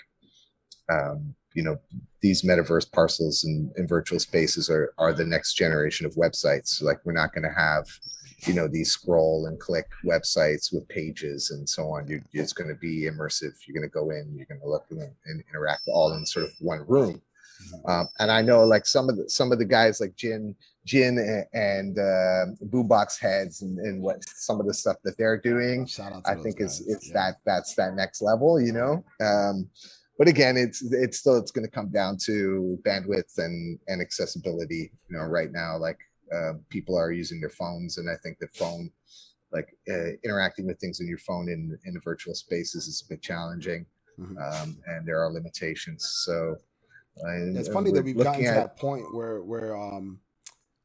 um, 0.88 1.34
you 1.56 1.64
know 1.64 1.78
these 2.22 2.44
metaverse 2.44 2.92
parcels 2.92 3.46
and, 3.46 3.72
and 3.78 3.90
virtual 3.90 4.20
spaces 4.20 4.70
are 4.70 4.94
are 5.00 5.12
the 5.12 5.26
next 5.26 5.56
generation 5.56 6.06
of 6.06 6.14
websites. 6.14 6.84
Like 6.84 7.00
we're 7.04 7.14
not 7.14 7.34
going 7.34 7.50
to 7.50 7.60
have 7.60 7.88
you 8.46 8.54
know 8.54 8.68
these 8.68 8.92
scroll 8.92 9.48
and 9.48 9.60
click 9.60 9.88
websites 10.06 10.72
with 10.72 10.88
pages 10.90 11.52
and 11.52 11.68
so 11.68 11.84
on 11.86 12.08
you're, 12.08 12.22
it's 12.34 12.54
going 12.54 12.70
to 12.70 12.76
be 12.76 13.10
immersive 13.10 13.54
you're 13.66 13.74
going 13.74 13.82
to 13.82 13.94
go 13.94 14.12
in 14.12 14.32
you're 14.36 14.46
going 14.46 14.62
to 14.62 14.70
look 14.70 14.86
and 14.92 15.44
interact 15.50 15.84
all 15.88 16.14
in 16.14 16.26
sort 16.26 16.46
of 16.46 16.52
one 16.60 16.86
room 16.88 17.22
Mm-hmm. 17.64 17.90
Um, 17.90 18.08
and 18.20 18.32
I 18.32 18.42
know 18.42 18.64
like 18.66 18.86
some 18.86 19.10
of 19.10 19.18
the 19.18 19.30
some 19.30 19.52
of 19.52 19.60
the 19.60 19.66
guys 19.66 20.00
like 20.00 20.16
Jin, 20.16 20.56
Jin 20.86 21.18
and, 21.18 21.46
and 21.54 22.00
uh, 22.00 22.54
Boombox 22.66 23.20
Heads 23.20 23.62
and, 23.62 23.80
and, 23.80 24.02
what 24.02 24.24
some 24.24 24.60
of 24.60 24.68
the 24.68 24.74
stuff 24.74 24.98
that 25.04 25.18
they're 25.18 25.38
doing. 25.38 25.88
I 26.26 26.36
think 26.36 26.60
it's 26.60 26.82
it's 26.82 27.08
yeah. 27.08 27.14
that 27.14 27.36
that's 27.46 27.76
that 27.76 27.96
next 27.96 28.22
level, 28.22 28.60
you 28.60 28.74
know. 28.74 29.04
Um, 29.22 29.70
but 30.18 30.28
again, 30.28 30.58
it's 30.58 30.84
it's 30.92 31.20
still 31.20 31.38
it's 31.38 31.52
going 31.52 31.66
to 31.66 31.72
come 31.72 31.90
down 31.90 32.18
to 32.26 32.78
bandwidth 32.86 33.38
and 33.38 33.80
and 33.88 34.02
accessibility. 34.02 34.92
You 35.10 35.18
know, 35.18 35.24
right 35.24 35.52
now, 35.52 35.78
like 35.78 36.00
uh, 36.34 36.54
people 36.70 36.98
are 36.98 37.12
using 37.12 37.40
their 37.40 37.50
phones, 37.50 37.98
and 37.98 38.10
I 38.10 38.16
think 38.24 38.40
the 38.40 38.48
phone, 38.48 38.92
like 39.52 39.70
uh, 39.90 40.12
interacting 40.24 40.68
with 40.68 40.80
things 40.80 41.00
on 41.00 41.08
your 41.08 41.20
phone 41.20 41.50
in 41.50 41.78
in 41.86 41.94
the 41.94 42.00
virtual 42.00 42.34
spaces, 42.34 42.88
is 42.88 43.04
a 43.06 43.10
bit 43.14 43.22
challenging, 43.22 43.86
mm-hmm. 44.20 44.38
um, 44.38 44.78
and 44.88 45.08
there 45.08 45.22
are 45.24 45.32
limitations. 45.32 46.24
So 46.26 46.58
and, 47.22 47.58
it's 47.58 47.70
funny 47.70 47.92
that 47.92 48.04
we've 48.04 48.18
gotten 48.18 48.44
to 48.44 48.52
that 48.52 48.78
point 48.78 49.14
where 49.14 49.42
where 49.42 49.76
um 49.76 50.20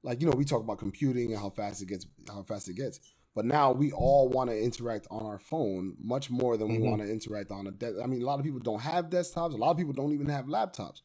like 0.02 0.20
you 0.20 0.26
know 0.26 0.36
we 0.36 0.44
talk 0.44 0.62
about 0.62 0.78
computing 0.78 1.32
and 1.32 1.40
how 1.40 1.50
fast 1.50 1.82
it 1.82 1.86
gets 1.86 2.06
how 2.28 2.42
fast 2.42 2.68
it 2.68 2.74
gets 2.74 3.00
but 3.34 3.44
now 3.44 3.72
we 3.72 3.92
all 3.92 4.28
want 4.28 4.50
to 4.50 4.58
interact 4.58 5.06
on 5.10 5.24
our 5.24 5.38
phone 5.38 5.94
much 6.00 6.30
more 6.30 6.56
than 6.56 6.68
we 6.68 6.74
mm-hmm. 6.74 6.90
want 6.90 7.02
to 7.02 7.10
interact 7.10 7.50
on 7.50 7.66
a 7.66 7.70
de- 7.70 8.02
I 8.02 8.06
mean 8.06 8.22
a 8.22 8.26
lot 8.26 8.38
of 8.38 8.44
people 8.44 8.60
don't 8.60 8.80
have 8.80 9.06
desktops 9.10 9.54
a 9.54 9.56
lot 9.56 9.70
of 9.70 9.76
people 9.76 9.92
don't 9.92 10.12
even 10.12 10.28
have 10.28 10.46
laptops 10.46 11.02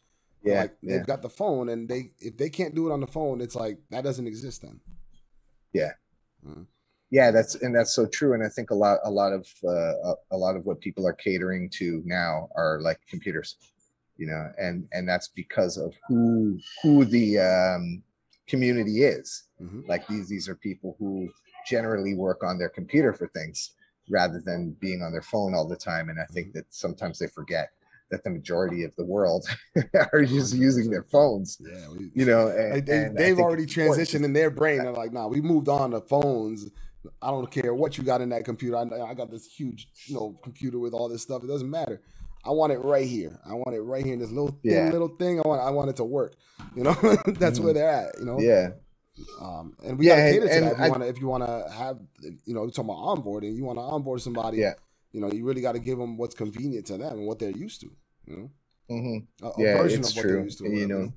yeah, 0.47 0.61
like 0.61 0.77
yeah. 0.81 0.97
they've 0.97 1.05
got 1.05 1.21
the 1.21 1.29
phone 1.29 1.69
and 1.69 1.87
they 1.89 2.11
if 2.19 2.37
they 2.37 2.49
can't 2.49 2.75
do 2.75 2.89
it 2.89 2.93
on 2.93 3.01
the 3.01 3.07
phone 3.07 3.41
it's 3.41 3.55
like 3.55 3.79
that 3.89 4.03
doesn't 4.03 4.27
exist 4.27 4.61
then 4.61 4.79
yeah 5.73 5.91
mm-hmm. 6.45 6.63
yeah 7.11 7.31
that's 7.31 7.55
and 7.55 7.75
that's 7.75 7.93
so 7.93 8.05
true 8.05 8.33
and 8.33 8.43
i 8.43 8.49
think 8.49 8.71
a 8.71 8.75
lot 8.75 8.99
a 9.03 9.11
lot 9.11 9.33
of 9.33 9.47
uh, 9.67 10.13
a 10.31 10.37
lot 10.37 10.55
of 10.55 10.65
what 10.65 10.79
people 10.79 11.07
are 11.07 11.13
catering 11.13 11.69
to 11.69 12.01
now 12.05 12.47
are 12.55 12.79
like 12.81 12.99
computers 13.09 13.57
you 14.17 14.27
know, 14.27 14.51
and 14.57 14.87
and 14.91 15.07
that's 15.07 15.29
because 15.29 15.77
of 15.77 15.93
who 16.07 16.59
who 16.81 17.05
the 17.05 17.39
um, 17.39 18.03
community 18.47 19.03
is. 19.03 19.43
Mm-hmm. 19.61 19.81
Like 19.87 20.07
these 20.07 20.27
these 20.27 20.49
are 20.49 20.55
people 20.55 20.95
who 20.99 21.29
generally 21.67 22.15
work 22.15 22.43
on 22.43 22.57
their 22.57 22.69
computer 22.69 23.13
for 23.13 23.27
things 23.27 23.73
rather 24.09 24.41
than 24.43 24.75
being 24.79 25.01
on 25.01 25.11
their 25.11 25.21
phone 25.21 25.53
all 25.53 25.67
the 25.67 25.75
time. 25.75 26.09
And 26.09 26.19
I 26.19 26.25
think 26.25 26.47
mm-hmm. 26.47 26.59
that 26.59 26.65
sometimes 26.73 27.19
they 27.19 27.27
forget 27.27 27.69
that 28.11 28.23
the 28.23 28.29
majority 28.29 28.83
of 28.83 28.91
the 28.97 29.03
world 29.03 29.47
are 30.13 30.25
just 30.25 30.55
using 30.55 30.89
their 30.89 31.03
phones. 31.03 31.57
Yeah, 31.59 31.89
we, 31.89 32.09
you 32.13 32.25
know, 32.25 32.47
and, 32.47 32.85
they, 32.85 33.29
have 33.29 33.39
already 33.39 33.65
transitioned 33.65 34.23
in 34.23 34.33
their 34.33 34.49
brain. 34.49 34.83
They're 34.83 34.93
like, 34.93 35.13
nah, 35.13 35.27
we 35.27 35.41
moved 35.41 35.67
on 35.67 35.91
to 35.91 36.01
phones. 36.01 36.69
I 37.21 37.27
don't 37.27 37.49
care 37.49 37.73
what 37.73 37.97
you 37.97 38.03
got 38.03 38.21
in 38.21 38.29
that 38.29 38.45
computer. 38.45 38.77
I, 38.77 39.09
I 39.09 39.13
got 39.13 39.31
this 39.31 39.45
huge, 39.45 39.87
you 40.05 40.15
know, 40.15 40.39
computer 40.43 40.79
with 40.79 40.93
all 40.93 41.09
this 41.09 41.21
stuff. 41.21 41.43
It 41.43 41.47
doesn't 41.47 41.69
matter. 41.69 42.01
I 42.45 42.51
want 42.51 42.71
it 42.71 42.79
right 42.79 43.07
here. 43.07 43.39
I 43.45 43.53
want 43.53 43.75
it 43.75 43.81
right 43.81 44.03
here 44.03 44.13
in 44.13 44.19
this 44.19 44.31
little 44.31 44.57
thin 44.63 44.71
yeah. 44.71 44.89
little 44.89 45.09
thing. 45.09 45.39
I 45.39 45.47
want 45.47 45.61
I 45.61 45.69
want 45.69 45.89
it 45.89 45.95
to 45.97 46.03
work. 46.03 46.35
You 46.75 46.83
know, 46.83 46.93
that's 46.93 47.57
mm-hmm. 47.57 47.63
where 47.63 47.73
they're 47.73 47.89
at. 47.89 48.19
You 48.19 48.25
know. 48.25 48.39
Yeah. 48.39 48.69
Um, 49.41 49.75
and 49.83 49.97
we 49.97 50.07
yeah, 50.07 50.31
gotta 50.31 50.47
cater 50.47 50.69
to 50.69 50.75
that. 50.75 50.75
If 50.75 50.79
you 50.79 50.91
want 50.91 51.01
to, 51.01 51.09
if 51.09 51.19
you 51.21 51.27
want 51.27 51.45
to 51.45 51.75
have, 51.75 51.99
you 52.45 52.53
know, 52.53 52.67
talking 52.69 52.85
about 52.85 52.97
onboarding, 52.97 53.55
you 53.55 53.63
want 53.63 53.79
to 53.79 53.83
onboard 53.83 54.21
somebody. 54.21 54.57
Yeah. 54.57 54.73
You 55.11 55.21
know, 55.21 55.31
you 55.31 55.45
really 55.45 55.61
got 55.61 55.73
to 55.73 55.79
give 55.79 55.97
them 55.97 56.17
what's 56.17 56.35
convenient 56.35 56.85
to 56.87 56.97
them 56.97 57.13
and 57.13 57.27
what 57.27 57.39
they're 57.39 57.49
used 57.51 57.81
to. 57.81 57.91
You 58.25 58.37
know, 58.37 58.51
mm-hmm. 58.91 59.45
a, 59.45 59.49
a 59.49 59.53
yeah, 59.57 59.83
it's 59.83 60.13
true. 60.13 60.49
To, 60.49 60.69
you 60.69 60.87
know, 60.87 61.13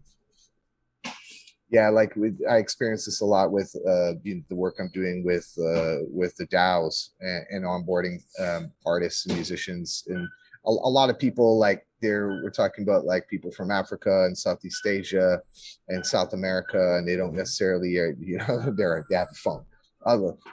yeah, 1.71 1.89
like 1.89 2.17
with, 2.17 2.41
I 2.49 2.57
experience 2.57 3.07
this 3.07 3.21
a 3.21 3.25
lot 3.25 3.53
with 3.53 3.75
uh, 3.87 4.15
you 4.25 4.37
know, 4.37 4.43
the 4.49 4.57
work 4.57 4.77
I'm 4.81 4.91
doing 4.93 5.25
with 5.25 5.53
uh, 5.59 6.05
with 6.11 6.35
the 6.37 6.47
DAOs 6.47 7.11
and, 7.21 7.45
and 7.51 7.65
onboarding 7.65 8.23
um, 8.41 8.73
artists 8.85 9.27
and 9.27 9.37
musicians, 9.37 10.05
and 10.09 10.29
a, 10.67 10.71
a 10.71 10.91
lot 10.91 11.11
of 11.11 11.19
people 11.19 11.59
like 11.59 11.87
there 12.03 12.41
we're 12.43 12.51
talking 12.51 12.83
about 12.83 13.05
like 13.05 13.29
people 13.29 13.53
from 13.53 13.71
Africa 13.71 14.25
and 14.25 14.37
Southeast 14.37 14.85
Asia 14.85 15.41
and 15.89 16.05
South 16.05 16.33
America, 16.33 16.97
and 16.97 17.07
they 17.07 17.17
don't 17.17 17.35
necessarily 17.35 17.99
uh, 18.01 18.15
you 18.19 18.39
know 18.39 18.73
they're 18.77 19.05
they 19.09 19.17
have 19.17 19.29
a 19.31 19.35
phone. 19.35 19.65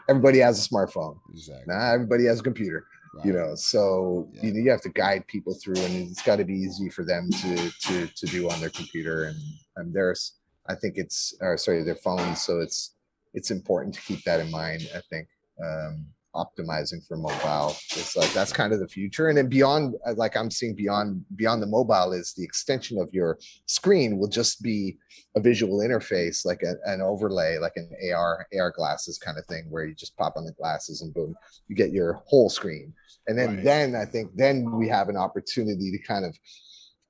Everybody 0.09 0.39
has 0.39 0.63
a 0.63 0.69
smartphone. 0.69 1.17
Exactly. 1.31 1.73
Not 1.73 1.93
everybody 1.93 2.25
has 2.25 2.41
a 2.41 2.43
computer. 2.43 2.85
Right. 3.13 3.25
You 3.25 3.33
know, 3.33 3.55
so 3.55 4.29
yeah. 4.33 4.45
you 4.45 4.53
know 4.53 4.59
you 4.59 4.71
have 4.71 4.81
to 4.81 4.89
guide 4.89 5.25
people 5.27 5.53
through, 5.53 5.77
and 5.77 6.09
it's 6.09 6.21
got 6.21 6.37
to 6.37 6.45
be 6.45 6.53
easy 6.53 6.89
for 6.89 7.03
them 7.03 7.29
to 7.41 7.71
to 7.71 8.07
to 8.07 8.25
do 8.27 8.49
on 8.49 8.59
their 8.59 8.69
computer. 8.69 9.25
And 9.25 9.37
and 9.77 9.93
there's, 9.93 10.33
I 10.67 10.75
think 10.75 10.97
it's, 10.97 11.35
or 11.41 11.57
sorry, 11.57 11.83
their 11.83 11.95
phones. 11.95 12.41
So 12.41 12.59
it's 12.59 12.95
it's 13.33 13.51
important 13.51 13.95
to 13.95 14.01
keep 14.01 14.23
that 14.23 14.39
in 14.39 14.51
mind. 14.51 14.89
I 14.95 15.01
think. 15.09 15.27
Um, 15.63 16.07
optimizing 16.37 17.05
for 17.07 17.17
mobile. 17.17 17.75
It's 17.91 18.15
like 18.15 18.31
that's 18.33 18.53
kind 18.53 18.71
of 18.73 18.79
the 18.79 18.87
future. 18.87 19.29
And 19.29 19.37
then 19.37 19.49
beyond 19.49 19.95
uh, 20.05 20.13
like 20.15 20.35
i'm 20.37 20.51
seeing 20.51 20.75
beyond 20.75 21.23
beyond 21.35 21.61
the 21.61 21.67
mobile 21.67 22.13
is 22.13 22.33
the 22.33 22.43
extension 22.43 22.99
of 22.99 23.09
your 23.11 23.37
screen 23.65 24.17
will 24.17 24.27
just 24.27 24.61
be 24.61 24.97
a 25.35 25.39
visual 25.39 25.79
interface 25.79 26.45
like 26.45 26.61
a, 26.63 26.73
an 26.91 27.01
overlay 27.01 27.57
like 27.57 27.73
an 27.75 27.89
ar 28.15 28.45
ar 28.57 28.71
glasses 28.71 29.17
kind 29.17 29.37
of 29.37 29.45
thing 29.45 29.65
where 29.69 29.85
you 29.85 29.95
just 29.95 30.15
pop 30.17 30.33
on 30.37 30.45
the 30.45 30.51
glasses 30.53 31.01
and 31.01 31.13
boom 31.13 31.35
you 31.67 31.75
get 31.75 31.91
your 31.91 32.21
whole 32.25 32.49
screen. 32.49 32.93
And 33.27 33.37
then 33.37 33.55
right. 33.55 33.63
then 33.63 33.95
i 33.95 34.05
think 34.05 34.31
then 34.35 34.71
we 34.71 34.87
have 34.87 35.09
an 35.09 35.17
opportunity 35.17 35.91
to 35.91 35.99
kind 36.03 36.25
of 36.25 36.37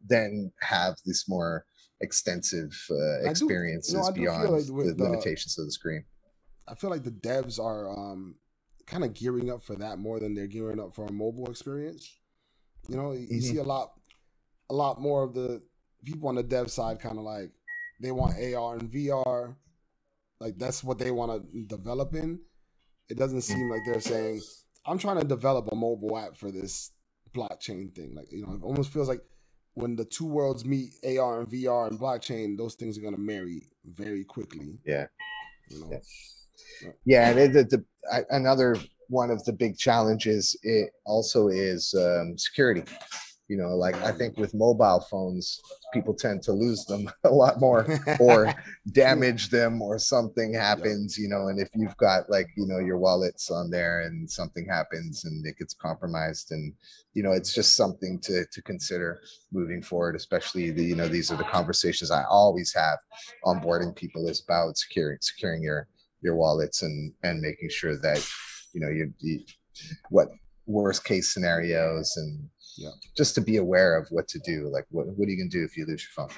then 0.07 0.51
have 0.61 0.95
this 1.05 1.27
more 1.27 1.65
extensive 2.01 2.71
uh, 2.91 3.29
experiences 3.29 3.93
do, 3.93 3.97
you 3.97 4.03
know, 4.03 4.11
beyond 4.11 4.49
like 4.49 4.65
the, 4.65 4.93
the 4.93 5.03
limitations 5.03 5.57
of 5.57 5.65
the 5.65 5.71
screen. 5.71 6.03
I 6.67 6.75
feel 6.75 6.89
like 6.89 7.03
the 7.03 7.11
devs 7.11 7.59
are 7.59 7.89
um 7.89 8.35
kind 8.87 9.03
of 9.03 9.13
gearing 9.13 9.51
up 9.51 9.61
for 9.61 9.75
that 9.75 9.99
more 9.99 10.19
than 10.19 10.33
they're 10.33 10.47
gearing 10.47 10.79
up 10.79 10.95
for 10.95 11.05
a 11.05 11.11
mobile 11.11 11.49
experience. 11.49 12.09
You 12.87 12.95
know, 12.95 13.11
you 13.11 13.27
mm-hmm. 13.27 13.39
see 13.39 13.57
a 13.57 13.63
lot, 13.63 13.91
a 14.69 14.73
lot 14.73 14.99
more 14.99 15.23
of 15.23 15.33
the 15.33 15.61
people 16.05 16.29
on 16.29 16.35
the 16.35 16.43
dev 16.43 16.71
side 16.71 16.99
kind 16.99 17.17
of 17.17 17.25
like 17.25 17.51
they 18.01 18.11
want 18.11 18.35
AR 18.35 18.77
and 18.77 18.89
VR, 18.89 19.55
like 20.39 20.57
that's 20.57 20.83
what 20.83 20.99
they 20.99 21.11
want 21.11 21.51
to 21.51 21.63
develop 21.65 22.15
in. 22.15 22.39
It 23.09 23.17
doesn't 23.17 23.41
seem 23.41 23.69
like 23.69 23.81
they're 23.85 24.01
saying, 24.01 24.41
"I'm 24.85 24.97
trying 24.97 25.19
to 25.19 25.27
develop 25.27 25.69
a 25.71 25.75
mobile 25.75 26.17
app 26.17 26.37
for 26.37 26.51
this 26.51 26.91
blockchain 27.33 27.93
thing." 27.93 28.15
Like 28.15 28.31
you 28.31 28.45
know, 28.45 28.53
it 28.53 28.63
almost 28.63 28.93
feels 28.93 29.07
like 29.07 29.21
when 29.73 29.95
the 29.95 30.05
two 30.05 30.25
worlds 30.25 30.65
meet, 30.65 30.91
AR 31.03 31.41
and 31.41 31.49
VR 31.49 31.87
and 31.87 31.99
blockchain, 31.99 32.57
those 32.57 32.75
things 32.75 32.97
are 32.97 33.01
going 33.01 33.15
to 33.15 33.19
marry 33.19 33.63
very 33.85 34.23
quickly. 34.23 34.79
Yeah. 34.85 35.07
You 35.69 35.81
know? 35.81 35.89
Yeah 35.91 35.99
yeah, 37.05 37.29
and 37.29 37.39
it, 37.39 37.69
the, 37.69 37.83
another 38.29 38.75
one 39.09 39.29
of 39.29 39.43
the 39.45 39.53
big 39.53 39.77
challenges 39.77 40.57
it 40.63 40.91
also 41.05 41.47
is 41.47 41.93
um, 41.97 42.37
security. 42.37 42.83
You 43.47 43.55
know, 43.55 43.69
like 43.69 43.95
I 44.03 44.11
think 44.11 44.37
with 44.37 44.53
mobile 44.53 44.99
phones, 45.09 45.61
people 45.93 46.13
tend 46.13 46.43
to 46.43 46.51
lose 46.51 46.83
them 46.83 47.09
a 47.23 47.29
lot 47.29 47.61
more 47.61 47.87
or 48.19 48.53
damage 48.91 49.49
them 49.49 49.81
or 49.81 49.97
something 49.99 50.53
happens, 50.53 51.17
you 51.17 51.29
know, 51.29 51.47
and 51.47 51.57
if 51.57 51.69
you've 51.73 51.95
got 51.95 52.29
like, 52.29 52.47
you 52.57 52.67
know, 52.67 52.79
your 52.79 52.97
wallets 52.97 53.49
on 53.49 53.69
there 53.69 54.01
and 54.01 54.29
something 54.29 54.67
happens 54.69 55.23
and 55.23 55.45
it 55.45 55.57
gets 55.57 55.73
compromised 55.73 56.51
and, 56.51 56.73
you 57.13 57.23
know, 57.23 57.31
it's 57.31 57.53
just 57.53 57.77
something 57.77 58.19
to, 58.19 58.45
to 58.51 58.61
consider 58.63 59.21
moving 59.53 59.81
forward, 59.81 60.17
especially 60.17 60.71
the, 60.71 60.83
you 60.83 60.95
know, 60.95 61.07
these 61.07 61.31
are 61.31 61.37
the 61.37 61.43
conversations 61.45 62.11
I 62.11 62.25
always 62.25 62.73
have 62.73 62.99
onboarding 63.45 63.95
people 63.95 64.27
is 64.27 64.43
about 64.45 64.77
securing, 64.77 65.19
securing 65.21 65.63
your, 65.63 65.87
your 66.21 66.35
wallets 66.35 66.81
and 66.81 67.13
and 67.23 67.41
making 67.41 67.69
sure 67.69 67.97
that 67.97 68.25
you 68.73 68.81
know 68.81 68.89
you, 68.89 69.13
you 69.19 69.39
what 70.09 70.29
worst 70.65 71.03
case 71.05 71.29
scenarios 71.29 72.17
and 72.17 72.49
yeah. 72.77 72.89
just 73.15 73.35
to 73.35 73.41
be 73.41 73.57
aware 73.57 73.97
of 73.97 74.07
what 74.09 74.27
to 74.27 74.39
do 74.39 74.69
like 74.71 74.85
what, 74.89 75.07
what 75.07 75.27
are 75.27 75.31
you 75.31 75.37
gonna 75.37 75.49
do 75.49 75.63
if 75.63 75.77
you 75.77 75.85
lose 75.85 76.03
your 76.03 76.25
phone 76.25 76.35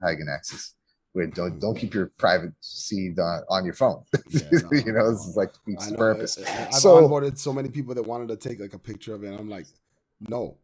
how 0.00 0.08
you 0.08 0.16
gonna 0.16 0.32
access 0.32 0.74
Wait, 1.14 1.34
don't 1.34 1.60
don't 1.60 1.76
keep 1.76 1.92
your 1.92 2.06
privacy 2.16 3.14
on, 3.18 3.42
on 3.50 3.64
your 3.64 3.74
phone. 3.74 4.02
Yeah, 4.30 4.40
no, 4.52 4.70
you 4.72 4.92
know, 4.92 5.10
this 5.10 5.26
is 5.26 5.36
like 5.36 5.52
the 5.66 5.94
purpose. 5.94 6.38
I've 6.38 6.72
so, 6.72 7.02
onboarded 7.02 7.38
so 7.38 7.52
many 7.52 7.68
people 7.68 7.94
that 7.94 8.02
wanted 8.02 8.28
to 8.28 8.36
take 8.36 8.60
like 8.60 8.72
a 8.72 8.78
picture 8.78 9.14
of 9.14 9.22
it. 9.22 9.28
And 9.28 9.38
I'm 9.38 9.50
like, 9.50 9.66
no, 10.20 10.56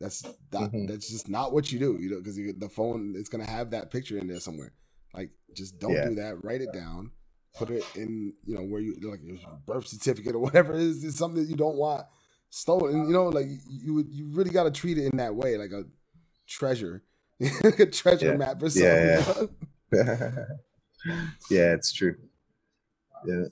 that's 0.00 0.22
mm-hmm. 0.22 0.86
that's 0.86 1.10
just 1.10 1.28
not 1.28 1.52
what 1.52 1.70
you 1.70 1.78
do. 1.78 1.98
You 2.00 2.10
know, 2.10 2.16
because 2.16 2.36
the 2.36 2.68
phone 2.70 3.14
is 3.14 3.28
gonna 3.28 3.44
have 3.44 3.70
that 3.72 3.90
picture 3.90 4.16
in 4.16 4.26
there 4.26 4.40
somewhere. 4.40 4.72
Like, 5.12 5.30
just 5.54 5.78
don't 5.78 5.92
yeah. 5.92 6.08
do 6.08 6.14
that. 6.14 6.42
Write 6.42 6.62
it 6.62 6.72
down 6.72 7.10
put 7.54 7.70
it 7.70 7.84
in, 7.94 8.32
you 8.44 8.54
know, 8.54 8.62
where 8.62 8.80
you 8.80 8.96
like 9.02 9.20
your 9.22 9.38
birth 9.66 9.86
certificate 9.86 10.34
or 10.34 10.40
whatever 10.40 10.74
it 10.74 10.80
is, 10.80 11.04
it's 11.04 11.16
something 11.16 11.42
that 11.42 11.48
you 11.48 11.56
don't 11.56 11.76
want 11.76 12.04
stolen. 12.50 13.06
You 13.06 13.12
know, 13.12 13.28
like 13.28 13.46
you 13.68 14.04
you 14.08 14.28
really 14.32 14.50
got 14.50 14.64
to 14.64 14.70
treat 14.70 14.98
it 14.98 15.10
in 15.12 15.18
that 15.18 15.34
way, 15.34 15.56
like 15.56 15.70
a 15.72 15.84
treasure, 16.46 17.02
a 17.40 17.86
treasure 17.86 18.26
yeah. 18.26 18.36
map 18.36 18.62
or 18.62 18.70
something. 18.70 18.90
Yeah, 18.90 19.46
yeah. 19.92 20.44
yeah, 21.50 21.72
it's 21.74 21.92
true. 21.92 22.16
Yeah. 23.26 23.44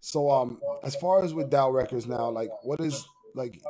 So, 0.00 0.30
um, 0.30 0.60
as 0.84 0.94
far 0.94 1.24
as 1.24 1.34
with 1.34 1.50
DAO 1.50 1.72
Records 1.72 2.06
now, 2.06 2.30
like, 2.30 2.50
what 2.62 2.80
is 2.80 3.04
like, 3.34 3.60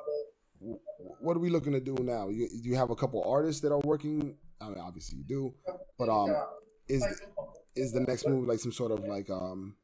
what 0.58 1.36
are 1.36 1.40
we 1.40 1.48
looking 1.48 1.72
to 1.72 1.80
do 1.80 1.96
now? 2.02 2.28
You, 2.28 2.48
you 2.52 2.76
have 2.76 2.90
a 2.90 2.96
couple 2.96 3.24
artists 3.24 3.62
that 3.62 3.72
are 3.72 3.80
working. 3.80 4.36
I 4.60 4.68
mean, 4.68 4.78
obviously 4.78 5.18
you 5.18 5.24
do, 5.24 5.54
but 5.98 6.08
um, 6.08 6.34
is 6.88 7.04
is 7.76 7.92
the 7.92 8.00
next 8.00 8.26
move 8.26 8.46
like 8.46 8.58
some 8.58 8.72
sort 8.72 8.92
of 8.92 9.04
like 9.04 9.30
um 9.30 9.74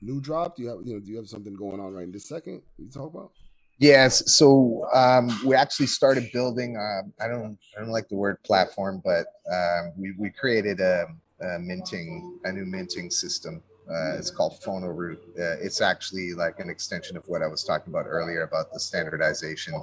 new 0.00 0.20
drop? 0.20 0.56
Do 0.56 0.62
you 0.62 0.68
have 0.68 0.78
you 0.84 0.94
know 0.94 1.00
do 1.00 1.10
you 1.10 1.16
have 1.16 1.28
something 1.28 1.54
going 1.54 1.80
on 1.80 1.92
right 1.94 2.04
in 2.04 2.12
this 2.12 2.28
second? 2.28 2.62
You 2.78 2.90
talk 2.90 3.14
about? 3.14 3.32
Yes. 3.78 4.34
So 4.34 4.88
um, 4.94 5.30
we 5.44 5.54
actually 5.54 5.86
started 5.86 6.30
building. 6.32 6.76
Uh, 6.76 7.02
I 7.22 7.28
don't 7.28 7.58
I 7.76 7.80
don't 7.80 7.90
like 7.90 8.08
the 8.08 8.16
word 8.16 8.42
platform, 8.42 9.02
but 9.04 9.26
um, 9.52 9.92
we 9.96 10.14
we 10.18 10.30
created 10.30 10.80
a, 10.80 11.06
a, 11.40 11.58
minting 11.58 12.38
a 12.44 12.52
new 12.52 12.64
minting 12.64 13.10
system. 13.10 13.62
Uh, 13.88 14.16
it's 14.16 14.30
called 14.30 14.60
PhonoRoot. 14.64 15.18
Uh, 15.38 15.62
it's 15.62 15.80
actually 15.80 16.32
like 16.32 16.58
an 16.58 16.68
extension 16.70 17.16
of 17.16 17.28
what 17.28 17.42
I 17.42 17.46
was 17.46 17.62
talking 17.62 17.92
about 17.92 18.06
earlier 18.08 18.42
about 18.42 18.72
the 18.72 18.80
standardization. 18.80 19.74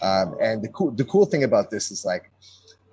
Um, 0.00 0.36
and 0.40 0.62
the 0.62 0.68
cool 0.68 0.90
the 0.90 1.04
cool 1.04 1.26
thing 1.26 1.44
about 1.44 1.70
this 1.70 1.90
is 1.90 2.04
like 2.04 2.30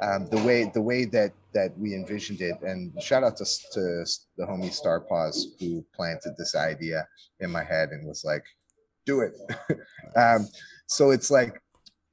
um, 0.02 0.28
the 0.30 0.42
way 0.44 0.70
the 0.74 0.82
way 0.82 1.06
that 1.06 1.32
that 1.54 1.78
we 1.78 1.94
envisioned 1.96 2.42
it. 2.42 2.56
And 2.62 2.92
shout 3.02 3.24
out 3.24 3.38
to, 3.38 3.46
to 3.46 4.06
the 4.38 4.46
homie 4.46 4.72
Star 4.72 5.00
Pause 5.00 5.56
who 5.60 5.86
planted 5.96 6.34
this 6.38 6.56
idea 6.56 7.08
in 7.40 7.50
my 7.52 7.64
head 7.64 7.90
and 7.90 8.08
was 8.08 8.24
like, 8.26 8.44
"Do 9.06 9.22
it." 9.22 9.34
um, 10.16 10.48
so 10.88 11.12
it's 11.12 11.32
like 11.32 11.62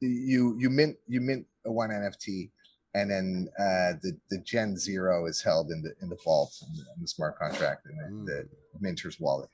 you 0.01 0.57
you 0.59 0.71
mint 0.71 0.97
you 1.09 1.21
mint 1.21 1.47
a 1.67 1.73
one 1.73 1.91
NFT, 1.91 2.51
and 2.95 3.11
then 3.11 3.49
uh, 3.59 3.99
the 4.03 4.17
the 4.31 4.39
Gen 4.39 4.77
Zero 4.77 5.27
is 5.27 5.43
held 5.43 5.71
in 5.71 5.83
the 5.83 5.93
in 6.03 6.09
the 6.09 6.19
vault 6.25 6.55
in 6.67 6.73
the, 6.75 6.85
in 6.97 7.03
the 7.03 7.09
smart 7.09 7.39
contract 7.39 7.87
in 7.87 7.97
the, 7.97 8.05
mm. 8.05 8.27
the 8.27 8.49
minter's 8.81 9.19
wallet, 9.19 9.51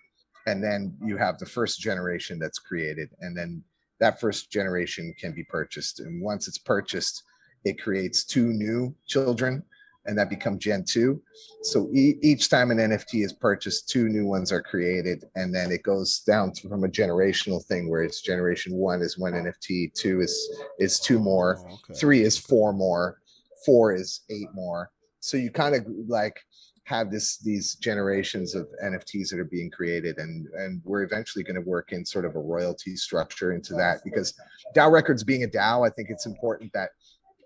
and 0.47 0.63
then 0.63 0.97
you 1.03 1.17
have 1.17 1.39
the 1.39 1.47
first 1.47 1.81
generation 1.81 2.39
that's 2.39 2.59
created, 2.59 3.09
and 3.21 3.37
then 3.37 3.63
that 4.01 4.21
first 4.21 4.53
generation 4.53 5.15
can 5.19 5.33
be 5.33 5.45
purchased, 5.45 6.01
and 6.01 6.23
once 6.23 6.47
it's 6.47 6.59
purchased 6.59 7.23
it 7.65 7.81
creates 7.81 8.25
two 8.25 8.47
new 8.47 8.95
children 9.07 9.63
and 10.07 10.17
that 10.19 10.31
become 10.31 10.59
gen 10.59 10.85
2 10.85 11.21
so 11.63 11.89
e- 11.93 12.19
each 12.23 12.49
time 12.49 12.71
an 12.71 12.79
nft 12.79 13.25
is 13.25 13.33
purchased 13.33 13.89
two 13.89 14.09
new 14.09 14.27
ones 14.27 14.51
are 14.51 14.63
created 14.63 15.25
and 15.37 15.55
then 15.55 15.71
it 15.71 15.83
goes 15.83 16.21
down 16.21 16.53
to, 16.53 16.69
from 16.69 16.85
a 16.85 16.89
generational 16.89 17.65
thing 17.65 17.89
where 17.89 18.03
it's 18.03 18.23
generation 18.23 18.75
one 18.75 19.03
is 19.03 19.19
one 19.19 19.33
nft 19.33 19.93
two 19.95 20.21
is 20.21 20.51
is 20.79 20.99
two 20.99 21.19
more 21.19 21.59
oh, 21.61 21.75
okay. 21.75 21.95
three 21.95 22.23
is 22.23 22.39
four 22.39 22.73
more 22.73 23.21
four 23.65 23.95
is 23.95 24.21
eight 24.31 24.49
more 24.55 24.91
so 25.21 25.37
you 25.37 25.51
kind 25.51 25.75
of 25.75 25.85
like 26.07 26.41
have 26.85 27.11
this 27.11 27.37
these 27.39 27.75
generations 27.75 28.55
of 28.55 28.67
nfts 28.83 29.29
that 29.29 29.39
are 29.39 29.45
being 29.45 29.71
created 29.71 30.17
and 30.19 30.47
and 30.55 30.81
we're 30.85 31.03
eventually 31.03 31.45
going 31.45 31.55
to 31.55 31.69
work 31.69 31.93
in 31.93 32.05
sort 32.05 32.25
of 32.25 32.35
a 32.35 32.41
royalty 32.41 32.97
structure 32.97 33.53
into 33.53 33.75
that 33.75 34.03
because 34.05 34.33
dao 34.75 34.91
records 34.91 35.23
being 35.23 35.45
a 35.45 35.47
dao 35.47 35.87
i 35.87 35.91
think 35.91 36.09
it's 36.09 36.25
important 36.25 36.73
that 36.73 36.91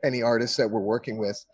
any 0.05 0.23
artists 0.23 0.57
that 0.57 0.71
we're 0.71 0.81
working 0.81 1.19
with, 1.19 1.45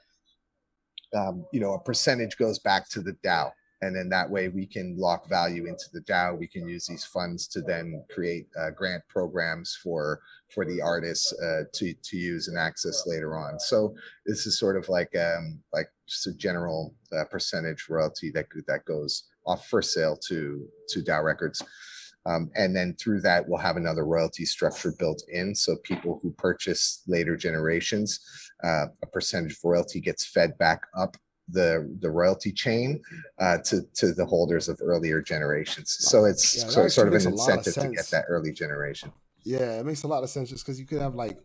um, 1.15 1.45
you 1.53 1.61
know, 1.61 1.75
a 1.75 1.81
percentage 1.81 2.37
goes 2.37 2.59
back 2.59 2.89
to 2.91 3.01
the 3.01 3.17
DAO. 3.25 3.51
And 3.81 3.95
then 3.95 4.09
that 4.09 4.29
way 4.29 4.49
we 4.49 4.67
can 4.67 4.97
lock 4.99 5.29
value 5.29 5.67
into 5.67 5.85
the 5.93 6.01
DAO. 6.01 6.37
We 6.37 6.49
can 6.49 6.67
use 6.67 6.87
these 6.87 7.05
funds 7.05 7.47
to 7.49 7.63
then 7.63 8.05
create 8.11 8.49
uh, 8.59 8.71
grant 8.71 9.05
programs 9.09 9.79
for 9.83 10.21
for 10.53 10.65
the 10.65 10.83
artists 10.83 11.33
uh, 11.41 11.63
to 11.75 11.95
to 11.95 12.17
use 12.17 12.49
and 12.49 12.59
access 12.59 13.07
later 13.07 13.37
on. 13.37 13.61
So 13.61 13.95
this 14.27 14.47
is 14.47 14.59
sort 14.59 14.77
of 14.77 14.89
like 14.89 15.15
um, 15.17 15.63
like 15.73 15.89
just 16.09 16.27
a 16.27 16.35
general 16.35 16.97
uh, 17.17 17.25
percentage 17.27 17.87
royalty 17.89 18.33
that 18.33 18.47
that 18.67 18.85
goes 18.85 19.29
off 19.47 19.69
first 19.69 19.93
sale 19.93 20.17
to 20.29 20.67
to 20.89 21.01
DAO 21.01 21.23
Records. 21.23 21.63
Um, 22.29 22.51
and 22.55 22.77
then 22.77 22.95
through 23.01 23.21
that, 23.23 23.49
we'll 23.49 23.59
have 23.59 23.77
another 23.77 24.05
royalty 24.05 24.45
structure 24.45 24.93
built 24.99 25.23
in. 25.29 25.55
So 25.55 25.77
people 25.77 26.19
who 26.23 26.31
purchase 26.33 27.03
later 27.07 27.37
generations, 27.37 28.21
uh, 28.63 28.87
a 29.03 29.07
percentage 29.07 29.53
of 29.53 29.65
royalty 29.65 30.01
gets 30.01 30.27
fed 30.27 30.57
back 30.59 30.83
up 30.97 31.17
the 31.51 31.97
the 32.01 32.11
royalty 32.11 32.53
chain 32.53 33.03
uh, 33.39 33.59
to 33.65 33.83
to 33.95 34.13
the 34.13 34.27
holders 34.27 34.69
of 34.69 34.79
earlier 34.83 35.23
generations. 35.23 35.97
So 35.99 36.27
it's 36.27 36.59
yeah, 36.59 36.69
sort, 36.69 36.93
sort 36.93 37.09
of 37.09 37.15
an 37.15 37.33
incentive 37.33 37.77
of 37.79 37.85
to 37.85 37.91
get 37.91 38.07
that 38.11 38.25
early 38.29 38.53
generation. 38.53 39.11
Yeah, 39.45 39.81
it 39.81 39.87
makes 39.87 40.03
a 40.03 40.09
lot 40.09 40.23
of 40.23 40.31
sense 40.31 40.51
just 40.51 40.67
because 40.67 40.79
you 40.79 40.87
could 40.87 41.01
have 41.01 41.15
like, 41.15 41.39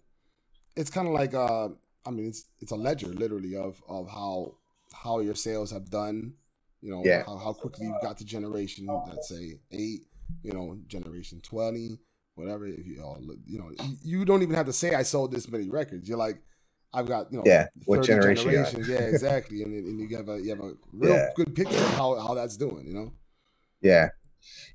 it's 0.76 0.90
kind 0.90 1.08
of 1.08 1.14
like 1.14 1.34
uh, 1.34 1.70
I 2.06 2.12
mean, 2.12 2.28
it's 2.28 2.46
it's 2.60 2.74
a 2.74 2.76
ledger 2.76 3.08
literally 3.08 3.56
of 3.56 3.82
of 3.88 4.10
how 4.10 4.56
how 4.92 5.20
your 5.22 5.36
sales 5.36 5.72
have 5.72 5.90
done. 5.90 6.34
You 6.82 6.92
know, 6.92 7.02
yeah. 7.06 7.24
how, 7.26 7.38
how 7.38 7.54
quickly 7.54 7.86
you 7.86 7.96
got 8.02 8.18
to 8.18 8.26
generation, 8.26 8.88
let's 9.08 9.30
say 9.30 9.54
eight, 9.72 10.02
you 10.42 10.54
know, 10.54 10.78
generation 10.88 11.42
twenty, 11.42 12.00
whatever. 12.36 12.66
If 12.66 12.88
you, 12.88 13.02
all, 13.04 13.20
you 13.46 13.60
know, 13.60 13.72
you 14.02 14.26
don't 14.26 14.42
even 14.42 14.56
have 14.56 14.66
to 14.66 14.74
say 14.74 14.96
I 14.96 15.04
sold 15.04 15.32
this 15.32 15.50
many 15.50 15.70
records. 15.70 16.08
You're 16.08 16.18
like, 16.18 16.42
I've 16.94 17.08
got 17.08 17.32
you 17.32 17.40
know 17.40 17.44
yeah 17.46 17.68
what 17.86 18.04
generation 18.04 18.52
yeah 18.88 19.00
exactly 19.00 19.64
and, 19.64 19.74
and 19.74 20.00
you 20.00 20.16
have 20.16 20.30
a 20.30 20.40
you 20.40 20.50
have 20.50 20.60
a 20.60 20.74
real 20.92 21.14
yeah. 21.14 21.30
good 21.36 21.56
picture 21.56 21.76
of 21.76 21.94
how, 21.96 22.20
how 22.20 22.34
that's 22.36 22.56
doing 22.56 22.86
you 22.86 22.94
know 22.94 23.12
yeah 23.82 24.10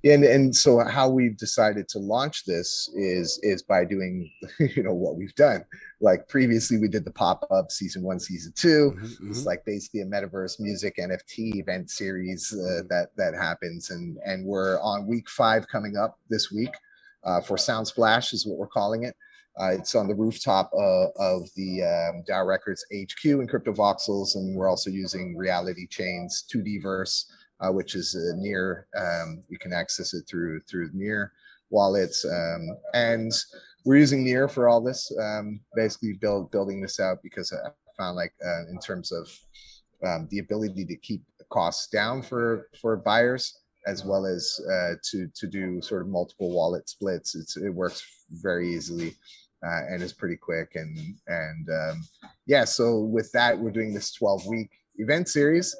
and 0.04 0.24
and 0.24 0.54
so 0.54 0.80
how 0.80 1.08
we've 1.08 1.36
decided 1.36 1.88
to 1.88 1.98
launch 1.98 2.44
this 2.44 2.90
is 2.94 3.38
is 3.42 3.62
by 3.62 3.84
doing 3.84 4.30
you 4.58 4.82
know 4.82 4.94
what 4.94 5.16
we've 5.16 5.34
done 5.36 5.64
like 6.00 6.28
previously 6.28 6.78
we 6.78 6.88
did 6.88 7.04
the 7.04 7.10
pop-up 7.10 7.72
season 7.72 8.02
one 8.02 8.20
season 8.20 8.52
2 8.56 8.68
mm-hmm, 8.68 9.04
it's 9.04 9.18
mm-hmm. 9.18 9.46
like 9.46 9.64
basically 9.64 10.00
a 10.00 10.06
metaverse 10.06 10.60
music 10.60 10.96
nft 10.96 11.56
event 11.56 11.90
series 11.90 12.52
uh, 12.52 12.56
mm-hmm. 12.56 12.88
that 12.88 13.08
that 13.16 13.34
happens 13.34 13.90
and 13.90 14.18
and 14.24 14.44
we're 14.44 14.80
on 14.80 15.06
week 15.06 15.28
five 15.28 15.66
coming 15.68 15.96
up 15.96 16.18
this 16.28 16.52
week 16.52 16.74
uh, 17.24 17.40
for 17.40 17.58
sound 17.58 17.86
splash 17.86 18.32
is 18.32 18.46
what 18.46 18.58
we're 18.58 18.66
calling 18.66 19.04
it 19.04 19.16
uh, 19.60 19.72
it's 19.72 19.94
on 19.94 20.06
the 20.06 20.14
rooftop 20.14 20.70
uh, 20.72 21.08
of 21.18 21.48
the 21.56 21.82
um, 21.82 22.22
DAO 22.28 22.46
Records 22.46 22.84
HQ 22.94 23.24
in 23.24 23.48
CryptoVoxels, 23.48 24.36
and 24.36 24.54
we're 24.54 24.68
also 24.68 24.88
using 24.88 25.36
Reality 25.36 25.86
Chains 25.88 26.44
2D 26.52 26.80
Verse, 26.80 27.30
uh, 27.60 27.72
which 27.72 27.96
is 27.96 28.14
uh, 28.14 28.36
near. 28.36 28.86
Um, 28.96 29.42
you 29.48 29.58
can 29.58 29.72
access 29.72 30.14
it 30.14 30.28
through 30.28 30.60
through 30.60 30.90
near 30.92 31.32
wallets, 31.70 32.24
um, 32.24 32.76
and 32.94 33.32
we're 33.88 33.96
using 33.96 34.22
near 34.22 34.48
for 34.48 34.68
all 34.68 34.82
this. 34.82 35.10
Um, 35.18 35.60
basically, 35.74 36.12
build 36.12 36.50
building 36.50 36.78
this 36.82 37.00
out 37.00 37.22
because 37.22 37.50
I 37.54 37.70
found 37.96 38.16
like 38.16 38.34
uh, 38.44 38.66
in 38.70 38.78
terms 38.80 39.10
of 39.10 39.26
um, 40.06 40.28
the 40.30 40.40
ability 40.40 40.84
to 40.84 40.96
keep 40.96 41.22
costs 41.48 41.88
down 41.88 42.20
for 42.20 42.68
for 42.82 42.98
buyers 42.98 43.60
as 43.86 44.04
well 44.04 44.26
as 44.26 44.60
uh, 44.70 44.92
to 45.10 45.26
to 45.34 45.46
do 45.46 45.80
sort 45.80 46.02
of 46.02 46.08
multiple 46.08 46.52
wallet 46.52 46.86
splits. 46.86 47.34
It's, 47.34 47.56
it 47.56 47.70
works 47.70 48.04
very 48.30 48.74
easily 48.74 49.16
uh, 49.66 49.80
and 49.88 50.02
is 50.02 50.12
pretty 50.12 50.36
quick. 50.36 50.72
And 50.74 50.98
and 51.26 51.68
um, 51.70 52.04
yeah, 52.46 52.64
so 52.64 53.00
with 53.00 53.32
that, 53.32 53.58
we're 53.58 53.70
doing 53.70 53.94
this 53.94 54.12
12 54.12 54.46
week 54.48 54.70
event 54.96 55.30
series. 55.30 55.74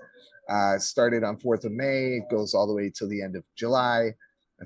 Uh, 0.49 0.79
started 0.79 1.25
on 1.25 1.37
4th 1.37 1.67
of 1.67 1.73
May, 1.73 2.17
it 2.17 2.31
goes 2.31 2.55
all 2.55 2.67
the 2.67 2.73
way 2.73 2.89
till 2.89 3.11
the 3.11 3.21
end 3.21 3.37
of 3.37 3.45
July, 3.55 4.15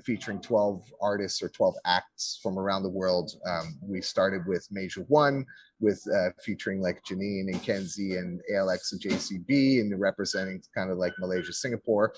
featuring 0.01 0.41
12 0.41 0.83
artists 1.01 1.41
or 1.43 1.49
12 1.49 1.75
acts 1.85 2.39
from 2.41 2.57
around 2.57 2.83
the 2.83 2.89
world. 2.89 3.31
Um, 3.47 3.77
we 3.81 4.01
started 4.01 4.45
with 4.47 4.67
Major 4.71 5.01
One, 5.01 5.45
with 5.79 6.03
uh, 6.13 6.29
featuring 6.43 6.81
like 6.81 7.03
Janine 7.03 7.51
and 7.51 7.61
Kenzie 7.61 8.15
and 8.15 8.41
ALX 8.51 8.91
and 8.91 9.01
JCB, 9.01 9.81
and 9.81 9.99
representing 9.99 10.61
kind 10.73 10.89
of 10.89 10.97
like 10.97 11.13
Malaysia, 11.19 11.53
Singapore. 11.53 12.13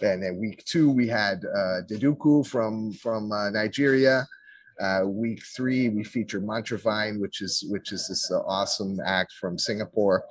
And 0.00 0.22
then 0.22 0.38
week 0.38 0.64
two, 0.64 0.90
we 0.90 1.06
had 1.08 1.44
uh, 1.44 1.82
Deduku 1.90 2.46
from 2.46 2.92
from 2.92 3.30
uh, 3.32 3.50
Nigeria. 3.50 4.26
Uh, 4.80 5.02
week 5.06 5.42
three, 5.56 5.88
we 5.88 6.04
featured 6.04 6.46
Mantravine, 6.46 7.20
which 7.20 7.42
is 7.42 7.64
which 7.68 7.92
is 7.92 8.08
this 8.08 8.30
uh, 8.30 8.40
awesome 8.40 8.98
act 9.04 9.32
from 9.32 9.58
Singapore. 9.58 10.24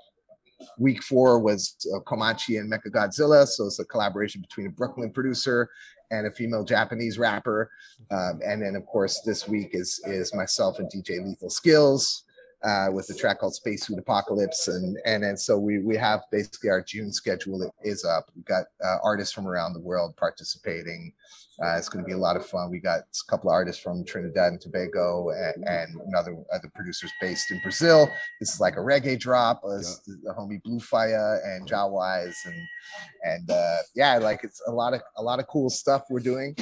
Week 0.80 1.04
four 1.04 1.38
was 1.40 1.76
uh, 1.94 2.00
Komachi 2.00 2.60
and 2.60 2.72
Mecha 2.72 2.90
Godzilla, 2.90 3.46
so 3.46 3.66
it's 3.66 3.80
a 3.80 3.86
collaboration 3.86 4.42
between 4.42 4.68
a 4.68 4.72
Brooklyn 4.72 5.12
producer 5.12 5.70
and 6.12 6.28
a 6.28 6.32
female 6.32 6.64
Japanese 6.64 7.18
rapper. 7.18 7.72
Um, 8.12 8.42
and 8.46 8.62
then, 8.62 8.76
of 8.76 8.86
course, 8.86 9.22
this 9.22 9.48
week 9.48 9.70
is 9.74 10.02
is 10.06 10.34
myself 10.34 10.80
and 10.80 10.90
DJ 10.92 11.26
Lethal 11.26 11.50
Skills 11.50 12.24
uh, 12.64 12.88
with 12.92 13.10
a 13.10 13.14
track 13.14 13.40
called 13.40 13.54
Spacesuit 13.54 14.00
Apocalypse, 14.00 14.68
and 14.68 14.98
and 15.06 15.24
and 15.24 15.40
so 15.40 15.58
we 15.58 15.80
we 15.80 15.96
have 15.96 16.22
basically 16.32 16.70
our 16.70 16.82
June 16.82 17.12
schedule 17.12 17.72
is 17.84 18.04
up. 18.04 18.30
We've 18.36 18.46
got 18.46 18.66
uh, 18.84 18.98
artists 19.04 19.34
from 19.34 19.48
around 19.48 19.74
the 19.74 19.80
world 19.80 20.16
participating. 20.18 21.14
Uh, 21.64 21.76
it's 21.76 21.90
going 21.90 22.04
to 22.04 22.08
be 22.08 22.14
a 22.14 22.18
lot 22.18 22.36
of 22.36 22.46
fun. 22.46 22.70
We 22.70 22.80
got 22.80 23.00
a 23.00 23.32
couple 23.32 23.50
of 23.50 23.54
artists 23.54 23.82
from 23.82 24.06
Trinidad 24.06 24.54
and 24.54 24.62
Tobago, 24.62 25.30
and, 25.30 25.68
and 25.68 26.02
another 26.08 26.36
other 26.54 26.72
producers 26.74 27.12
based 27.22 27.52
in 27.52 27.60
Brazil. 27.62 28.10
This 28.40 28.54
is 28.54 28.60
like 28.60 28.76
a 28.76 28.80
reggae 28.80 29.20
drop. 29.20 29.62
Uh, 29.64 29.78
yeah. 29.78 30.16
The 30.24 30.34
homie 30.38 30.62
Blue 30.64 30.80
Fire 30.80 31.42
and 31.44 31.68
Jawise, 31.68 32.36
and 32.46 32.62
and 33.24 33.52
uh, 33.52 33.78
yeah, 33.96 34.18
like 34.18 34.44
it's 34.44 34.62
a 34.68 34.72
lot 34.72 34.94
of 34.94 35.02
a 35.18 35.24
lot 35.24 35.40
of 35.40 35.48
cool 35.48 35.70
stuff 35.70 36.06
we're 36.10 36.20
doing. 36.20 36.56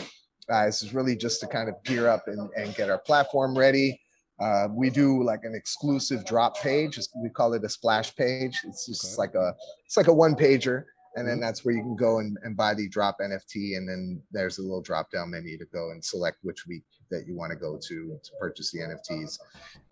Uh, 0.50 0.66
this 0.66 0.84
is 0.84 0.94
really 0.94 1.16
just 1.16 1.40
to 1.42 1.48
kind 1.48 1.70
of 1.70 1.76
gear 1.84 2.08
up 2.08 2.28
and, 2.28 2.50
and 2.56 2.76
get 2.76 2.90
our 2.90 3.00
platform 3.00 3.58
ready. 3.58 4.00
Uh, 4.40 4.68
we 4.72 4.90
do 4.90 5.24
like 5.24 5.42
an 5.44 5.56
exclusive 5.56 6.26
drop 6.26 6.58
page. 6.58 7.00
We 7.16 7.30
call 7.30 7.54
it 7.54 7.64
a 7.64 7.70
splash 7.70 8.16
page. 8.16 8.60
It's 8.66 8.86
just 8.86 9.14
okay. 9.14 9.16
like 9.18 9.36
a 9.36 9.56
it's 9.86 9.96
like 9.96 10.08
a 10.08 10.14
one 10.14 10.36
pager, 10.36 10.84
and 11.16 11.26
then 11.26 11.36
mm-hmm. 11.36 11.42
that's 11.42 11.64
where 11.64 11.74
you 11.74 11.82
can 11.82 11.96
go 11.96 12.20
and, 12.20 12.38
and 12.44 12.58
buy 12.58 12.74
the 12.74 12.90
drop 12.90 13.18
NFT, 13.22 13.78
and 13.78 13.88
then 13.88 14.22
there's 14.32 14.58
a 14.58 14.62
little 14.62 14.82
drop 14.82 15.10
down 15.10 15.32
menu 15.32 15.58
to 15.58 15.66
go 15.66 15.92
and 15.92 16.04
select 16.04 16.40
which 16.42 16.68
week 16.68 16.84
that 17.12 17.26
you 17.28 17.36
want 17.36 17.52
to 17.52 17.58
go 17.58 17.78
to 17.78 18.20
to 18.22 18.32
purchase 18.40 18.72
the 18.72 18.80
NFTs. 18.80 19.40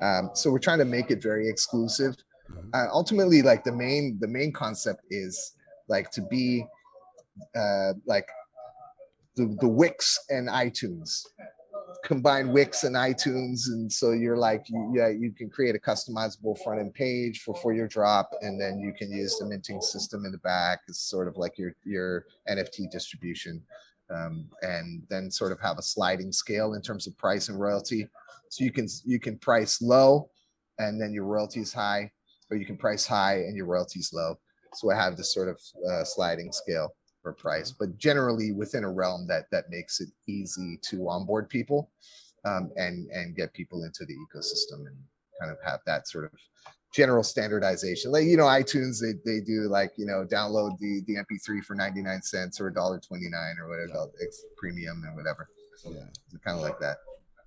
Um, 0.01 0.31
so 0.33 0.51
we're 0.51 0.59
trying 0.59 0.79
to 0.79 0.85
make 0.85 1.09
it 1.09 1.23
very 1.23 1.47
exclusive. 1.47 2.15
Mm-hmm. 2.51 2.69
Uh, 2.73 2.87
ultimately, 2.91 3.41
like 3.41 3.63
the 3.63 3.71
main 3.71 4.17
the 4.19 4.27
main 4.27 4.51
concept 4.51 5.05
is 5.09 5.53
like 5.87 6.11
to 6.11 6.21
be 6.21 6.65
uh, 7.55 7.93
like 8.05 8.27
the 9.37 9.55
the 9.61 9.69
Wix 9.69 10.19
and 10.29 10.49
iTunes 10.49 11.25
combine 12.03 12.51
Wix 12.51 12.83
and 12.83 12.95
iTunes, 12.95 13.67
and 13.67 13.91
so 13.91 14.11
you're 14.11 14.37
like, 14.37 14.65
yeah, 14.93 15.09
you 15.09 15.31
can 15.31 15.49
create 15.49 15.75
a 15.75 15.79
customizable 15.79 16.61
front 16.63 16.79
end 16.79 16.93
page 16.93 17.41
for 17.41 17.55
for 17.55 17.73
your 17.73 17.87
drop, 17.87 18.31
and 18.41 18.59
then 18.59 18.79
you 18.79 18.93
can 18.93 19.11
use 19.11 19.37
the 19.37 19.45
minting 19.45 19.81
system 19.81 20.25
in 20.25 20.31
the 20.31 20.37
back. 20.39 20.81
It's 20.87 21.01
sort 21.01 21.27
of 21.27 21.37
like 21.37 21.57
your 21.57 21.75
your 21.83 22.25
NFT 22.49 22.91
distribution, 22.91 23.61
um, 24.09 24.47
and 24.61 25.03
then 25.09 25.31
sort 25.31 25.51
of 25.51 25.59
have 25.61 25.77
a 25.77 25.83
sliding 25.83 26.31
scale 26.31 26.73
in 26.73 26.81
terms 26.81 27.07
of 27.07 27.17
price 27.17 27.49
and 27.49 27.59
royalty. 27.59 28.07
So 28.49 28.63
you 28.63 28.71
can 28.71 28.87
you 29.05 29.19
can 29.19 29.37
price 29.37 29.81
low, 29.81 30.29
and 30.79 30.99
then 31.01 31.13
your 31.13 31.25
royalty 31.25 31.61
is 31.61 31.73
high, 31.73 32.11
or 32.49 32.57
you 32.57 32.65
can 32.65 32.77
price 32.77 33.05
high 33.05 33.35
and 33.35 33.55
your 33.55 33.65
royalty 33.65 33.99
is 33.99 34.11
low. 34.13 34.37
So 34.75 34.91
I 34.91 34.95
have 34.95 35.17
this 35.17 35.33
sort 35.33 35.49
of 35.49 35.59
uh, 35.89 36.03
sliding 36.03 36.51
scale 36.51 36.93
or 37.23 37.33
price, 37.33 37.71
but 37.71 37.97
generally 37.97 38.51
within 38.51 38.83
a 38.83 38.91
realm 38.91 39.27
that 39.27 39.45
that 39.51 39.69
makes 39.69 39.99
it 39.99 40.09
easy 40.27 40.79
to 40.83 41.09
onboard 41.09 41.49
people 41.49 41.89
um, 42.45 42.71
and 42.75 43.09
and 43.11 43.35
get 43.35 43.53
people 43.53 43.83
into 43.83 44.05
the 44.05 44.13
ecosystem 44.13 44.85
and 44.87 44.97
kind 45.39 45.51
of 45.51 45.57
have 45.63 45.79
that 45.85 46.07
sort 46.07 46.25
of 46.25 46.31
general 46.93 47.23
standardization. 47.23 48.11
Like 48.11 48.25
you 48.25 48.37
know, 48.37 48.45
iTunes 48.45 49.01
they, 49.01 49.13
they 49.25 49.41
do 49.41 49.67
like 49.69 49.91
you 49.97 50.05
know 50.05 50.25
download 50.25 50.77
the 50.79 51.01
the 51.07 51.15
MP3 51.15 51.63
for 51.63 51.75
ninety 51.75 52.01
nine 52.01 52.21
cents 52.21 52.59
or 52.59 52.67
a 52.67 52.73
dollar 52.73 52.99
twenty 52.99 53.27
nine 53.29 53.55
or 53.61 53.69
whatever 53.69 54.09
yeah. 54.19 54.25
it's 54.25 54.45
premium 54.57 55.03
and 55.05 55.15
whatever. 55.15 55.49
So 55.77 55.91
yeah, 55.91 56.05
it's 56.31 56.43
kind 56.43 56.57
of 56.57 56.63
like 56.63 56.79
that. 56.79 56.97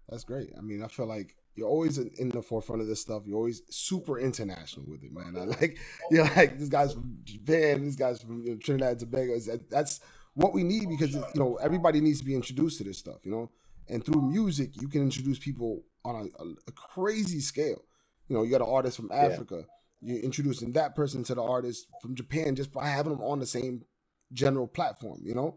That's 0.08 0.24
great. 0.24 0.50
I 0.56 0.60
mean, 0.60 0.82
I 0.82 0.88
feel 0.88 1.06
like 1.06 1.36
you're 1.56 1.68
always 1.68 1.98
in 1.98 2.28
the 2.28 2.42
forefront 2.42 2.82
of 2.82 2.88
this 2.88 3.00
stuff. 3.00 3.22
You're 3.26 3.38
always 3.38 3.62
super 3.70 4.18
international 4.18 4.86
with 4.86 5.02
it, 5.02 5.12
man. 5.12 5.36
I 5.36 5.44
like 5.44 5.78
you're 6.10 6.24
like 6.24 6.58
this 6.58 6.68
guy's 6.68 6.92
from 6.92 7.18
Japan, 7.24 7.84
this 7.84 7.96
guy's 7.96 8.20
from 8.20 8.44
you 8.44 8.52
know, 8.52 8.56
Trinidad 8.58 8.90
and 8.92 9.00
Tobago. 9.00 9.38
That's 9.70 10.00
what 10.34 10.52
we 10.52 10.62
need 10.62 10.88
because 10.88 11.14
you 11.14 11.24
know 11.34 11.56
everybody 11.56 12.00
needs 12.00 12.18
to 12.20 12.24
be 12.24 12.34
introduced 12.34 12.78
to 12.78 12.84
this 12.84 12.98
stuff, 12.98 13.24
you 13.24 13.30
know. 13.30 13.50
And 13.88 14.04
through 14.04 14.20
music, 14.22 14.80
you 14.80 14.88
can 14.88 15.02
introduce 15.02 15.38
people 15.38 15.84
on 16.04 16.28
a, 16.38 16.44
a, 16.44 16.72
crazy 16.72 17.38
scale. 17.40 17.84
You 18.28 18.36
know, 18.36 18.42
you 18.42 18.50
got 18.50 18.60
an 18.60 18.68
artist 18.68 18.96
from 18.96 19.12
Africa, 19.12 19.64
yeah. 20.02 20.14
you're 20.14 20.24
introducing 20.24 20.72
that 20.72 20.96
person 20.96 21.22
to 21.24 21.36
the 21.36 21.42
artist 21.42 21.86
from 22.02 22.16
Japan 22.16 22.56
just 22.56 22.72
by 22.72 22.88
having 22.88 23.12
them 23.12 23.22
on 23.22 23.38
the 23.38 23.46
same 23.46 23.84
general 24.32 24.66
platform. 24.66 25.20
You 25.24 25.34
know. 25.34 25.56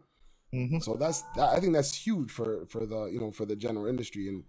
Mm-hmm. 0.53 0.79
So 0.79 0.95
that's 0.95 1.23
that, 1.35 1.49
I 1.49 1.59
think 1.59 1.73
that's 1.73 1.93
huge 1.93 2.31
for 2.31 2.65
for 2.67 2.85
the 2.85 3.05
you 3.05 3.19
know 3.19 3.31
for 3.31 3.45
the 3.45 3.55
general 3.55 3.85
industry 3.85 4.27
and 4.27 4.43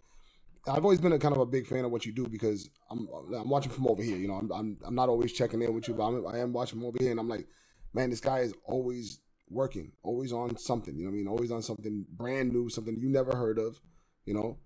I've 0.66 0.84
always 0.84 1.00
been 1.00 1.12
a 1.12 1.18
kind 1.18 1.34
of 1.34 1.40
a 1.40 1.46
big 1.46 1.66
fan 1.66 1.84
of 1.84 1.90
what 1.90 2.04
you 2.04 2.12
do 2.12 2.26
because 2.26 2.68
I'm 2.90 3.08
I'm 3.34 3.48
watching 3.48 3.72
from 3.72 3.86
over 3.86 4.02
here. 4.02 4.16
You 4.16 4.28
know, 4.28 4.34
I'm 4.34 4.52
I'm, 4.52 4.78
I'm 4.84 4.94
not 4.94 5.08
always 5.08 5.32
checking 5.32 5.62
in 5.62 5.72
with 5.74 5.88
you, 5.88 5.94
but 5.94 6.04
I'm, 6.04 6.26
I 6.26 6.38
am 6.38 6.52
watching 6.52 6.78
from 6.78 6.86
over 6.86 6.98
here, 7.00 7.10
and 7.10 7.20
I'm 7.20 7.28
like, 7.28 7.46
man, 7.94 8.10
this 8.10 8.20
guy 8.20 8.40
is 8.40 8.52
always 8.64 9.20
working, 9.48 9.92
always 10.02 10.32
on 10.32 10.56
something. 10.56 10.96
You 10.96 11.04
know, 11.04 11.10
I 11.10 11.14
mean, 11.14 11.28
always 11.28 11.50
on 11.50 11.62
something 11.62 12.04
brand 12.12 12.52
new, 12.52 12.68
something 12.68 12.96
you 12.98 13.08
never 13.08 13.36
heard 13.36 13.58
of. 13.58 13.80
You 14.26 14.34
know, 14.34 14.58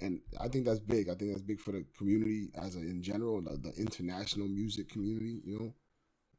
and 0.00 0.20
I 0.40 0.48
think 0.48 0.64
that's 0.64 0.80
big. 0.80 1.08
I 1.08 1.14
think 1.14 1.30
that's 1.30 1.42
big 1.42 1.60
for 1.60 1.72
the 1.72 1.84
community 1.96 2.48
as 2.60 2.74
a, 2.76 2.80
in 2.80 3.02
general, 3.02 3.40
the, 3.42 3.56
the, 3.58 3.72
international 3.80 4.48
music 4.48 4.88
community. 4.88 5.40
You 5.44 5.58
know, 5.58 5.74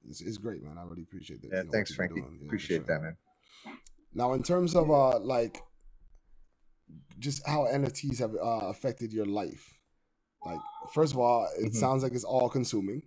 it's, 0.10 0.22
it's 0.22 0.38
great, 0.38 0.64
man. 0.64 0.78
I 0.78 0.84
really 0.84 1.04
appreciate 1.04 1.42
that. 1.44 1.50
Yeah, 1.52 1.60
you 1.60 1.64
know, 1.66 1.72
thanks, 1.72 1.94
Franky. 1.94 2.22
Yeah, 2.22 2.46
appreciate 2.46 2.86
sure. 2.86 2.86
that, 2.88 3.02
man. 3.02 3.18
Now, 4.14 4.34
in 4.34 4.44
terms 4.44 4.76
of 4.76 4.90
uh, 4.90 5.20
like 5.20 5.62
just 7.20 7.48
how 7.48 7.66
NFTs 7.66 8.20
have 8.20 8.34
uh, 8.36 8.68
affected 8.68 9.14
your 9.14 9.26
life. 9.26 9.78
Like, 10.46 10.60
first 10.94 11.14
of 11.14 11.20
all, 11.20 11.48
it 11.58 11.66
mm-hmm. 11.66 11.76
sounds 11.76 12.04
like 12.04 12.14
it's 12.14 12.24
all 12.24 12.50
consuming. 12.50 13.02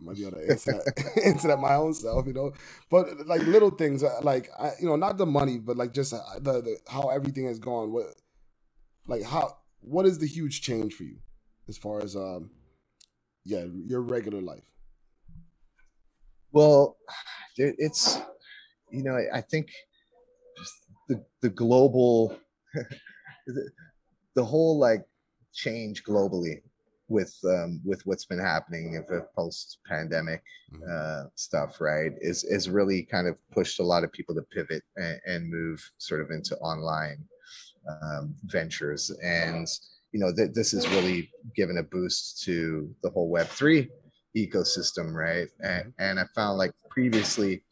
I 0.00 0.04
might 0.04 0.16
be 0.16 0.26
able 0.26 0.38
to 0.38 0.50
answer 0.50 0.72
that, 0.72 1.20
answer 1.24 1.48
that 1.48 1.58
my 1.58 1.74
own 1.74 1.94
self, 1.94 2.26
you 2.26 2.32
know. 2.32 2.52
But 2.90 3.26
like 3.26 3.42
little 3.42 3.70
things, 3.70 4.02
uh, 4.02 4.20
like 4.22 4.48
I, 4.58 4.72
you 4.80 4.86
know, 4.86 4.96
not 4.96 5.18
the 5.18 5.26
money, 5.26 5.58
but 5.58 5.76
like 5.76 5.92
just 5.92 6.12
uh, 6.12 6.18
the, 6.40 6.60
the 6.62 6.76
how 6.88 7.08
everything 7.10 7.46
has 7.46 7.58
gone. 7.58 7.92
What, 7.92 8.06
like 9.06 9.22
how, 9.22 9.56
what 9.80 10.06
is 10.06 10.18
the 10.18 10.26
huge 10.26 10.62
change 10.62 10.94
for 10.94 11.04
you 11.04 11.18
as 11.68 11.76
far 11.78 12.02
as 12.02 12.16
um, 12.16 12.50
yeah, 13.44 13.64
your 13.86 14.00
regular 14.00 14.40
life? 14.40 14.64
Well, 16.52 16.96
it's 17.56 18.20
you 18.90 19.02
know, 19.02 19.18
I 19.32 19.40
think 19.40 19.68
the 21.08 21.24
the 21.40 21.50
global, 21.50 22.36
the 24.34 24.44
whole 24.44 24.78
like 24.78 25.04
change 25.52 26.02
globally 26.04 26.60
with 27.08 27.36
um, 27.44 27.80
with 27.84 28.04
what's 28.06 28.24
been 28.24 28.40
happening 28.40 28.96
of 28.96 29.34
post 29.34 29.78
pandemic 29.86 30.42
mm-hmm. 30.72 30.82
uh, 30.90 31.28
stuff, 31.34 31.80
right? 31.80 32.12
Is 32.20 32.44
is 32.44 32.70
really 32.70 33.02
kind 33.02 33.28
of 33.28 33.36
pushed 33.52 33.80
a 33.80 33.84
lot 33.84 34.04
of 34.04 34.12
people 34.12 34.34
to 34.34 34.42
pivot 34.42 34.82
and, 34.96 35.20
and 35.26 35.50
move 35.50 35.80
sort 35.98 36.20
of 36.20 36.30
into 36.30 36.56
online 36.58 37.24
um, 37.88 38.34
ventures, 38.44 39.10
and 39.22 39.68
you 40.12 40.20
know 40.20 40.32
th- 40.34 40.52
this 40.54 40.72
has 40.72 40.88
really 40.88 41.30
given 41.54 41.78
a 41.78 41.82
boost 41.82 42.42
to 42.44 42.94
the 43.02 43.10
whole 43.10 43.28
Web 43.28 43.48
three 43.48 43.90
ecosystem, 44.36 45.12
right? 45.14 45.48
And, 45.60 45.84
mm-hmm. 45.84 45.90
and 46.02 46.20
I 46.20 46.24
found 46.34 46.58
like 46.58 46.72
previously, 46.90 47.62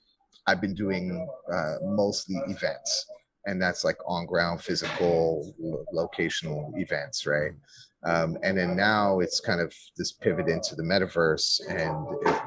I've 0.47 0.61
been 0.61 0.75
doing 0.75 1.27
uh, 1.53 1.77
mostly 1.83 2.37
events, 2.47 3.07
and 3.47 3.61
that's 3.61 3.85
like 3.85 3.99
on 4.07 4.27
ground 4.27 4.63
physical 4.63 5.53
locational 5.95 6.71
events, 6.79 7.27
right? 7.27 7.53
Mm-hmm. 7.53 7.59
Um, 8.05 8.39
and 8.43 8.59
then 8.59 8.77
now 8.77 9.21
it's 9.21 9.39
kind 9.39 9.61
of 9.61 9.73
this 9.97 10.13
pivot 10.13 10.49
into 10.49 10.75
the 10.75 10.83
metaverse 10.83 11.61
and 11.69 11.95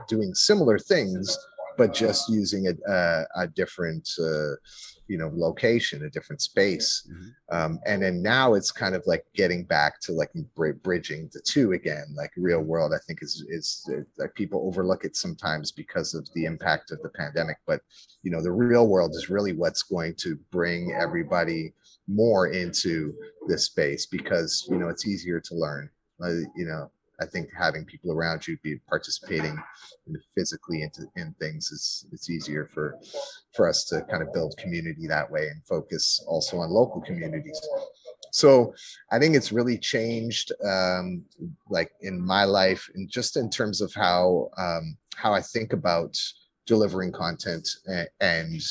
doing 0.07 0.33
similar 0.33 0.77
things, 0.77 1.37
but 1.77 1.93
just 1.93 2.29
using 2.29 2.67
a, 2.67 2.91
a, 2.91 3.25
a 3.35 3.47
different, 3.47 4.09
uh, 4.19 4.55
you 5.07 5.17
know, 5.17 5.31
location, 5.33 6.03
a 6.05 6.09
different 6.09 6.41
space. 6.41 7.07
Mm-hmm. 7.11 7.55
Um, 7.55 7.79
and 7.85 8.01
then 8.01 8.21
now 8.21 8.55
it's 8.55 8.71
kind 8.71 8.95
of 8.95 9.03
like 9.05 9.25
getting 9.35 9.63
back 9.63 9.99
to 10.01 10.11
like 10.11 10.31
bridging 10.81 11.29
the 11.33 11.41
two 11.41 11.73
again, 11.73 12.05
like 12.15 12.31
real 12.37 12.59
mm-hmm. 12.59 12.69
world. 12.69 12.93
I 12.93 12.99
think 13.05 13.19
is 13.21 13.45
is 13.49 13.89
uh, 13.93 14.01
like 14.17 14.33
people 14.35 14.65
overlook 14.65 15.05
it 15.05 15.15
sometimes 15.15 15.71
because 15.71 16.13
of 16.13 16.27
the 16.33 16.45
impact 16.45 16.91
of 16.91 17.01
the 17.01 17.09
pandemic, 17.09 17.57
but 17.67 17.81
you 18.23 18.31
know, 18.31 18.41
the 18.41 18.51
real 18.51 18.87
world 18.87 19.11
is 19.11 19.29
really 19.29 19.53
what's 19.53 19.83
going 19.83 20.15
to 20.15 20.37
bring 20.51 20.93
everybody 20.93 21.73
more 22.07 22.47
into 22.47 23.13
this 23.47 23.65
space 23.65 24.05
because 24.05 24.67
you 24.69 24.77
know 24.77 24.89
it's 24.89 25.07
easier 25.07 25.39
to 25.39 25.55
learn 25.55 25.89
uh, 26.23 26.29
you 26.55 26.65
know 26.65 26.89
i 27.21 27.25
think 27.25 27.49
having 27.57 27.85
people 27.85 28.11
around 28.11 28.45
you 28.47 28.57
be 28.63 28.77
participating 28.87 29.57
physically 30.35 30.83
into 30.83 31.03
in 31.15 31.33
things 31.39 31.71
is 31.71 32.05
it's 32.11 32.29
easier 32.29 32.69
for 32.73 32.97
for 33.53 33.67
us 33.67 33.85
to 33.85 34.01
kind 34.09 34.21
of 34.21 34.33
build 34.33 34.55
community 34.57 35.07
that 35.07 35.29
way 35.29 35.47
and 35.47 35.63
focus 35.63 36.23
also 36.27 36.57
on 36.57 36.69
local 36.69 37.01
communities. 37.01 37.59
So 38.31 38.73
i 39.11 39.17
think 39.19 39.35
it's 39.35 39.51
really 39.51 39.77
changed 39.77 40.51
um 40.63 41.23
like 41.69 41.91
in 42.01 42.19
my 42.19 42.43
life 42.43 42.89
and 42.95 43.09
just 43.09 43.37
in 43.37 43.49
terms 43.49 43.81
of 43.81 43.93
how 43.93 44.49
um 44.57 44.97
how 45.15 45.33
i 45.33 45.41
think 45.41 45.73
about 45.73 46.17
delivering 46.65 47.11
content 47.11 47.67
and, 47.85 48.07
and 48.19 48.61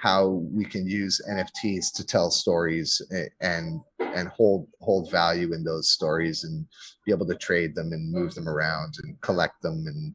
how 0.00 0.28
we 0.50 0.64
can 0.64 0.86
use 0.86 1.20
NFTs 1.28 1.92
to 1.92 2.06
tell 2.06 2.30
stories 2.30 3.02
and 3.40 3.80
and 4.14 4.28
hold 4.28 4.66
hold 4.80 5.10
value 5.10 5.52
in 5.52 5.64
those 5.64 5.90
stories 5.90 6.44
and 6.44 6.66
be 7.04 7.12
able 7.12 7.26
to 7.26 7.34
trade 7.34 7.74
them 7.74 7.92
and 7.92 8.12
move 8.12 8.34
them 8.34 8.48
around 8.48 8.94
and 9.02 9.20
collect 9.20 9.62
them. 9.62 9.84
And 9.86 10.14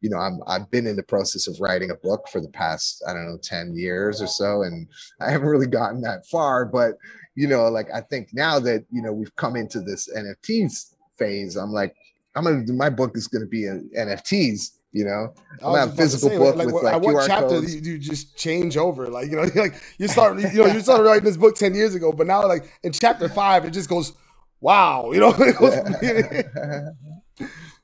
you 0.00 0.10
know 0.10 0.18
I'm 0.18 0.40
I've 0.46 0.70
been 0.70 0.86
in 0.86 0.96
the 0.96 1.02
process 1.02 1.46
of 1.46 1.60
writing 1.60 1.90
a 1.90 1.96
book 1.96 2.28
for 2.30 2.40
the 2.40 2.50
past 2.50 3.02
I 3.08 3.12
don't 3.12 3.26
know 3.26 3.38
10 3.42 3.76
years 3.76 4.20
or 4.20 4.26
so 4.26 4.62
and 4.62 4.88
I 5.20 5.30
haven't 5.30 5.48
really 5.48 5.66
gotten 5.66 6.00
that 6.02 6.26
far. 6.26 6.64
But 6.64 6.94
you 7.34 7.48
know 7.48 7.68
like 7.68 7.88
I 7.94 8.00
think 8.00 8.28
now 8.32 8.58
that 8.60 8.84
you 8.90 9.02
know 9.02 9.12
we've 9.12 9.34
come 9.36 9.56
into 9.56 9.80
this 9.80 10.08
NFTs 10.14 10.94
phase 11.18 11.56
I'm 11.56 11.72
like 11.72 11.94
I'm 12.34 12.44
gonna 12.44 12.72
my 12.72 12.90
book 12.90 13.16
is 13.16 13.28
gonna 13.28 13.46
be 13.46 13.62
NFTs 13.62 14.72
you 14.96 15.04
know, 15.04 15.34
I'm 15.62 15.76
have 15.76 15.94
physical 15.94 16.30
say, 16.30 16.38
book 16.38 16.56
like, 16.56 16.68
with 16.68 16.76
like, 16.76 16.94
like 16.94 17.02
what 17.02 17.16
QR 17.16 17.26
chapter 17.26 17.48
codes. 17.48 17.74
you, 17.74 17.92
you 17.92 17.98
just 17.98 18.34
change 18.34 18.78
over? 18.78 19.08
Like 19.08 19.30
you 19.30 19.36
know, 19.36 19.42
like 19.54 19.74
you 19.98 20.08
start 20.08 20.38
you 20.38 20.64
know 20.64 20.72
you 20.72 20.80
started 20.80 21.02
writing 21.02 21.24
this 21.24 21.36
book 21.36 21.54
ten 21.54 21.74
years 21.74 21.94
ago, 21.94 22.12
but 22.12 22.26
now 22.26 22.48
like 22.48 22.72
in 22.82 22.92
chapter 22.92 23.28
five, 23.28 23.66
it 23.66 23.72
just 23.72 23.90
goes, 23.90 24.14
wow, 24.60 25.12
you 25.12 25.20
know. 25.20 25.32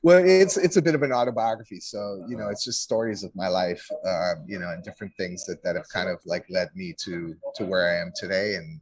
well, 0.01 0.23
it's 0.25 0.57
it's 0.57 0.77
a 0.77 0.81
bit 0.81 0.95
of 0.95 1.03
an 1.03 1.11
autobiography, 1.11 1.79
so 1.79 2.25
you 2.27 2.35
know, 2.35 2.49
it's 2.49 2.63
just 2.63 2.81
stories 2.81 3.23
of 3.23 3.29
my 3.35 3.47
life, 3.47 3.87
uh, 4.03 4.33
you 4.47 4.57
know, 4.57 4.71
and 4.71 4.83
different 4.83 5.13
things 5.15 5.45
that 5.45 5.61
that 5.63 5.75
have 5.75 5.87
kind 5.89 6.09
of 6.09 6.17
like 6.25 6.45
led 6.49 6.69
me 6.73 6.95
to 7.05 7.35
to 7.57 7.63
where 7.63 7.91
I 7.91 8.01
am 8.01 8.11
today, 8.15 8.55
and 8.55 8.81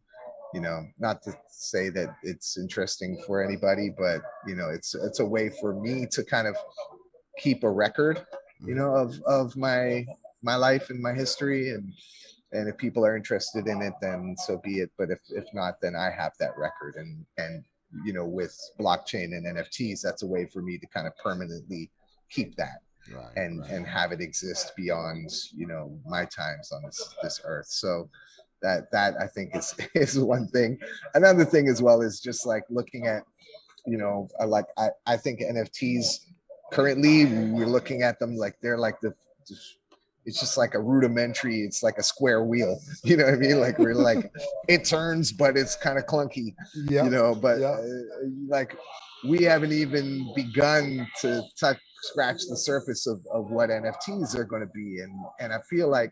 you 0.54 0.62
know, 0.62 0.86
not 1.00 1.22
to 1.24 1.34
say 1.50 1.90
that 1.90 2.16
it's 2.24 2.58
interesting 2.58 3.22
for 3.28 3.44
anybody, 3.44 3.90
but 3.90 4.22
you 4.48 4.56
know, 4.56 4.70
it's 4.70 4.96
it's 4.96 5.20
a 5.20 5.26
way 5.26 5.50
for 5.60 5.74
me 5.74 6.08
to 6.12 6.24
kind 6.24 6.48
of 6.48 6.56
keep 7.38 7.64
a 7.64 7.70
record, 7.70 8.26
you 8.66 8.76
know, 8.76 8.96
of 8.96 9.22
of 9.24 9.56
my 9.56 10.06
my 10.42 10.56
life 10.56 10.90
and 10.90 11.02
my 11.02 11.14
history. 11.14 11.72
And 11.72 11.94
and 12.54 12.68
if 12.68 12.78
people 12.78 13.06
are 13.06 13.16
interested 13.16 13.68
in 13.68 13.82
it 13.82 13.94
then 14.02 14.36
so 14.38 14.58
be 14.58 14.80
it. 14.80 14.92
But 14.98 15.10
if 15.10 15.20
if 15.30 15.46
not 15.54 15.80
then 15.82 15.96
i 15.96 16.10
have 16.10 16.34
that 16.40 16.58
record. 16.58 16.96
And 16.96 17.26
and 17.38 17.64
you 18.06 18.14
know 18.14 18.26
with 18.26 18.58
blockchain 18.80 19.36
and 19.36 19.46
nfts 19.58 20.00
that's 20.02 20.24
a 20.24 20.28
way 20.28 20.46
for 20.46 20.62
me 20.62 20.78
to 20.78 20.88
kind 20.88 21.06
of 21.06 21.18
permanently 21.18 21.92
keep 22.30 22.56
that 22.56 22.80
right, 23.14 23.36
and 23.36 23.60
right. 23.60 23.70
and 23.70 23.86
have 23.86 24.12
it 24.12 24.22
exist 24.22 24.74
beyond 24.76 25.30
you 25.56 25.68
know 25.68 25.98
my 26.06 26.26
times 26.26 26.72
on 26.72 26.84
this 26.84 27.16
this 27.22 27.42
earth. 27.44 27.68
So 27.68 28.10
that 28.62 28.92
that 28.92 29.16
i 29.20 29.26
think 29.26 29.56
is 29.56 29.76
is 29.96 30.20
one 30.20 30.48
thing. 30.48 30.80
Another 31.16 31.46
thing 31.46 31.68
as 31.68 31.82
well 31.82 32.02
is 32.02 32.20
just 32.20 32.46
like 32.46 32.64
looking 32.70 33.08
at 33.08 33.24
you 33.86 33.98
know 33.98 34.28
like 34.46 34.66
i 34.78 34.90
i 35.08 35.18
think 35.18 35.40
nfts 35.42 36.20
currently 36.72 37.26
we're 37.26 37.68
looking 37.68 38.02
at 38.02 38.20
them 38.20 38.36
like 38.36 38.56
they're 38.62 38.78
like 38.78 39.00
the 39.02 39.14
it's 40.26 40.40
just 40.40 40.58
like 40.58 40.74
a 40.74 40.80
rudimentary 40.80 41.62
it's 41.62 41.84
like 41.84 41.98
a 41.98 42.04
square 42.04 42.44
wheel 42.44 42.80
you 43.04 43.18
know 43.18 43.26
what 43.26 43.34
i 43.34 43.38
mean 43.38 43.60
like 43.60 43.78
we're 43.78 43.94
like 43.94 44.32
it 44.68 44.86
turns 44.86 45.32
but 45.32 45.58
it's 45.58 45.76
kind 45.76 45.98
of 45.98 46.06
clunky 46.06 46.56
yeah 46.90 47.04
you 47.04 47.10
know 47.10 47.36
but 47.36 47.60
yep. 47.60 47.76
uh, 47.76 47.84
like 48.48 48.76
we 49.28 49.44
haven't 49.44 49.72
even 49.72 50.32
begun 50.36 51.08
to 51.20 51.44
touch 51.60 51.78
scratch 52.04 52.42
the 52.50 52.58
surface 52.58 53.06
of, 53.06 53.20
of 53.32 53.52
what 53.52 53.70
nfts 53.70 54.36
are 54.36 54.46
going 54.46 54.62
to 54.62 54.72
be 54.74 55.00
and 55.02 55.14
and 55.40 55.54
i 55.54 55.60
feel 55.70 55.88
like 55.90 56.12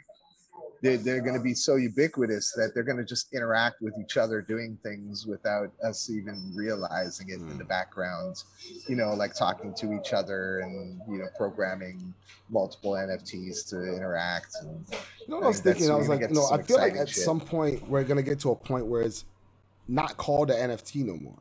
they're, 0.82 0.98
they're 0.98 1.22
going 1.22 1.36
to 1.36 1.42
be 1.42 1.54
so 1.54 1.76
ubiquitous 1.76 2.52
that 2.54 2.72
they're 2.74 2.84
going 2.84 2.98
to 2.98 3.04
just 3.04 3.34
interact 3.34 3.82
with 3.82 3.94
each 4.00 4.18
other 4.18 4.42
doing 4.42 4.78
things 4.84 5.26
without 5.26 5.72
us 5.84 6.10
even 6.10 6.52
realizing 6.56 7.30
it 7.30 7.40
mm. 7.40 7.52
in 7.52 7.58
the 7.58 7.64
hmm. 7.64 7.70
background 7.70 8.44
you 8.88 8.96
know 8.96 9.14
like 9.14 9.34
talking 9.34 9.74
to 9.74 9.94
each 9.94 10.14
other 10.14 10.60
and 10.60 11.00
you 11.10 11.18
know 11.18 11.28
programming 11.38 12.14
multiple 12.50 12.92
nfts 12.94 13.68
to 13.70 13.96
interact 13.96 14.56
and 14.62 14.86
you 14.92 15.28
know 15.28 15.38
what 15.38 15.46
i 15.46 15.48
was 15.48 15.60
thinking 15.60 15.90
i 15.90 15.96
was 15.96 16.10
like 16.10 16.30
know 16.32 16.48
i 16.52 16.62
feel 16.62 16.78
like 16.78 16.96
at 16.96 17.10
shit. 17.10 17.24
some 17.24 17.40
point 17.40 17.88
we're 17.88 18.04
going 18.04 18.18
to 18.18 18.24
get 18.24 18.40
to 18.40 18.52
a 18.52 18.56
point 18.56 18.86
where 18.86 19.02
it's 19.02 19.26
not 19.88 20.18
called 20.18 20.50
an 20.50 20.70
nft 20.70 20.96
no 21.04 21.18
more 21.18 21.40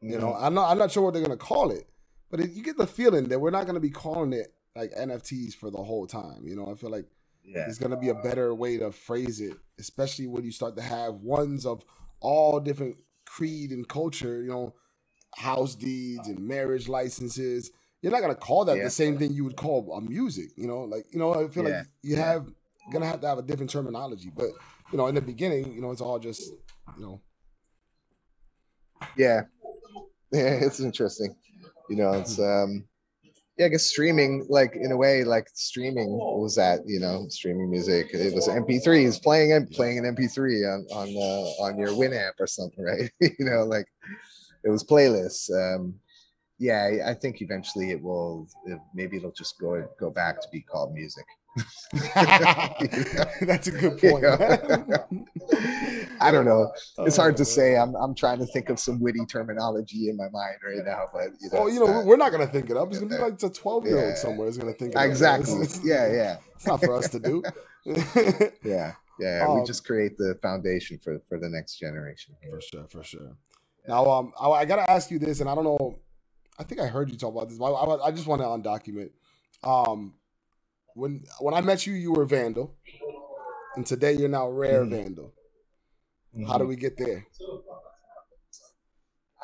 you 0.00 0.18
know 0.18 0.28
mm-hmm. 0.28 0.44
i'm 0.44 0.54
not 0.54 0.70
i'm 0.70 0.78
not 0.78 0.90
sure 0.90 1.02
what 1.02 1.12
they're 1.12 1.22
going 1.22 1.36
to 1.36 1.44
call 1.44 1.70
it 1.70 1.88
but 2.30 2.40
it, 2.40 2.50
you 2.52 2.62
get 2.62 2.76
the 2.76 2.86
feeling 2.86 3.28
that 3.28 3.38
we're 3.38 3.50
not 3.50 3.64
going 3.64 3.74
to 3.74 3.80
be 3.80 3.90
calling 3.90 4.32
it 4.32 4.52
like 4.74 4.90
nfts 4.92 5.54
for 5.54 5.70
the 5.70 5.82
whole 5.82 6.06
time 6.06 6.42
you 6.44 6.56
know 6.56 6.70
i 6.70 6.74
feel 6.74 6.90
like 6.90 7.06
yeah. 7.44 7.64
There's 7.64 7.78
gonna 7.78 7.96
be 7.96 8.08
a 8.08 8.14
better 8.14 8.54
way 8.54 8.78
to 8.78 8.92
phrase 8.92 9.40
it, 9.40 9.56
especially 9.78 10.26
when 10.26 10.44
you 10.44 10.52
start 10.52 10.76
to 10.76 10.82
have 10.82 11.14
ones 11.14 11.66
of 11.66 11.84
all 12.20 12.60
different 12.60 12.96
creed 13.26 13.70
and 13.70 13.88
culture. 13.88 14.42
You 14.42 14.50
know, 14.50 14.74
house 15.34 15.74
deeds 15.74 16.28
and 16.28 16.38
marriage 16.40 16.88
licenses. 16.88 17.70
You're 18.00 18.12
not 18.12 18.20
gonna 18.20 18.34
call 18.34 18.64
that 18.66 18.76
yeah. 18.76 18.84
the 18.84 18.90
same 18.90 19.18
thing 19.18 19.32
you 19.32 19.44
would 19.44 19.56
call 19.56 19.92
a 19.96 20.00
music. 20.00 20.50
You 20.56 20.66
know, 20.66 20.82
like 20.82 21.04
you 21.12 21.18
know, 21.18 21.34
I 21.34 21.48
feel 21.48 21.68
yeah. 21.68 21.78
like 21.78 21.86
you 22.02 22.16
have 22.16 22.46
gonna 22.92 23.06
have 23.06 23.20
to 23.20 23.28
have 23.28 23.38
a 23.38 23.42
different 23.42 23.70
terminology. 23.70 24.30
But 24.34 24.50
you 24.90 24.98
know, 24.98 25.06
in 25.06 25.14
the 25.14 25.22
beginning, 25.22 25.72
you 25.72 25.80
know, 25.80 25.90
it's 25.90 26.00
all 26.00 26.18
just 26.18 26.52
you 26.96 27.02
know. 27.02 27.20
Yeah, 29.16 29.42
yeah, 30.32 30.40
it's 30.62 30.80
interesting. 30.80 31.34
You 31.88 31.96
know, 31.96 32.12
it's 32.12 32.38
um 32.38 32.84
yeah, 33.62 33.66
I 33.66 33.68
guess 33.68 33.86
streaming, 33.86 34.44
like 34.48 34.74
in 34.74 34.90
a 34.90 34.96
way, 34.96 35.22
like 35.22 35.46
streaming 35.54 36.10
was 36.10 36.56
that 36.56 36.80
you 36.84 36.98
know 36.98 37.26
streaming 37.28 37.70
music. 37.70 38.08
It 38.12 38.34
was 38.34 38.48
MP3s 38.48 39.22
playing 39.22 39.52
and 39.52 39.70
playing 39.70 39.98
an 39.98 40.16
MP3 40.16 40.74
on 40.74 40.86
on 40.90 41.08
uh, 41.16 41.62
on 41.64 41.78
your 41.78 41.90
Winamp 41.90 42.32
or 42.40 42.48
something, 42.48 42.84
right? 42.92 43.08
you 43.20 43.44
know, 43.44 43.64
like 43.64 43.86
it 44.64 44.70
was 44.70 44.82
playlists. 44.82 45.48
Um, 45.52 45.94
yeah, 46.58 47.06
I 47.06 47.14
think 47.14 47.40
eventually 47.40 47.92
it 47.92 48.02
will. 48.02 48.48
It, 48.66 48.80
maybe 48.94 49.16
it'll 49.16 49.30
just 49.30 49.60
go 49.60 49.88
go 49.98 50.10
back 50.10 50.40
to 50.40 50.48
be 50.50 50.62
called 50.62 50.92
music. 50.92 51.26
That's 53.42 53.66
a 53.66 53.72
good 53.72 53.98
point. 53.98 54.24
I 56.20 56.30
don't 56.30 56.46
know. 56.46 56.72
It's 57.00 57.16
hard 57.16 57.36
to 57.36 57.44
say. 57.44 57.76
I'm 57.76 57.94
I'm 57.94 58.14
trying 58.14 58.38
to 58.38 58.46
think 58.46 58.70
of 58.70 58.78
some 58.78 59.00
witty 59.00 59.26
terminology 59.26 60.08
in 60.08 60.16
my 60.16 60.30
mind 60.30 60.56
right 60.64 60.84
now, 60.84 61.08
but 61.12 61.30
you 61.40 61.50
know, 61.52 61.58
oh, 61.58 61.66
you 61.66 61.80
know, 61.80 61.86
not, 61.86 62.04
we're 62.06 62.16
not 62.16 62.32
gonna 62.32 62.46
think 62.46 62.70
it 62.70 62.76
up. 62.76 62.88
It's 62.88 62.98
gonna 62.98 63.14
be 63.14 63.22
like 63.22 63.42
a 63.42 63.50
12 63.50 63.86
year 63.86 64.06
old 64.06 64.16
somewhere 64.16 64.48
is 64.48 64.56
gonna 64.56 64.72
think 64.72 64.94
it 64.94 64.98
exactly. 64.98 65.66
yeah, 65.84 66.10
yeah. 66.10 66.36
It's 66.54 66.66
not 66.66 66.80
for 66.80 66.94
us 66.94 67.08
to 67.10 67.18
do. 67.18 67.42
yeah, 68.64 68.94
yeah. 69.20 69.46
Um, 69.46 69.60
we 69.60 69.66
just 69.66 69.84
create 69.84 70.16
the 70.16 70.38
foundation 70.40 70.98
for 71.02 71.20
for 71.28 71.38
the 71.38 71.50
next 71.50 71.78
generation. 71.78 72.34
For 72.48 72.60
sure, 72.60 72.86
for 72.88 73.04
sure. 73.04 73.36
Now, 73.86 74.06
um, 74.06 74.32
I, 74.40 74.48
I 74.48 74.64
gotta 74.64 74.90
ask 74.90 75.10
you 75.10 75.18
this, 75.18 75.40
and 75.40 75.50
I 75.50 75.54
don't 75.54 75.64
know. 75.64 75.98
I 76.58 76.64
think 76.64 76.80
I 76.80 76.86
heard 76.86 77.10
you 77.10 77.18
talk 77.18 77.34
about 77.34 77.50
this. 77.50 77.60
I, 77.60 77.64
I, 77.64 78.06
I 78.06 78.10
just 78.10 78.26
want 78.26 78.40
to 78.40 78.48
undocument. 78.48 79.10
Um, 79.64 80.14
when 80.94 81.24
when 81.40 81.54
I 81.54 81.60
met 81.60 81.86
you, 81.86 81.94
you 81.94 82.12
were 82.12 82.24
Vandal, 82.24 82.74
and 83.76 83.86
today 83.86 84.12
you're 84.12 84.28
now 84.28 84.48
Rare 84.48 84.82
mm-hmm. 84.82 84.94
Vandal. 84.94 85.32
Mm-hmm. 86.34 86.50
How 86.50 86.58
do 86.58 86.66
we 86.66 86.76
get 86.76 86.96
there? 86.96 87.26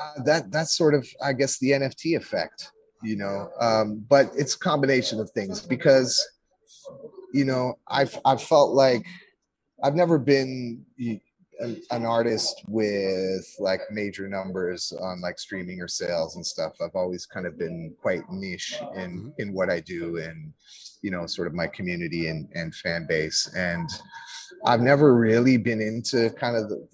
Uh, 0.01 0.23
that 0.25 0.51
that's 0.51 0.77
sort 0.77 0.95
of, 0.95 1.07
I 1.23 1.33
guess, 1.33 1.59
the 1.59 1.73
NFT 1.73 2.17
effect, 2.17 2.71
you 3.03 3.17
know. 3.17 3.51
Um, 3.61 4.05
but 4.09 4.31
it's 4.37 4.55
a 4.55 4.59
combination 4.59 5.21
of 5.21 5.31
things 5.31 5.61
because, 5.61 6.25
you 7.33 7.45
know, 7.45 7.75
I've 7.89 8.17
I've 8.25 8.43
felt 8.43 8.73
like 8.73 9.05
I've 9.83 9.97
never 9.97 10.19
been 10.19 10.85
an, 11.59 11.83
an 11.91 12.07
artist 12.07 12.63
with 12.69 13.55
like 13.59 13.81
major 13.91 14.29
numbers 14.29 14.93
on 15.01 15.21
like 15.21 15.39
streaming 15.39 15.81
or 15.81 15.89
sales 15.89 16.37
and 16.37 16.47
stuff. 16.47 16.75
I've 16.81 16.95
always 16.95 17.27
kind 17.27 17.47
of 17.47 17.59
been 17.59 17.95
quite 18.01 18.23
niche 18.31 18.77
in 18.95 19.11
mm-hmm. 19.11 19.29
in 19.39 19.53
what 19.53 19.69
I 19.69 19.81
do 19.81 20.19
and 20.19 20.53
you 21.03 21.11
know 21.11 21.27
sort 21.27 21.47
of 21.47 21.55
my 21.55 21.67
community 21.67 22.29
and 22.29 22.49
and 22.55 22.75
fan 22.75 23.07
base. 23.09 23.51
And 23.57 23.89
I've 24.65 24.81
never 24.81 25.15
really 25.15 25.57
been 25.57 25.81
into 25.81 26.31
kind 26.31 26.57
of 26.57 26.69
the, 26.69 26.87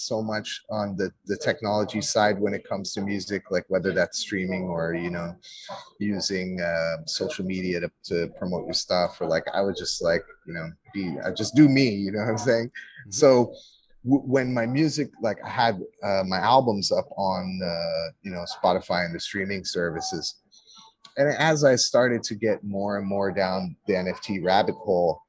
so 0.00 0.22
much 0.22 0.62
on 0.70 0.96
the 0.96 1.12
the 1.26 1.36
technology 1.36 2.00
side 2.00 2.40
when 2.40 2.54
it 2.54 2.66
comes 2.66 2.92
to 2.94 3.00
music 3.00 3.50
like 3.50 3.64
whether 3.68 3.92
that's 3.92 4.18
streaming 4.18 4.62
or 4.64 4.94
you 4.94 5.10
know 5.10 5.36
using 5.98 6.60
uh, 6.60 7.04
social 7.06 7.44
media 7.44 7.80
to, 7.80 7.90
to 8.04 8.28
promote 8.38 8.64
your 8.64 8.74
stuff. 8.74 9.20
Or 9.20 9.28
like 9.28 9.44
i 9.54 9.60
would 9.60 9.76
just 9.76 10.02
like 10.02 10.24
you 10.46 10.54
know 10.54 10.70
be 10.94 11.16
i 11.24 11.30
just 11.30 11.54
do 11.54 11.68
me 11.68 11.88
you 11.88 12.12
know 12.12 12.20
what 12.20 12.30
i'm 12.30 12.38
saying? 12.38 12.66
Mm-hmm. 12.66 13.10
so 13.10 13.52
w- 14.04 14.22
when 14.24 14.52
my 14.54 14.66
music 14.66 15.10
like 15.20 15.38
i 15.44 15.48
had 15.48 15.80
uh, 16.02 16.24
my 16.26 16.38
albums 16.38 16.90
up 16.90 17.08
on 17.16 17.60
uh, 17.62 18.12
you 18.22 18.30
know 18.30 18.44
spotify 18.56 19.04
and 19.04 19.14
the 19.14 19.20
streaming 19.20 19.64
services 19.64 20.36
and 21.20 21.36
as 21.38 21.64
i 21.64 21.76
started 21.76 22.22
to 22.22 22.34
get 22.34 22.64
more 22.64 22.96
and 22.98 23.06
more 23.06 23.30
down 23.30 23.76
the 23.86 23.92
nft 23.92 24.42
rabbit 24.42 24.74
hole 24.74 25.20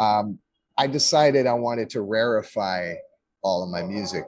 um, 0.00 0.38
i 0.76 0.86
decided 0.86 1.46
i 1.46 1.52
wanted 1.52 1.88
to 1.88 1.98
rarefy 1.98 2.94
all 3.42 3.62
of 3.62 3.70
my 3.70 3.82
music. 3.82 4.24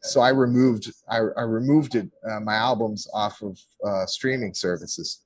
So 0.00 0.20
i 0.20 0.30
removed 0.30 0.90
i, 1.08 1.18
I 1.18 1.42
removed 1.42 1.94
it 1.94 2.08
uh, 2.28 2.40
my 2.40 2.54
albums 2.54 3.06
off 3.12 3.42
of 3.42 3.58
uh, 3.86 4.06
streaming 4.06 4.54
services 4.54 5.22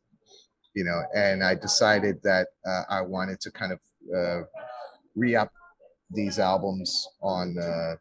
you 0.75 0.85
know 0.85 1.03
and 1.15 1.43
i 1.43 1.55
decided 1.55 2.21
that 2.23 2.49
uh, 2.67 2.83
i 2.89 3.01
wanted 3.01 3.41
to 3.41 3.51
kind 3.53 3.73
of 3.73 3.81
uh, 4.17 4.43
re-up 5.15 5.51
these 6.11 6.39
albums 6.39 7.09
on 7.23 7.57
uh, 7.59 7.95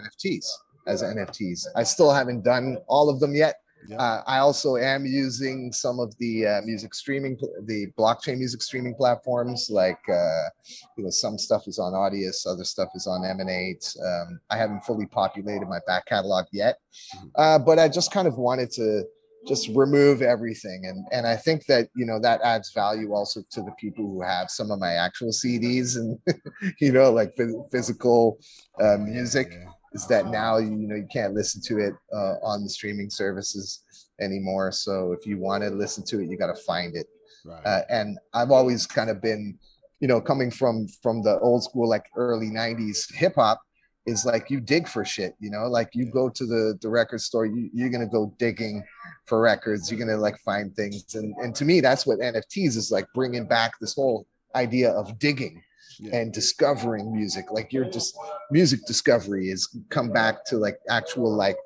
nfts 0.00 0.46
as 0.86 1.02
nfts 1.02 1.66
i 1.76 1.82
still 1.82 2.12
haven't 2.12 2.44
done 2.44 2.78
all 2.86 3.08
of 3.08 3.20
them 3.20 3.34
yet 3.34 3.56
uh, 3.96 4.22
I 4.26 4.38
also 4.38 4.76
am 4.76 5.06
using 5.06 5.72
some 5.72 5.98
of 5.98 6.16
the 6.18 6.46
uh, 6.46 6.60
music 6.62 6.94
streaming, 6.94 7.38
the 7.64 7.86
blockchain 7.98 8.38
music 8.38 8.62
streaming 8.62 8.94
platforms. 8.94 9.68
Like, 9.70 10.00
uh, 10.08 10.48
you 10.96 11.04
know, 11.04 11.10
some 11.10 11.38
stuff 11.38 11.66
is 11.66 11.78
on 11.78 11.92
Audius, 11.92 12.46
other 12.46 12.64
stuff 12.64 12.88
is 12.94 13.06
on 13.06 13.24
Emanate. 13.24 13.94
Um, 14.04 14.40
I 14.50 14.56
haven't 14.56 14.80
fully 14.80 15.06
populated 15.06 15.66
my 15.68 15.80
back 15.86 16.06
catalog 16.06 16.46
yet, 16.52 16.78
mm-hmm. 17.16 17.28
uh, 17.36 17.58
but 17.58 17.78
I 17.78 17.88
just 17.88 18.12
kind 18.12 18.28
of 18.28 18.36
wanted 18.36 18.70
to 18.72 19.04
just 19.46 19.68
remove 19.74 20.20
everything, 20.20 20.84
and 20.86 21.06
and 21.12 21.26
I 21.26 21.36
think 21.36 21.64
that 21.66 21.88
you 21.94 22.04
know 22.04 22.18
that 22.20 22.40
adds 22.42 22.72
value 22.72 23.14
also 23.14 23.42
to 23.50 23.62
the 23.62 23.72
people 23.78 24.04
who 24.04 24.20
have 24.20 24.50
some 24.50 24.70
of 24.70 24.78
my 24.78 24.94
actual 24.94 25.30
CDs 25.30 25.96
and 25.96 26.18
you 26.80 26.92
know 26.92 27.10
like 27.10 27.34
physical 27.70 28.38
uh, 28.80 28.98
music. 28.98 29.48
Yeah 29.52 29.72
is 29.92 30.06
that 30.06 30.26
now 30.26 30.58
you 30.58 30.88
know 30.88 30.96
you 30.96 31.08
can't 31.12 31.34
listen 31.34 31.60
to 31.62 31.78
it 31.78 31.94
uh, 32.12 32.34
on 32.42 32.62
the 32.62 32.68
streaming 32.68 33.10
services 33.10 33.82
anymore. 34.20 34.72
So 34.72 35.12
if 35.12 35.26
you 35.26 35.38
want 35.38 35.62
to 35.64 35.70
listen 35.70 36.04
to 36.06 36.20
it, 36.20 36.28
you 36.28 36.36
got 36.36 36.54
to 36.54 36.62
find 36.62 36.96
it. 36.96 37.06
Right. 37.44 37.64
Uh, 37.64 37.82
and 37.88 38.18
I've 38.34 38.50
always 38.50 38.86
kind 38.86 39.10
of 39.10 39.22
been, 39.22 39.58
you 40.00 40.08
know, 40.08 40.20
coming 40.20 40.50
from 40.50 40.88
from 41.02 41.22
the 41.22 41.38
old 41.40 41.64
school 41.64 41.88
like 41.88 42.06
early 42.16 42.48
'90s 42.48 43.12
hip 43.14 43.34
hop 43.36 43.60
is 44.06 44.24
like 44.24 44.50
you 44.50 44.60
dig 44.60 44.88
for 44.88 45.04
shit, 45.04 45.34
you 45.38 45.50
know, 45.50 45.68
like 45.68 45.90
you 45.94 46.10
go 46.10 46.28
to 46.28 46.46
the 46.46 46.78
the 46.80 46.88
record 46.88 47.20
store, 47.20 47.46
you, 47.46 47.70
you're 47.72 47.90
gonna 47.90 48.06
go 48.06 48.34
digging 48.38 48.82
for 49.26 49.40
records, 49.40 49.90
you're 49.90 50.00
gonna 50.00 50.16
like 50.16 50.38
find 50.38 50.74
things, 50.74 51.14
and 51.14 51.34
and 51.42 51.54
to 51.54 51.64
me 51.64 51.80
that's 51.80 52.06
what 52.06 52.18
NFTs 52.18 52.76
is 52.76 52.90
like 52.90 53.06
bringing 53.14 53.46
back 53.46 53.78
this 53.78 53.94
whole 53.94 54.26
idea 54.54 54.90
of 54.92 55.18
digging 55.18 55.62
yeah. 55.98 56.16
and 56.16 56.32
discovering 56.32 57.12
music. 57.12 57.50
Like 57.50 57.72
you're 57.72 57.90
just 57.90 58.16
music 58.50 58.80
discovery 58.86 59.48
is 59.48 59.68
come 59.90 60.10
back 60.10 60.44
to 60.46 60.56
like 60.56 60.78
actual 60.88 61.34
like 61.34 61.56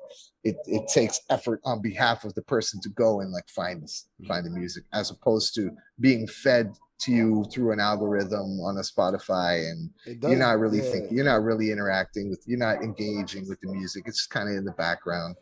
it, 0.43 0.57
it 0.65 0.87
takes 0.93 1.21
effort 1.29 1.61
on 1.63 1.81
behalf 1.81 2.25
of 2.25 2.33
the 2.33 2.41
person 2.41 2.81
to 2.81 2.89
go 2.89 3.21
and 3.21 3.31
like 3.31 3.47
find 3.47 3.81
this, 3.81 4.07
mm-hmm. 4.21 4.27
find 4.27 4.45
the 4.45 4.49
music 4.49 4.83
as 4.93 5.09
opposed 5.09 5.55
to 5.55 5.71
being 5.99 6.27
fed 6.27 6.73
to 6.99 7.11
you 7.11 7.45
through 7.51 7.71
an 7.71 7.79
algorithm 7.79 8.59
on 8.61 8.77
a 8.77 8.81
Spotify 8.81 9.69
and 9.69 9.89
you're 10.05 10.37
not 10.37 10.59
really 10.59 10.77
yeah. 10.77 10.91
thinking 10.91 11.15
you're 11.15 11.25
not 11.25 11.43
really 11.43 11.71
interacting 11.71 12.29
with 12.29 12.41
you're 12.45 12.59
not 12.59 12.81
engaging 12.81 13.47
with 13.47 13.59
the 13.61 13.71
music 13.71 14.03
it's 14.05 14.25
kind 14.25 14.47
of 14.47 14.55
in 14.55 14.63
the 14.63 14.71
background 14.73 15.35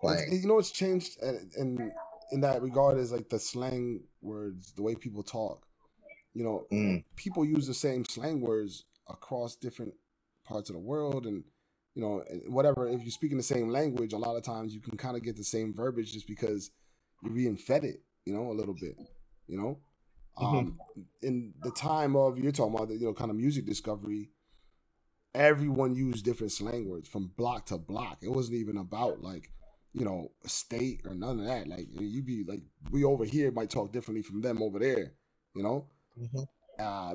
playing 0.00 0.24
it's, 0.32 0.42
you 0.42 0.48
know 0.48 0.54
what's 0.54 0.72
changed 0.72 1.16
in 1.22 1.92
in 2.32 2.40
that 2.40 2.60
regard 2.60 2.98
is 2.98 3.12
like 3.12 3.28
the 3.28 3.38
slang 3.38 4.00
words 4.20 4.72
the 4.72 4.82
way 4.82 4.94
people 4.94 5.22
talk 5.22 5.65
you 6.36 6.44
know, 6.44 6.66
mm. 6.70 7.02
people 7.16 7.46
use 7.46 7.66
the 7.66 7.72
same 7.72 8.04
slang 8.04 8.42
words 8.42 8.84
across 9.08 9.56
different 9.56 9.94
parts 10.44 10.68
of 10.68 10.74
the 10.74 10.80
world, 10.80 11.26
and 11.26 11.44
you 11.94 12.02
know, 12.02 12.22
whatever. 12.48 12.86
If 12.86 13.00
you're 13.00 13.10
speaking 13.10 13.38
the 13.38 13.42
same 13.42 13.70
language, 13.70 14.12
a 14.12 14.18
lot 14.18 14.36
of 14.36 14.42
times 14.42 14.74
you 14.74 14.80
can 14.80 14.98
kind 14.98 15.16
of 15.16 15.22
get 15.22 15.36
the 15.36 15.44
same 15.44 15.72
verbiage 15.74 16.12
just 16.12 16.26
because 16.26 16.70
you're 17.22 17.32
being 17.32 17.56
fed 17.56 17.84
it, 17.84 18.02
you 18.26 18.34
know, 18.34 18.50
a 18.50 18.52
little 18.52 18.74
bit, 18.74 18.98
you 19.48 19.56
know. 19.56 19.78
Mm-hmm. 20.38 20.56
Um, 20.56 20.78
in 21.22 21.54
the 21.62 21.70
time 21.70 22.14
of 22.14 22.38
you're 22.38 22.52
talking 22.52 22.74
about, 22.74 22.88
the, 22.88 22.96
you 22.96 23.06
know, 23.06 23.14
kind 23.14 23.30
of 23.30 23.36
music 23.38 23.64
discovery, 23.64 24.28
everyone 25.34 25.94
used 25.94 26.22
different 26.22 26.52
slang 26.52 26.86
words 26.86 27.08
from 27.08 27.32
block 27.38 27.64
to 27.66 27.78
block. 27.78 28.18
It 28.20 28.28
wasn't 28.28 28.58
even 28.58 28.76
about 28.76 29.22
like 29.22 29.50
you 29.94 30.04
know, 30.04 30.30
state 30.44 31.00
or 31.06 31.14
none 31.14 31.40
of 31.40 31.46
that. 31.46 31.66
Like 31.66 31.86
you'd 31.98 32.26
be 32.26 32.44
like 32.46 32.60
we 32.90 33.04
over 33.04 33.24
here 33.24 33.50
might 33.50 33.70
talk 33.70 33.94
differently 33.94 34.20
from 34.20 34.42
them 34.42 34.62
over 34.62 34.78
there, 34.78 35.14
you 35.54 35.62
know. 35.62 35.86
Mm-hmm. 36.18 36.42
Uh, 36.78 37.14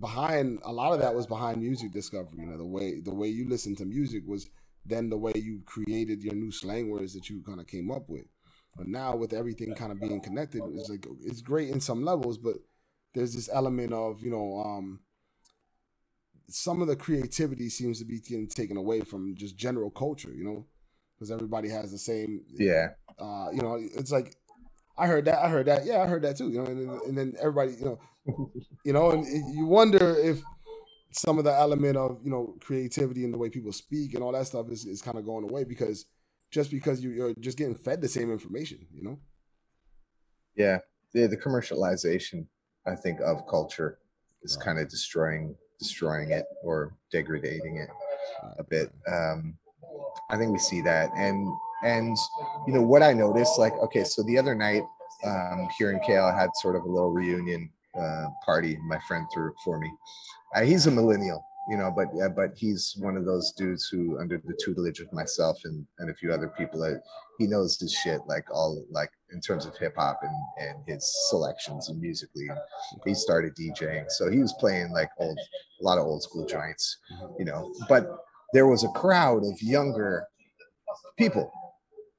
behind 0.00 0.58
a 0.64 0.72
lot 0.72 0.92
of 0.92 1.00
that 1.00 1.14
was 1.14 1.26
behind 1.26 1.60
music 1.60 1.92
discovery. 1.92 2.40
You 2.40 2.46
know, 2.46 2.58
the 2.58 2.66
way 2.66 3.00
the 3.00 3.14
way 3.14 3.28
you 3.28 3.48
listen 3.48 3.76
to 3.76 3.84
music 3.84 4.22
was 4.26 4.48
then 4.84 5.10
the 5.10 5.16
way 5.16 5.32
you 5.34 5.62
created 5.64 6.22
your 6.22 6.34
new 6.34 6.50
slang 6.50 6.90
words 6.90 7.14
that 7.14 7.28
you 7.28 7.42
kind 7.42 7.60
of 7.60 7.66
came 7.66 7.90
up 7.90 8.08
with. 8.08 8.26
But 8.76 8.88
now 8.88 9.16
with 9.16 9.32
everything 9.32 9.74
kind 9.74 9.92
of 9.92 10.00
being 10.00 10.20
connected, 10.20 10.62
it's 10.74 10.88
like 10.88 11.06
it's 11.24 11.40
great 11.40 11.70
in 11.70 11.80
some 11.80 12.04
levels, 12.04 12.36
but 12.36 12.56
there's 13.14 13.34
this 13.34 13.48
element 13.52 13.92
of 13.92 14.22
you 14.22 14.30
know 14.30 14.62
um, 14.64 15.00
some 16.48 16.82
of 16.82 16.88
the 16.88 16.96
creativity 16.96 17.68
seems 17.68 17.98
to 18.00 18.04
be 18.04 18.20
getting 18.20 18.48
taken 18.48 18.76
away 18.76 19.00
from 19.00 19.34
just 19.36 19.56
general 19.56 19.90
culture. 19.90 20.32
You 20.34 20.44
know, 20.44 20.66
because 21.14 21.30
everybody 21.30 21.68
has 21.68 21.90
the 21.90 21.98
same. 21.98 22.42
Yeah. 22.52 22.88
Uh, 23.18 23.48
you 23.52 23.62
know, 23.62 23.78
it's 23.80 24.12
like 24.12 24.36
I 24.98 25.06
heard 25.06 25.24
that. 25.26 25.38
I 25.38 25.48
heard 25.48 25.66
that. 25.66 25.84
Yeah, 25.84 26.00
I 26.02 26.06
heard 26.06 26.22
that 26.22 26.36
too. 26.36 26.50
You 26.50 26.62
know, 26.62 26.66
and, 26.66 26.88
and 27.02 27.18
then 27.18 27.34
everybody, 27.38 27.72
you 27.72 27.84
know, 27.84 28.00
you 28.84 28.92
know, 28.92 29.10
and 29.10 29.54
you 29.54 29.66
wonder 29.66 30.16
if 30.18 30.42
some 31.12 31.38
of 31.38 31.44
the 31.44 31.52
element 31.52 31.96
of 31.96 32.20
you 32.22 32.30
know 32.30 32.54
creativity 32.60 33.24
and 33.24 33.32
the 33.32 33.38
way 33.38 33.48
people 33.48 33.72
speak 33.72 34.14
and 34.14 34.22
all 34.22 34.32
that 34.32 34.46
stuff 34.46 34.70
is, 34.70 34.84
is 34.84 35.02
kind 35.02 35.18
of 35.18 35.24
going 35.24 35.48
away 35.48 35.64
because 35.64 36.06
just 36.50 36.70
because 36.70 37.02
you, 37.02 37.10
you're 37.10 37.34
just 37.40 37.58
getting 37.58 37.74
fed 37.74 38.00
the 38.00 38.08
same 38.08 38.30
information, 38.30 38.86
you 38.92 39.02
know. 39.02 39.18
Yeah, 40.54 40.78
the 41.12 41.26
the 41.26 41.36
commercialization, 41.36 42.46
I 42.86 42.94
think, 42.94 43.20
of 43.20 43.46
culture 43.46 43.98
is 44.42 44.56
kind 44.56 44.78
of 44.78 44.88
destroying 44.88 45.56
destroying 45.78 46.30
it 46.30 46.46
or 46.62 46.94
degrading 47.10 47.76
it 47.76 47.90
a 48.58 48.64
bit. 48.64 48.90
Um, 49.06 49.58
I 50.30 50.36
think 50.36 50.52
we 50.52 50.58
see 50.58 50.80
that, 50.82 51.10
and 51.14 51.46
and 51.86 52.16
you 52.66 52.72
know 52.74 52.82
what 52.82 53.02
I 53.02 53.12
noticed, 53.12 53.58
like, 53.58 53.72
okay, 53.74 54.02
so 54.02 54.22
the 54.24 54.36
other 54.36 54.54
night 54.54 54.82
um, 55.24 55.68
here 55.78 55.92
in 55.92 56.00
KL, 56.00 56.36
had 56.36 56.50
sort 56.56 56.76
of 56.76 56.82
a 56.82 56.88
little 56.88 57.12
reunion 57.12 57.70
uh, 57.98 58.26
party 58.44 58.76
my 58.86 58.98
friend 59.06 59.26
threw 59.32 59.54
for 59.64 59.78
me. 59.78 59.90
Uh, 60.54 60.62
he's 60.62 60.86
a 60.86 60.90
millennial, 60.90 61.42
you 61.70 61.76
know, 61.76 61.92
but 61.94 62.08
yeah, 62.12 62.28
but 62.28 62.50
he's 62.56 62.94
one 62.98 63.16
of 63.16 63.24
those 63.24 63.52
dudes 63.52 63.88
who, 63.88 64.18
under 64.18 64.36
the 64.38 64.58
tutelage 64.62 65.00
of 65.00 65.12
myself 65.12 65.58
and 65.64 65.86
and 66.00 66.10
a 66.10 66.14
few 66.14 66.32
other 66.32 66.52
people, 66.58 66.80
that 66.80 67.00
he 67.38 67.46
knows 67.46 67.78
his 67.78 67.92
shit, 67.92 68.20
like 68.26 68.44
all 68.52 68.84
like 68.90 69.10
in 69.30 69.40
terms 69.40 69.64
of 69.64 69.76
hip 69.78 69.94
hop 69.96 70.20
and 70.22 70.68
and 70.68 70.84
his 70.86 71.08
selections 71.30 71.88
and 71.88 72.00
musically. 72.00 72.48
He 73.04 73.14
started 73.14 73.54
DJing, 73.54 74.10
so 74.10 74.28
he 74.28 74.40
was 74.40 74.54
playing 74.58 74.90
like 74.90 75.10
old, 75.18 75.38
a 75.80 75.84
lot 75.84 75.98
of 75.98 76.04
old 76.04 76.22
school 76.22 76.46
joints, 76.46 76.98
you 77.38 77.44
know. 77.44 77.72
But 77.88 78.08
there 78.52 78.66
was 78.66 78.84
a 78.84 78.88
crowd 78.88 79.44
of 79.44 79.62
younger 79.62 80.26
people 81.18 81.50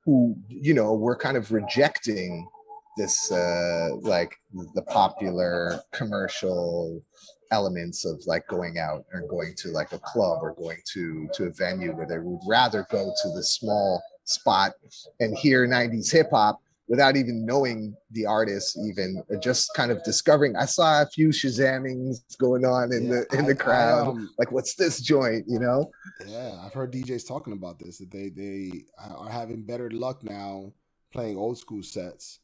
who, 0.07 0.33
you 0.47 0.73
know, 0.73 0.93
were 0.93 1.17
kind 1.17 1.35
of 1.35 1.51
rejecting 1.51 2.47
this 2.95 3.29
uh 3.31 3.89
like 4.01 4.39
the 4.73 4.81
popular 4.81 5.81
commercial 5.91 7.03
elements 7.51 8.05
of 8.05 8.25
like 8.25 8.47
going 8.47 8.79
out 8.79 9.05
or 9.13 9.21
going 9.27 9.53
to 9.55 9.67
like 9.69 9.91
a 9.91 9.99
club 9.99 10.39
or 10.41 10.55
going 10.55 10.79
to 10.93 11.29
to 11.33 11.43
a 11.43 11.51
venue 11.51 11.91
where 11.91 12.07
they 12.07 12.19
would 12.19 12.39
rather 12.47 12.87
go 12.89 13.11
to 13.21 13.29
the 13.35 13.43
small 13.43 14.01
spot 14.23 14.71
and 15.19 15.37
hear 15.37 15.67
90s 15.67 16.11
hip 16.11 16.29
hop 16.31 16.61
without 16.87 17.17
even 17.17 17.45
knowing 17.45 17.95
the 18.11 18.25
artist 18.25 18.77
even 18.85 19.21
just 19.41 19.69
kind 19.75 19.91
of 19.91 20.03
discovering 20.03 20.55
i 20.55 20.65
saw 20.65 21.01
a 21.01 21.05
few 21.05 21.29
Shazamings 21.29 22.19
going 22.37 22.65
on 22.65 22.93
in 22.93 23.05
yeah, 23.05 23.21
the 23.29 23.37
in 23.37 23.45
the 23.45 23.55
crowd 23.55 24.07
I, 24.07 24.09
um, 24.09 24.29
like 24.37 24.51
what's 24.51 24.75
this 24.75 25.01
joint 25.01 25.45
you 25.47 25.59
know 25.59 25.91
yeah 26.25 26.59
i've 26.63 26.73
heard 26.73 26.93
djs 26.93 27.27
talking 27.27 27.53
about 27.53 27.79
this 27.79 27.97
that 27.97 28.11
they 28.11 28.29
they 28.29 28.85
are 28.97 29.29
having 29.29 29.63
better 29.63 29.89
luck 29.89 30.23
now 30.23 30.71
playing 31.11 31.37
old 31.37 31.57
school 31.57 31.83
sets 31.83 32.39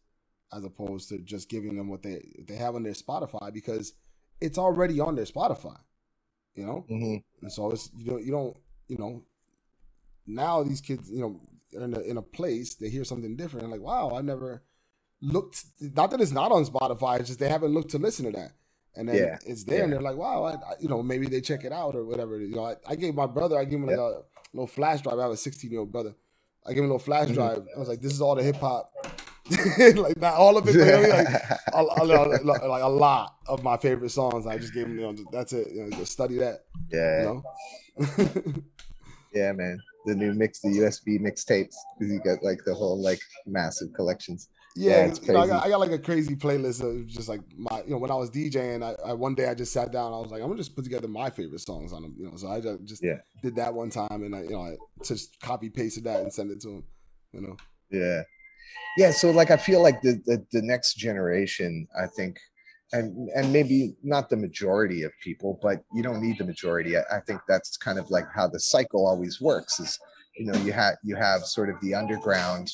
as 0.51 0.63
opposed 0.63 1.09
to 1.09 1.17
just 1.19 1.49
giving 1.49 1.75
them 1.75 1.89
what 1.89 2.03
they 2.03 2.21
they 2.47 2.55
have 2.55 2.75
on 2.75 2.83
their 2.83 2.93
spotify 2.93 3.53
because 3.53 3.93
it's 4.43 4.57
already 4.57 4.99
on 4.99 5.15
their 5.15 5.25
Spotify, 5.25 5.77
you 6.53 6.65
know. 6.65 6.85
Mm-hmm. 6.91 7.15
And 7.41 7.51
so 7.51 7.71
it's 7.71 7.89
you 7.95 8.11
don't 8.11 8.23
you 8.25 8.31
don't 8.31 8.57
you 8.89 8.97
know 8.97 9.23
now 10.27 10.63
these 10.63 10.81
kids 10.81 11.09
you 11.09 11.21
know 11.21 11.39
in 11.73 11.93
a, 11.93 11.99
in 11.99 12.17
a 12.17 12.21
place 12.21 12.75
they 12.75 12.89
hear 12.89 13.03
something 13.03 13.35
different 13.35 13.63
and 13.63 13.71
like 13.71 13.81
wow 13.81 14.15
I 14.15 14.21
never 14.21 14.63
looked 15.21 15.63
not 15.79 16.11
that 16.11 16.21
it's 16.21 16.31
not 16.31 16.51
on 16.51 16.65
Spotify 16.65 17.19
it's 17.19 17.29
just 17.29 17.39
they 17.39 17.49
haven't 17.49 17.73
looked 17.73 17.91
to 17.91 17.97
listen 17.97 18.25
to 18.25 18.31
that 18.31 18.51
and 18.95 19.09
then 19.09 19.15
yeah. 19.15 19.37
it's 19.45 19.63
there 19.63 19.79
yeah. 19.79 19.83
and 19.85 19.93
they're 19.93 20.01
like 20.01 20.17
wow 20.17 20.43
I, 20.43 20.53
I, 20.53 20.73
you 20.79 20.89
know 20.89 21.01
maybe 21.01 21.27
they 21.27 21.41
check 21.41 21.63
it 21.63 21.71
out 21.71 21.95
or 21.95 22.05
whatever 22.05 22.39
you 22.39 22.55
know 22.55 22.65
I, 22.65 22.75
I 22.87 22.95
gave 22.95 23.15
my 23.15 23.27
brother 23.27 23.57
I 23.57 23.65
gave 23.65 23.79
him 23.79 23.87
like 23.87 23.97
a 23.97 24.21
little 24.53 24.67
flash 24.67 25.01
drive 25.01 25.19
I 25.19 25.23
have 25.23 25.31
a 25.31 25.37
16 25.37 25.71
year 25.71 25.79
old 25.79 25.91
brother 25.91 26.15
I 26.65 26.69
gave 26.69 26.79
him 26.79 26.85
a 26.85 26.93
little 26.93 26.99
flash 26.99 27.25
mm-hmm. 27.25 27.35
drive 27.35 27.67
I 27.75 27.79
was 27.79 27.89
like 27.89 28.01
this 28.01 28.13
is 28.13 28.21
all 28.21 28.35
the 28.35 28.43
hip 28.43 28.57
hop 28.57 28.91
like 29.95 30.19
not 30.21 30.35
all 30.35 30.57
of 30.57 30.67
it, 30.69 30.73
but 30.73 31.09
like, 31.73 32.61
a, 32.61 32.65
a, 32.65 32.67
like 32.67 32.83
a 32.83 32.87
lot 32.87 33.35
of 33.47 33.61
my 33.61 33.75
favorite 33.75 34.09
songs. 34.09 34.47
I 34.47 34.57
just 34.57 34.73
gave 34.73 34.87
them, 34.87 34.97
you 34.97 35.01
know, 35.01 35.15
that's 35.33 35.51
it. 35.51 35.67
You 35.73 35.83
know, 35.83 35.97
just 35.97 36.13
study 36.13 36.37
that. 36.37 36.63
Yeah. 36.89 37.19
You 37.19 37.43
know? 37.97 38.53
yeah, 39.33 39.51
man. 39.51 39.79
The 40.05 40.15
new 40.15 40.33
mix, 40.33 40.59
the 40.59 40.69
USB 40.69 41.19
mixtapes, 41.19 41.75
because 41.97 42.13
you 42.13 42.19
got 42.19 42.43
like 42.43 42.59
the 42.65 42.73
whole 42.73 43.01
like 43.01 43.19
massive 43.45 43.93
collections. 43.93 44.49
Yeah, 44.75 45.05
yeah 45.05 45.13
you 45.21 45.33
know, 45.33 45.41
I, 45.41 45.47
got, 45.47 45.65
I 45.65 45.69
got 45.69 45.79
like 45.79 45.91
a 45.91 45.99
crazy 45.99 46.35
playlist 46.35 46.81
of 46.81 47.05
just 47.07 47.29
like 47.29 47.41
my, 47.55 47.83
you 47.83 47.91
know, 47.91 47.99
when 47.99 48.09
I 48.09 48.15
was 48.15 48.31
DJing, 48.31 48.83
I, 48.83 49.09
I, 49.09 49.13
one 49.13 49.35
day 49.35 49.47
I 49.47 49.53
just 49.53 49.71
sat 49.71 49.91
down, 49.91 50.11
I 50.11 50.17
was 50.17 50.31
like, 50.31 50.41
I'm 50.41 50.47
gonna 50.47 50.57
just 50.57 50.75
put 50.75 50.83
together 50.83 51.07
my 51.07 51.29
favorite 51.29 51.61
songs 51.61 51.93
on 51.93 52.01
them, 52.01 52.15
you 52.17 52.25
know. 52.25 52.35
So 52.35 52.49
I 52.49 52.59
just, 52.59 52.83
just 52.85 53.03
yeah. 53.03 53.17
did 53.43 53.55
that 53.57 53.73
one 53.73 53.91
time, 53.91 54.23
and 54.23 54.35
I, 54.35 54.41
you 54.41 54.51
know, 54.51 54.61
I 54.61 54.75
just 55.03 55.39
copy 55.39 55.69
pasted 55.69 56.05
that 56.05 56.21
and 56.21 56.33
sent 56.33 56.51
it 56.51 56.59
to 56.61 56.69
him, 56.69 56.83
you 57.33 57.41
know. 57.41 57.55
Yeah, 57.91 58.23
yeah 58.97 59.11
so 59.11 59.31
like 59.31 59.51
i 59.51 59.57
feel 59.57 59.81
like 59.81 60.01
the, 60.01 60.21
the, 60.25 60.45
the 60.51 60.61
next 60.61 60.95
generation 60.95 61.87
i 61.99 62.05
think 62.07 62.39
and 62.93 63.29
and 63.35 63.51
maybe 63.51 63.95
not 64.03 64.29
the 64.29 64.37
majority 64.37 65.03
of 65.03 65.11
people 65.21 65.59
but 65.61 65.83
you 65.93 66.01
don't 66.01 66.21
need 66.21 66.37
the 66.37 66.45
majority 66.45 66.95
I, 66.95 67.01
I, 67.11 67.19
think 67.21 67.41
that's 67.47 67.75
kind 67.75 67.99
of 67.99 68.09
like 68.09 68.25
how 68.33 68.47
the 68.47 68.59
cycle 68.59 69.05
always 69.05 69.41
works 69.41 69.79
is 69.79 69.99
you 70.37 70.45
know 70.45 70.57
you 70.59 70.71
have 70.71 70.95
you 71.03 71.15
have 71.15 71.43
sort 71.43 71.69
of 71.69 71.75
the 71.81 71.95
underground 71.95 72.71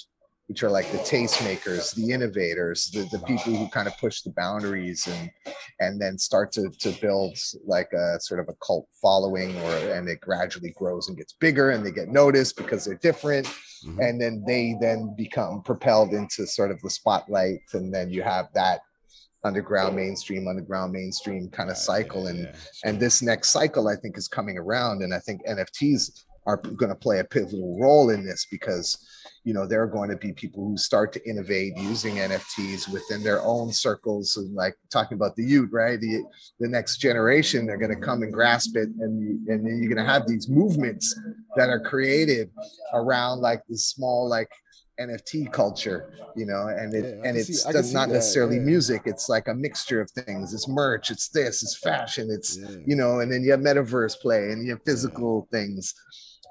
which 0.47 0.63
are 0.63 0.69
like 0.69 0.91
the 0.91 0.97
tastemakers 0.99 1.95
the 1.95 2.11
innovators 2.11 2.91
the, 2.91 3.07
the 3.11 3.23
people 3.25 3.55
who 3.55 3.67
kind 3.69 3.87
of 3.87 3.97
push 3.97 4.21
the 4.21 4.31
boundaries 4.31 5.07
and 5.07 5.31
and 5.79 6.01
then 6.01 6.17
start 6.17 6.51
to 6.51 6.69
to 6.79 6.91
build 6.99 7.37
like 7.65 7.91
a 7.93 8.19
sort 8.19 8.39
of 8.39 8.49
a 8.49 8.65
cult 8.65 8.87
following 9.01 9.55
or 9.61 9.71
and 9.93 10.09
it 10.09 10.19
gradually 10.19 10.73
grows 10.77 11.07
and 11.07 11.17
gets 11.17 11.33
bigger 11.33 11.71
and 11.71 11.85
they 11.85 11.91
get 11.91 12.09
noticed 12.09 12.57
because 12.57 12.83
they're 12.83 12.95
different 12.95 13.45
mm-hmm. 13.45 13.99
and 14.01 14.19
then 14.19 14.43
they 14.45 14.75
then 14.81 15.13
become 15.15 15.61
propelled 15.61 16.13
into 16.13 16.45
sort 16.45 16.71
of 16.71 16.81
the 16.81 16.89
spotlight 16.89 17.61
and 17.73 17.93
then 17.93 18.09
you 18.09 18.21
have 18.21 18.47
that 18.53 18.81
underground 19.43 19.95
mainstream 19.95 20.47
underground 20.47 20.91
mainstream 20.91 21.49
kind 21.49 21.69
of 21.69 21.75
ah, 21.75 21.79
cycle 21.79 22.27
and 22.27 22.39
yeah, 22.39 22.55
and 22.83 22.99
this 22.99 23.21
next 23.21 23.51
cycle 23.51 23.87
i 23.87 23.95
think 23.95 24.17
is 24.17 24.27
coming 24.27 24.57
around 24.57 25.01
and 25.01 25.13
i 25.13 25.19
think 25.19 25.41
nfts 25.47 26.25
are 26.45 26.57
going 26.57 26.89
to 26.89 26.95
play 26.95 27.19
a 27.19 27.23
pivotal 27.23 27.77
role 27.79 28.09
in 28.09 28.25
this 28.25 28.47
because 28.49 28.97
you 29.43 29.53
know 29.53 29.65
there 29.65 29.81
are 29.81 29.87
going 29.87 30.09
to 30.09 30.15
be 30.15 30.33
people 30.33 30.67
who 30.67 30.77
start 30.77 31.13
to 31.13 31.29
innovate 31.29 31.77
using 31.77 32.15
nfts 32.15 32.91
within 32.91 33.23
their 33.23 33.41
own 33.41 33.71
circles 33.71 34.35
and 34.37 34.53
like 34.55 34.75
talking 34.91 35.15
about 35.15 35.35
the 35.35 35.43
youth 35.43 35.69
right? 35.71 35.99
The 35.99 36.23
the 36.59 36.67
next 36.67 36.97
generation 36.97 37.65
they're 37.65 37.77
going 37.77 37.93
to 37.93 38.05
come 38.05 38.23
and 38.23 38.33
grasp 38.33 38.75
it 38.75 38.89
and 38.99 39.21
you, 39.21 39.53
and 39.53 39.65
then 39.65 39.79
you're 39.79 39.93
going 39.93 40.05
to 40.05 40.11
have 40.11 40.27
these 40.27 40.49
movements 40.49 41.19
that 41.55 41.69
are 41.69 41.79
created 41.79 42.49
around 42.93 43.39
like 43.39 43.61
this 43.69 43.85
small 43.85 44.27
like 44.27 44.49
NFT 44.99 45.51
culture, 45.51 46.13
you 46.35 46.45
know, 46.45 46.67
and 46.67 46.93
it 46.93 47.03
yeah, 47.03 47.27
and 47.27 47.37
it's 47.37 47.63
see, 47.63 47.71
does 47.71 47.93
not 47.93 48.09
necessarily 48.09 48.57
yeah. 48.57 48.63
music. 48.63 49.03
It's 49.05 49.29
like 49.29 49.47
a 49.47 49.53
mixture 49.53 50.01
of 50.01 50.09
things. 50.11 50.53
It's 50.53 50.67
merch. 50.67 51.11
It's 51.11 51.29
this. 51.29 51.63
It's 51.63 51.77
fashion. 51.77 52.29
It's 52.31 52.57
yeah. 52.57 52.77
you 52.85 52.95
know, 52.95 53.19
and 53.19 53.31
then 53.31 53.43
you 53.43 53.51
have 53.51 53.59
metaverse 53.59 54.19
play 54.19 54.51
and 54.51 54.65
you 54.65 54.71
have 54.71 54.83
physical 54.85 55.47
things 55.51 55.93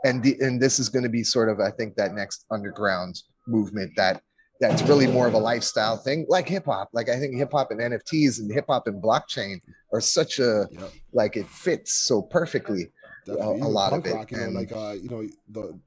and 0.05 0.23
the, 0.23 0.37
and 0.41 0.61
this 0.61 0.79
is 0.79 0.89
going 0.89 1.03
to 1.03 1.09
be 1.09 1.25
sort 1.25 1.49
of 1.49 1.61
I 1.61 1.71
think 1.71 1.97
that 1.97 2.15
next 2.15 2.45
underground 2.51 3.23
movement 3.47 3.93
that 3.97 4.23
that's 4.61 4.83
really 4.83 5.07
more 5.07 5.29
of 5.29 5.35
a 5.35 5.39
lifestyle 5.39 5.97
thing, 5.97 6.27
like 6.29 6.49
hip 6.49 6.65
hop. 6.65 6.89
Like 6.93 7.09
I 7.09 7.19
think 7.21 7.37
hip 7.37 7.53
hop 7.53 7.71
and 7.71 7.81
NFTs 7.81 8.41
and 8.41 8.53
hip 8.53 8.65
hop 8.69 8.89
and 8.89 9.01
blockchain 9.01 9.61
are 9.93 10.01
such 10.01 10.41
a 10.41 10.67
yep. 10.73 10.93
like 11.13 11.37
it 11.37 11.47
fits 11.47 11.93
so 11.93 12.23
perfectly. 12.23 12.91
A, 13.29 13.33
a, 13.33 13.69
lot 13.69 13.93
of 13.93 14.07
it, 14.07 14.15
rock, 14.15 14.33
you 14.33 14.39
know, 14.39 14.49
like 14.49 14.73
uh, 14.73 14.95
you 15.01 15.09
know 15.11 15.23
the 15.51 15.79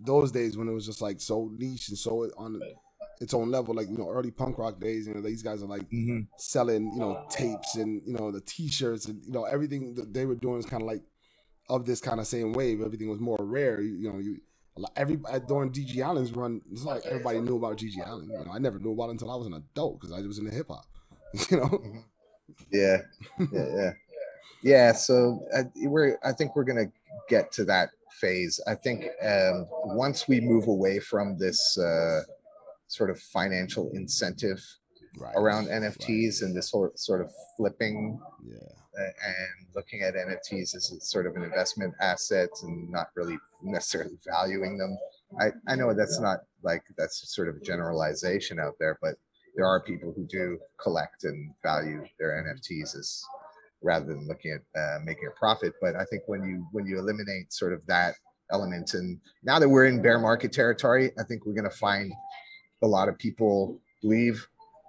those 0.00 0.32
days 0.32 0.56
when 0.56 0.68
it 0.68 0.72
was 0.72 0.86
just 0.86 1.02
like 1.02 1.20
so 1.20 1.50
niche 1.56 1.88
and 1.88 1.98
so 1.98 2.30
on 2.36 2.60
its 3.20 3.34
own 3.34 3.50
level, 3.50 3.74
like 3.74 3.88
you 3.88 3.98
know 3.98 4.08
early 4.08 4.30
punk 4.30 4.58
rock 4.58 4.80
days. 4.80 5.06
You 5.06 5.14
know 5.14 5.20
these 5.20 5.42
guys 5.42 5.62
are 5.62 5.66
like 5.66 5.82
mm-hmm. 5.82 6.20
selling 6.36 6.92
you 6.92 7.00
know 7.00 7.24
tapes 7.30 7.76
and 7.76 8.02
you 8.06 8.14
know 8.14 8.30
the 8.30 8.40
T-shirts 8.40 9.06
and 9.06 9.22
you 9.24 9.32
know 9.32 9.44
everything 9.44 9.94
that 9.94 10.12
they 10.14 10.24
were 10.24 10.34
doing 10.34 10.58
is 10.58 10.66
kind 10.66 10.82
of 10.82 10.88
like 10.88 11.02
of 11.68 11.86
this 11.86 12.00
kind 12.00 12.18
of 12.18 12.26
same 12.26 12.52
wave. 12.52 12.80
Everything 12.80 13.08
was 13.08 13.20
more 13.20 13.38
rare. 13.40 13.80
You, 13.80 13.94
you 13.94 14.12
know, 14.12 14.18
you 14.18 14.40
every 14.96 15.18
during 15.46 15.70
GG 15.70 15.98
Allen's 16.02 16.32
run, 16.32 16.62
it's 16.72 16.84
like 16.84 17.04
everybody 17.04 17.40
knew 17.40 17.56
about 17.56 17.76
GG 17.76 17.98
Allen. 18.04 18.28
You 18.30 18.44
know, 18.44 18.52
I 18.52 18.58
never 18.58 18.78
knew 18.78 18.92
about 18.92 19.08
it 19.08 19.12
until 19.12 19.30
I 19.30 19.36
was 19.36 19.46
an 19.46 19.54
adult 19.54 20.00
because 20.00 20.16
I 20.16 20.20
was 20.26 20.38
in 20.38 20.46
the 20.46 20.52
hip 20.52 20.68
hop. 20.68 20.86
You 21.50 21.58
know. 21.58 21.66
Mm-hmm. 21.68 21.98
Yeah, 22.72 22.96
yeah, 23.52 23.66
yeah, 23.76 23.90
yeah. 24.62 24.92
So 24.92 25.46
uh, 25.54 25.64
we're. 25.76 26.18
I 26.24 26.32
think 26.32 26.56
we're 26.56 26.64
gonna 26.64 26.90
get 27.28 27.52
to 27.52 27.64
that 27.66 27.90
phase. 28.12 28.60
I 28.66 28.74
think 28.74 29.06
um, 29.22 29.66
once 29.70 30.28
we 30.28 30.40
move 30.40 30.68
away 30.68 30.98
from 30.98 31.38
this 31.38 31.78
uh, 31.78 32.20
sort 32.86 33.10
of 33.10 33.20
financial 33.20 33.90
incentive 33.94 34.62
right. 35.18 35.34
around 35.36 35.66
NFTs 35.68 36.40
right. 36.40 36.42
and 36.42 36.56
this 36.56 36.70
sort 36.70 36.98
sort 36.98 37.20
of 37.20 37.30
flipping. 37.56 38.20
Yeah 38.44 38.56
and 39.00 39.66
looking 39.74 40.02
at 40.02 40.14
NFTs 40.14 40.74
as 40.74 40.92
sort 41.00 41.26
of 41.26 41.36
an 41.36 41.42
investment 41.42 41.94
asset 42.00 42.48
and 42.62 42.90
not 42.90 43.08
really 43.14 43.38
necessarily 43.62 44.18
valuing 44.26 44.78
them. 44.78 44.96
I, 45.40 45.52
I 45.72 45.76
know 45.76 45.94
that's 45.94 46.20
not 46.20 46.40
like 46.62 46.82
that's 46.98 47.34
sort 47.34 47.48
of 47.48 47.56
a 47.56 47.60
generalization 47.60 48.58
out 48.58 48.74
there, 48.78 48.98
but 49.00 49.14
there 49.56 49.66
are 49.66 49.82
people 49.82 50.12
who 50.14 50.26
do 50.26 50.58
collect 50.80 51.24
and 51.24 51.52
value 51.62 52.04
their 52.18 52.44
NFTs 52.44 52.96
as 52.96 53.22
rather 53.82 54.06
than 54.06 54.26
looking 54.26 54.52
at 54.52 54.80
uh, 54.80 54.98
making 55.04 55.28
a 55.28 55.38
profit. 55.38 55.74
But 55.80 55.96
I 55.96 56.04
think 56.04 56.22
when 56.26 56.44
you 56.44 56.66
when 56.72 56.86
you 56.86 56.98
eliminate 56.98 57.52
sort 57.52 57.72
of 57.72 57.84
that 57.86 58.14
element, 58.50 58.94
and 58.94 59.18
now 59.42 59.58
that 59.58 59.68
we're 59.68 59.86
in 59.86 60.02
bear 60.02 60.18
market 60.18 60.52
territory, 60.52 61.12
I 61.18 61.24
think 61.24 61.46
we're 61.46 61.54
going 61.54 61.70
to 61.70 61.76
find 61.76 62.12
a 62.82 62.86
lot 62.86 63.08
of 63.08 63.18
people 63.18 63.80
leave 64.02 64.46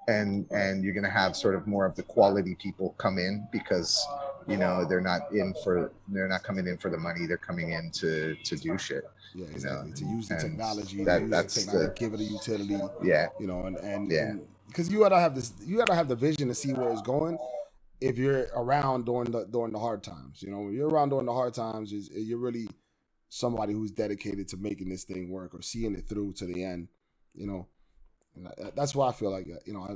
and 0.08 0.50
and 0.52 0.84
you're 0.84 0.94
going 0.94 1.04
to 1.04 1.10
have 1.10 1.36
sort 1.36 1.56
of 1.56 1.68
more 1.68 1.86
of 1.86 1.96
the 1.96 2.04
quality 2.04 2.56
people 2.56 2.96
come 2.98 3.18
in 3.18 3.48
because 3.52 4.06
you 4.48 4.58
know 4.58 4.86
they're 4.86 5.02
not 5.02 5.32
in 5.32 5.54
for 5.64 5.92
they're 6.10 6.28
not 6.28 6.44
coming 6.44 6.68
in 6.68 6.78
for 6.78 6.90
the 6.90 6.98
money 6.98 7.26
they're 7.28 7.38
coming 7.38 7.72
in 7.72 7.92
to 7.92 8.36
to 8.44 8.56
do 8.56 8.78
shit 8.78 9.04
yeah 9.36 9.46
exactly 9.48 9.90
know? 9.90 9.96
to 9.96 10.06
use 10.06 10.28
the 10.28 10.36
and 10.36 10.44
technology 10.44 11.04
that, 11.04 11.30
that's 11.30 11.54
the 11.56 11.62
technology, 11.62 11.88
the, 11.88 12.00
give 12.00 12.14
it 12.14 12.20
a 12.20 12.24
utility 12.24 12.80
yeah 13.04 13.28
you 13.40 13.48
know 13.48 13.66
and 13.66 13.78
and 13.78 14.12
yeah 14.12 14.34
because 14.68 14.92
you 14.92 15.00
gotta 15.00 15.20
have 15.20 15.36
this 15.36 15.54
you 15.64 15.78
gotta 15.78 15.96
have 15.96 16.08
the 16.08 16.16
vision 16.16 16.48
to 16.48 16.56
see 16.56 16.74
where 16.74 16.92
it's 16.92 17.02
going 17.02 17.38
if 18.02 18.18
you're 18.18 18.48
around 18.56 19.06
during 19.06 19.32
the 19.32 19.46
during 19.46 19.72
the 19.72 19.80
hard 19.80 20.04
times 20.04 20.42
you 20.42 20.52
know 20.52 20.60
when 20.60 20.74
you're 20.74 20.90
around 20.90 21.10
during 21.10 21.26
the 21.26 21.34
hard 21.34 21.54
times 21.54 21.94
is 21.94 22.10
you're 22.14 22.38
really 22.38 22.68
somebody 23.30 23.74
who's 23.74 23.92
dedicated 23.92 24.48
to 24.48 24.58
making 24.58 24.90
this 24.90 25.04
thing 25.06 25.30
work 25.30 25.54
or 25.54 25.62
seeing 25.62 25.96
it 25.96 26.08
through 26.08 26.34
to 26.34 26.46
the 26.46 26.64
end 26.64 26.88
you 27.34 27.48
know 27.48 27.68
and 28.36 28.48
that's 28.76 28.96
why 28.96 29.10
I 29.10 29.12
feel 29.12 29.32
like 29.32 29.48
uh, 29.48 29.60
you 29.66 29.74
know, 29.74 29.84
I, 29.84 29.96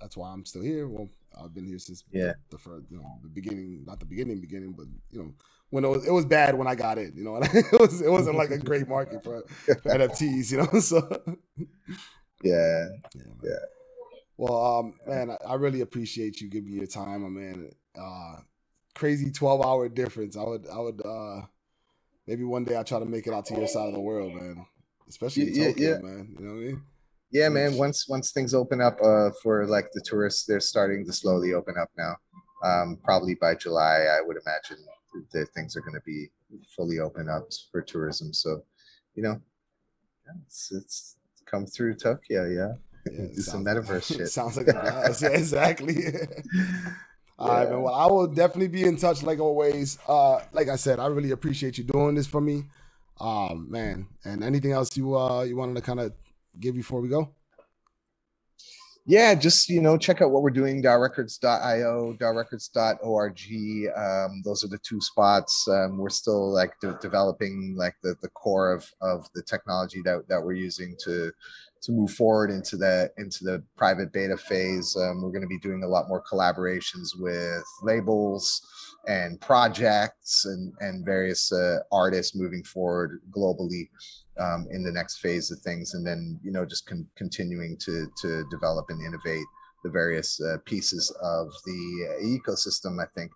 that's 0.00 0.16
why 0.16 0.30
I'm 0.30 0.44
still 0.44 0.62
here. 0.62 0.88
Well, 0.88 1.08
I've 1.42 1.54
been 1.54 1.66
here 1.66 1.78
since 1.78 2.04
yeah 2.10 2.32
the 2.50 2.58
first, 2.58 2.86
you 2.90 2.98
know, 2.98 3.18
the 3.22 3.28
beginning, 3.28 3.84
not 3.86 4.00
the 4.00 4.06
beginning, 4.06 4.40
beginning, 4.40 4.72
but 4.72 4.86
you 5.10 5.20
know, 5.20 5.34
when 5.70 5.84
it 5.84 5.88
was 5.88 6.06
it 6.06 6.12
was 6.12 6.24
bad 6.24 6.54
when 6.56 6.66
I 6.66 6.74
got 6.74 6.98
in. 6.98 7.12
You 7.16 7.24
know, 7.24 7.36
it 7.42 7.80
was 7.80 8.00
it 8.00 8.10
wasn't 8.10 8.36
like 8.36 8.50
a 8.50 8.58
great 8.58 8.88
market 8.88 9.22
for, 9.22 9.42
for 9.64 9.74
NFTs. 9.74 10.50
You 10.50 10.58
know, 10.58 10.80
so 10.80 11.22
yeah, 12.42 12.86
yeah. 13.14 13.22
yeah. 13.42 13.75
Well, 14.36 14.78
um, 14.78 14.94
man, 15.06 15.30
I, 15.30 15.52
I 15.52 15.54
really 15.54 15.80
appreciate 15.80 16.40
you 16.40 16.48
giving 16.48 16.70
me 16.70 16.76
your 16.78 16.86
time, 16.86 17.22
my 17.22 17.28
man. 17.28 17.70
Uh, 17.98 18.36
crazy 18.94 19.30
twelve 19.30 19.64
hour 19.64 19.88
difference. 19.88 20.36
I 20.36 20.42
would, 20.42 20.66
I 20.70 20.78
would, 20.78 21.04
uh, 21.04 21.42
maybe 22.26 22.44
one 22.44 22.64
day 22.64 22.76
I'll 22.76 22.84
try 22.84 22.98
to 22.98 23.06
make 23.06 23.26
it 23.26 23.32
out 23.32 23.46
to 23.46 23.54
your 23.56 23.68
side 23.68 23.88
of 23.88 23.94
the 23.94 24.00
world, 24.00 24.34
man. 24.34 24.66
Especially 25.08 25.44
in 25.44 25.54
Yeah, 25.54 25.68
Tokyo, 25.68 25.88
yeah. 25.88 25.98
man. 26.02 26.36
You 26.38 26.44
know 26.46 26.52
what 26.54 26.60
I 26.60 26.64
mean? 26.64 26.82
yeah 27.32 27.48
man 27.48 27.76
once 27.76 28.08
once 28.08 28.30
things 28.30 28.54
open 28.54 28.80
up 28.80 28.98
uh 29.02 29.30
for 29.42 29.66
like 29.66 29.90
the 29.92 30.00
tourists 30.04 30.44
they're 30.46 30.60
starting 30.60 31.04
to 31.04 31.12
slowly 31.12 31.54
open 31.54 31.74
up 31.76 31.90
now 31.98 32.14
um 32.62 32.96
probably 33.02 33.34
by 33.34 33.52
july 33.52 34.06
i 34.16 34.20
would 34.24 34.36
imagine 34.46 34.78
that 35.32 35.48
things 35.52 35.76
are 35.76 35.80
going 35.80 35.92
to 35.92 36.00
be 36.06 36.28
fully 36.76 37.00
open 37.00 37.28
up 37.28 37.48
for 37.72 37.82
tourism 37.82 38.32
so 38.32 38.62
you 39.16 39.24
know 39.24 39.40
it's, 40.46 40.70
it's 40.70 41.16
come 41.46 41.66
through 41.66 41.94
tokyo 41.94 42.46
yeah 42.48 42.74
Yeah, 43.12 43.26
do 43.34 43.40
some 43.42 43.64
metaverse 43.64 44.04
shit 44.16 44.28
sounds 44.28 44.56
like 44.56 44.68
a 44.68 44.72
blast. 44.72 45.22
yeah, 45.22 45.28
exactly. 45.30 46.04
All 47.38 47.48
right, 47.48 47.64
Yeah. 47.64 47.70
man. 47.70 47.82
Well, 47.82 47.94
I 47.94 48.06
will 48.06 48.26
definitely 48.26 48.68
be 48.68 48.84
in 48.84 48.96
touch 48.96 49.22
like 49.22 49.40
always. 49.40 49.98
Uh, 50.08 50.40
like 50.52 50.68
I 50.68 50.76
said, 50.76 50.98
I 50.98 51.06
really 51.06 51.30
appreciate 51.32 51.78
you 51.78 51.84
doing 51.84 52.14
this 52.14 52.26
for 52.26 52.40
me. 52.40 52.64
Um, 53.20 53.70
man. 53.70 54.08
And 54.24 54.42
anything 54.44 54.72
else 54.72 54.96
you 54.96 55.16
uh 55.16 55.42
you 55.42 55.56
wanted 55.56 55.74
to 55.76 55.82
kind 55.82 56.00
of 56.00 56.12
give 56.58 56.74
before 56.74 57.00
we 57.00 57.08
go? 57.08 57.30
yeah 59.08 59.36
just 59.36 59.68
you 59.68 59.80
know 59.80 59.96
check 59.96 60.20
out 60.20 60.32
what 60.32 60.42
we're 60.42 60.50
doing 60.50 60.82
records.io 60.82 62.16
records.org 62.20 63.40
um, 63.96 64.42
those 64.44 64.64
are 64.64 64.68
the 64.68 64.78
two 64.82 65.00
spots 65.00 65.68
um, 65.68 65.96
we're 65.96 66.08
still 66.10 66.52
like 66.52 66.72
de- 66.80 66.98
developing 67.00 67.74
like 67.78 67.94
the, 68.02 68.16
the 68.20 68.28
core 68.30 68.72
of 68.72 68.90
of 69.00 69.28
the 69.32 69.42
technology 69.42 70.02
that, 70.04 70.26
that 70.28 70.42
we're 70.42 70.54
using 70.54 70.96
to 71.04 71.30
to 71.82 71.92
move 71.92 72.10
forward 72.10 72.50
into 72.50 72.76
the 72.76 73.10
into 73.18 73.44
the 73.44 73.62
private 73.76 74.12
beta 74.12 74.36
phase 74.36 74.96
um, 74.96 75.22
we're 75.22 75.30
going 75.30 75.42
to 75.42 75.46
be 75.46 75.58
doing 75.58 75.82
a 75.82 75.88
lot 75.88 76.08
more 76.08 76.22
collaborations 76.30 77.10
with 77.18 77.64
labels 77.82 78.62
and 79.06 79.40
projects 79.40 80.44
and 80.46 80.72
and 80.80 81.04
various 81.04 81.52
uh, 81.52 81.78
artists 81.92 82.34
moving 82.34 82.62
forward 82.64 83.20
globally 83.30 83.88
um, 84.38 84.66
in 84.70 84.82
the 84.84 84.92
next 84.92 85.18
phase 85.18 85.50
of 85.50 85.58
things, 85.60 85.94
and 85.94 86.06
then 86.06 86.38
you 86.42 86.50
know 86.50 86.64
just 86.64 86.86
con- 86.86 87.06
continuing 87.16 87.76
to 87.78 88.08
to 88.20 88.44
develop 88.50 88.86
and 88.88 89.04
innovate 89.04 89.46
the 89.84 89.90
various 89.90 90.40
uh, 90.40 90.58
pieces 90.64 91.10
of 91.22 91.48
the 91.64 92.16
ecosystem. 92.22 93.02
I 93.02 93.06
think 93.14 93.30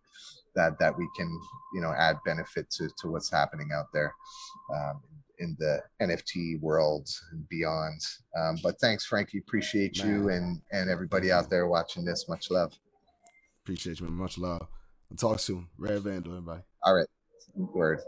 that 0.56 0.78
that 0.78 0.96
we 0.96 1.08
can 1.16 1.28
you 1.74 1.80
know 1.80 1.92
add 1.96 2.16
benefit 2.24 2.70
to 2.70 2.88
to 2.98 3.08
what's 3.08 3.30
happening 3.30 3.70
out 3.74 3.86
there 3.92 4.12
um, 4.74 5.00
in 5.40 5.56
the 5.58 5.80
NFT 6.00 6.60
world 6.60 7.08
and 7.32 7.48
beyond. 7.48 8.00
Um, 8.38 8.56
but 8.62 8.78
thanks, 8.80 9.04
Franky. 9.04 9.38
Appreciate 9.38 9.98
you 9.98 10.28
and 10.28 10.60
and 10.70 10.88
everybody 10.88 11.32
out 11.32 11.50
there 11.50 11.66
watching 11.66 12.04
this. 12.04 12.28
Much 12.28 12.50
love. 12.50 12.72
Appreciate 13.64 14.00
you, 14.00 14.06
man. 14.06 14.14
Much 14.14 14.38
love. 14.38 14.66
I'll 15.10 15.16
talk 15.16 15.40
soon. 15.40 15.68
Rare 15.76 15.98
Vandal, 15.98 16.32
everybody. 16.32 16.62
All 16.84 16.94
right, 16.94 17.06
word. 17.54 18.00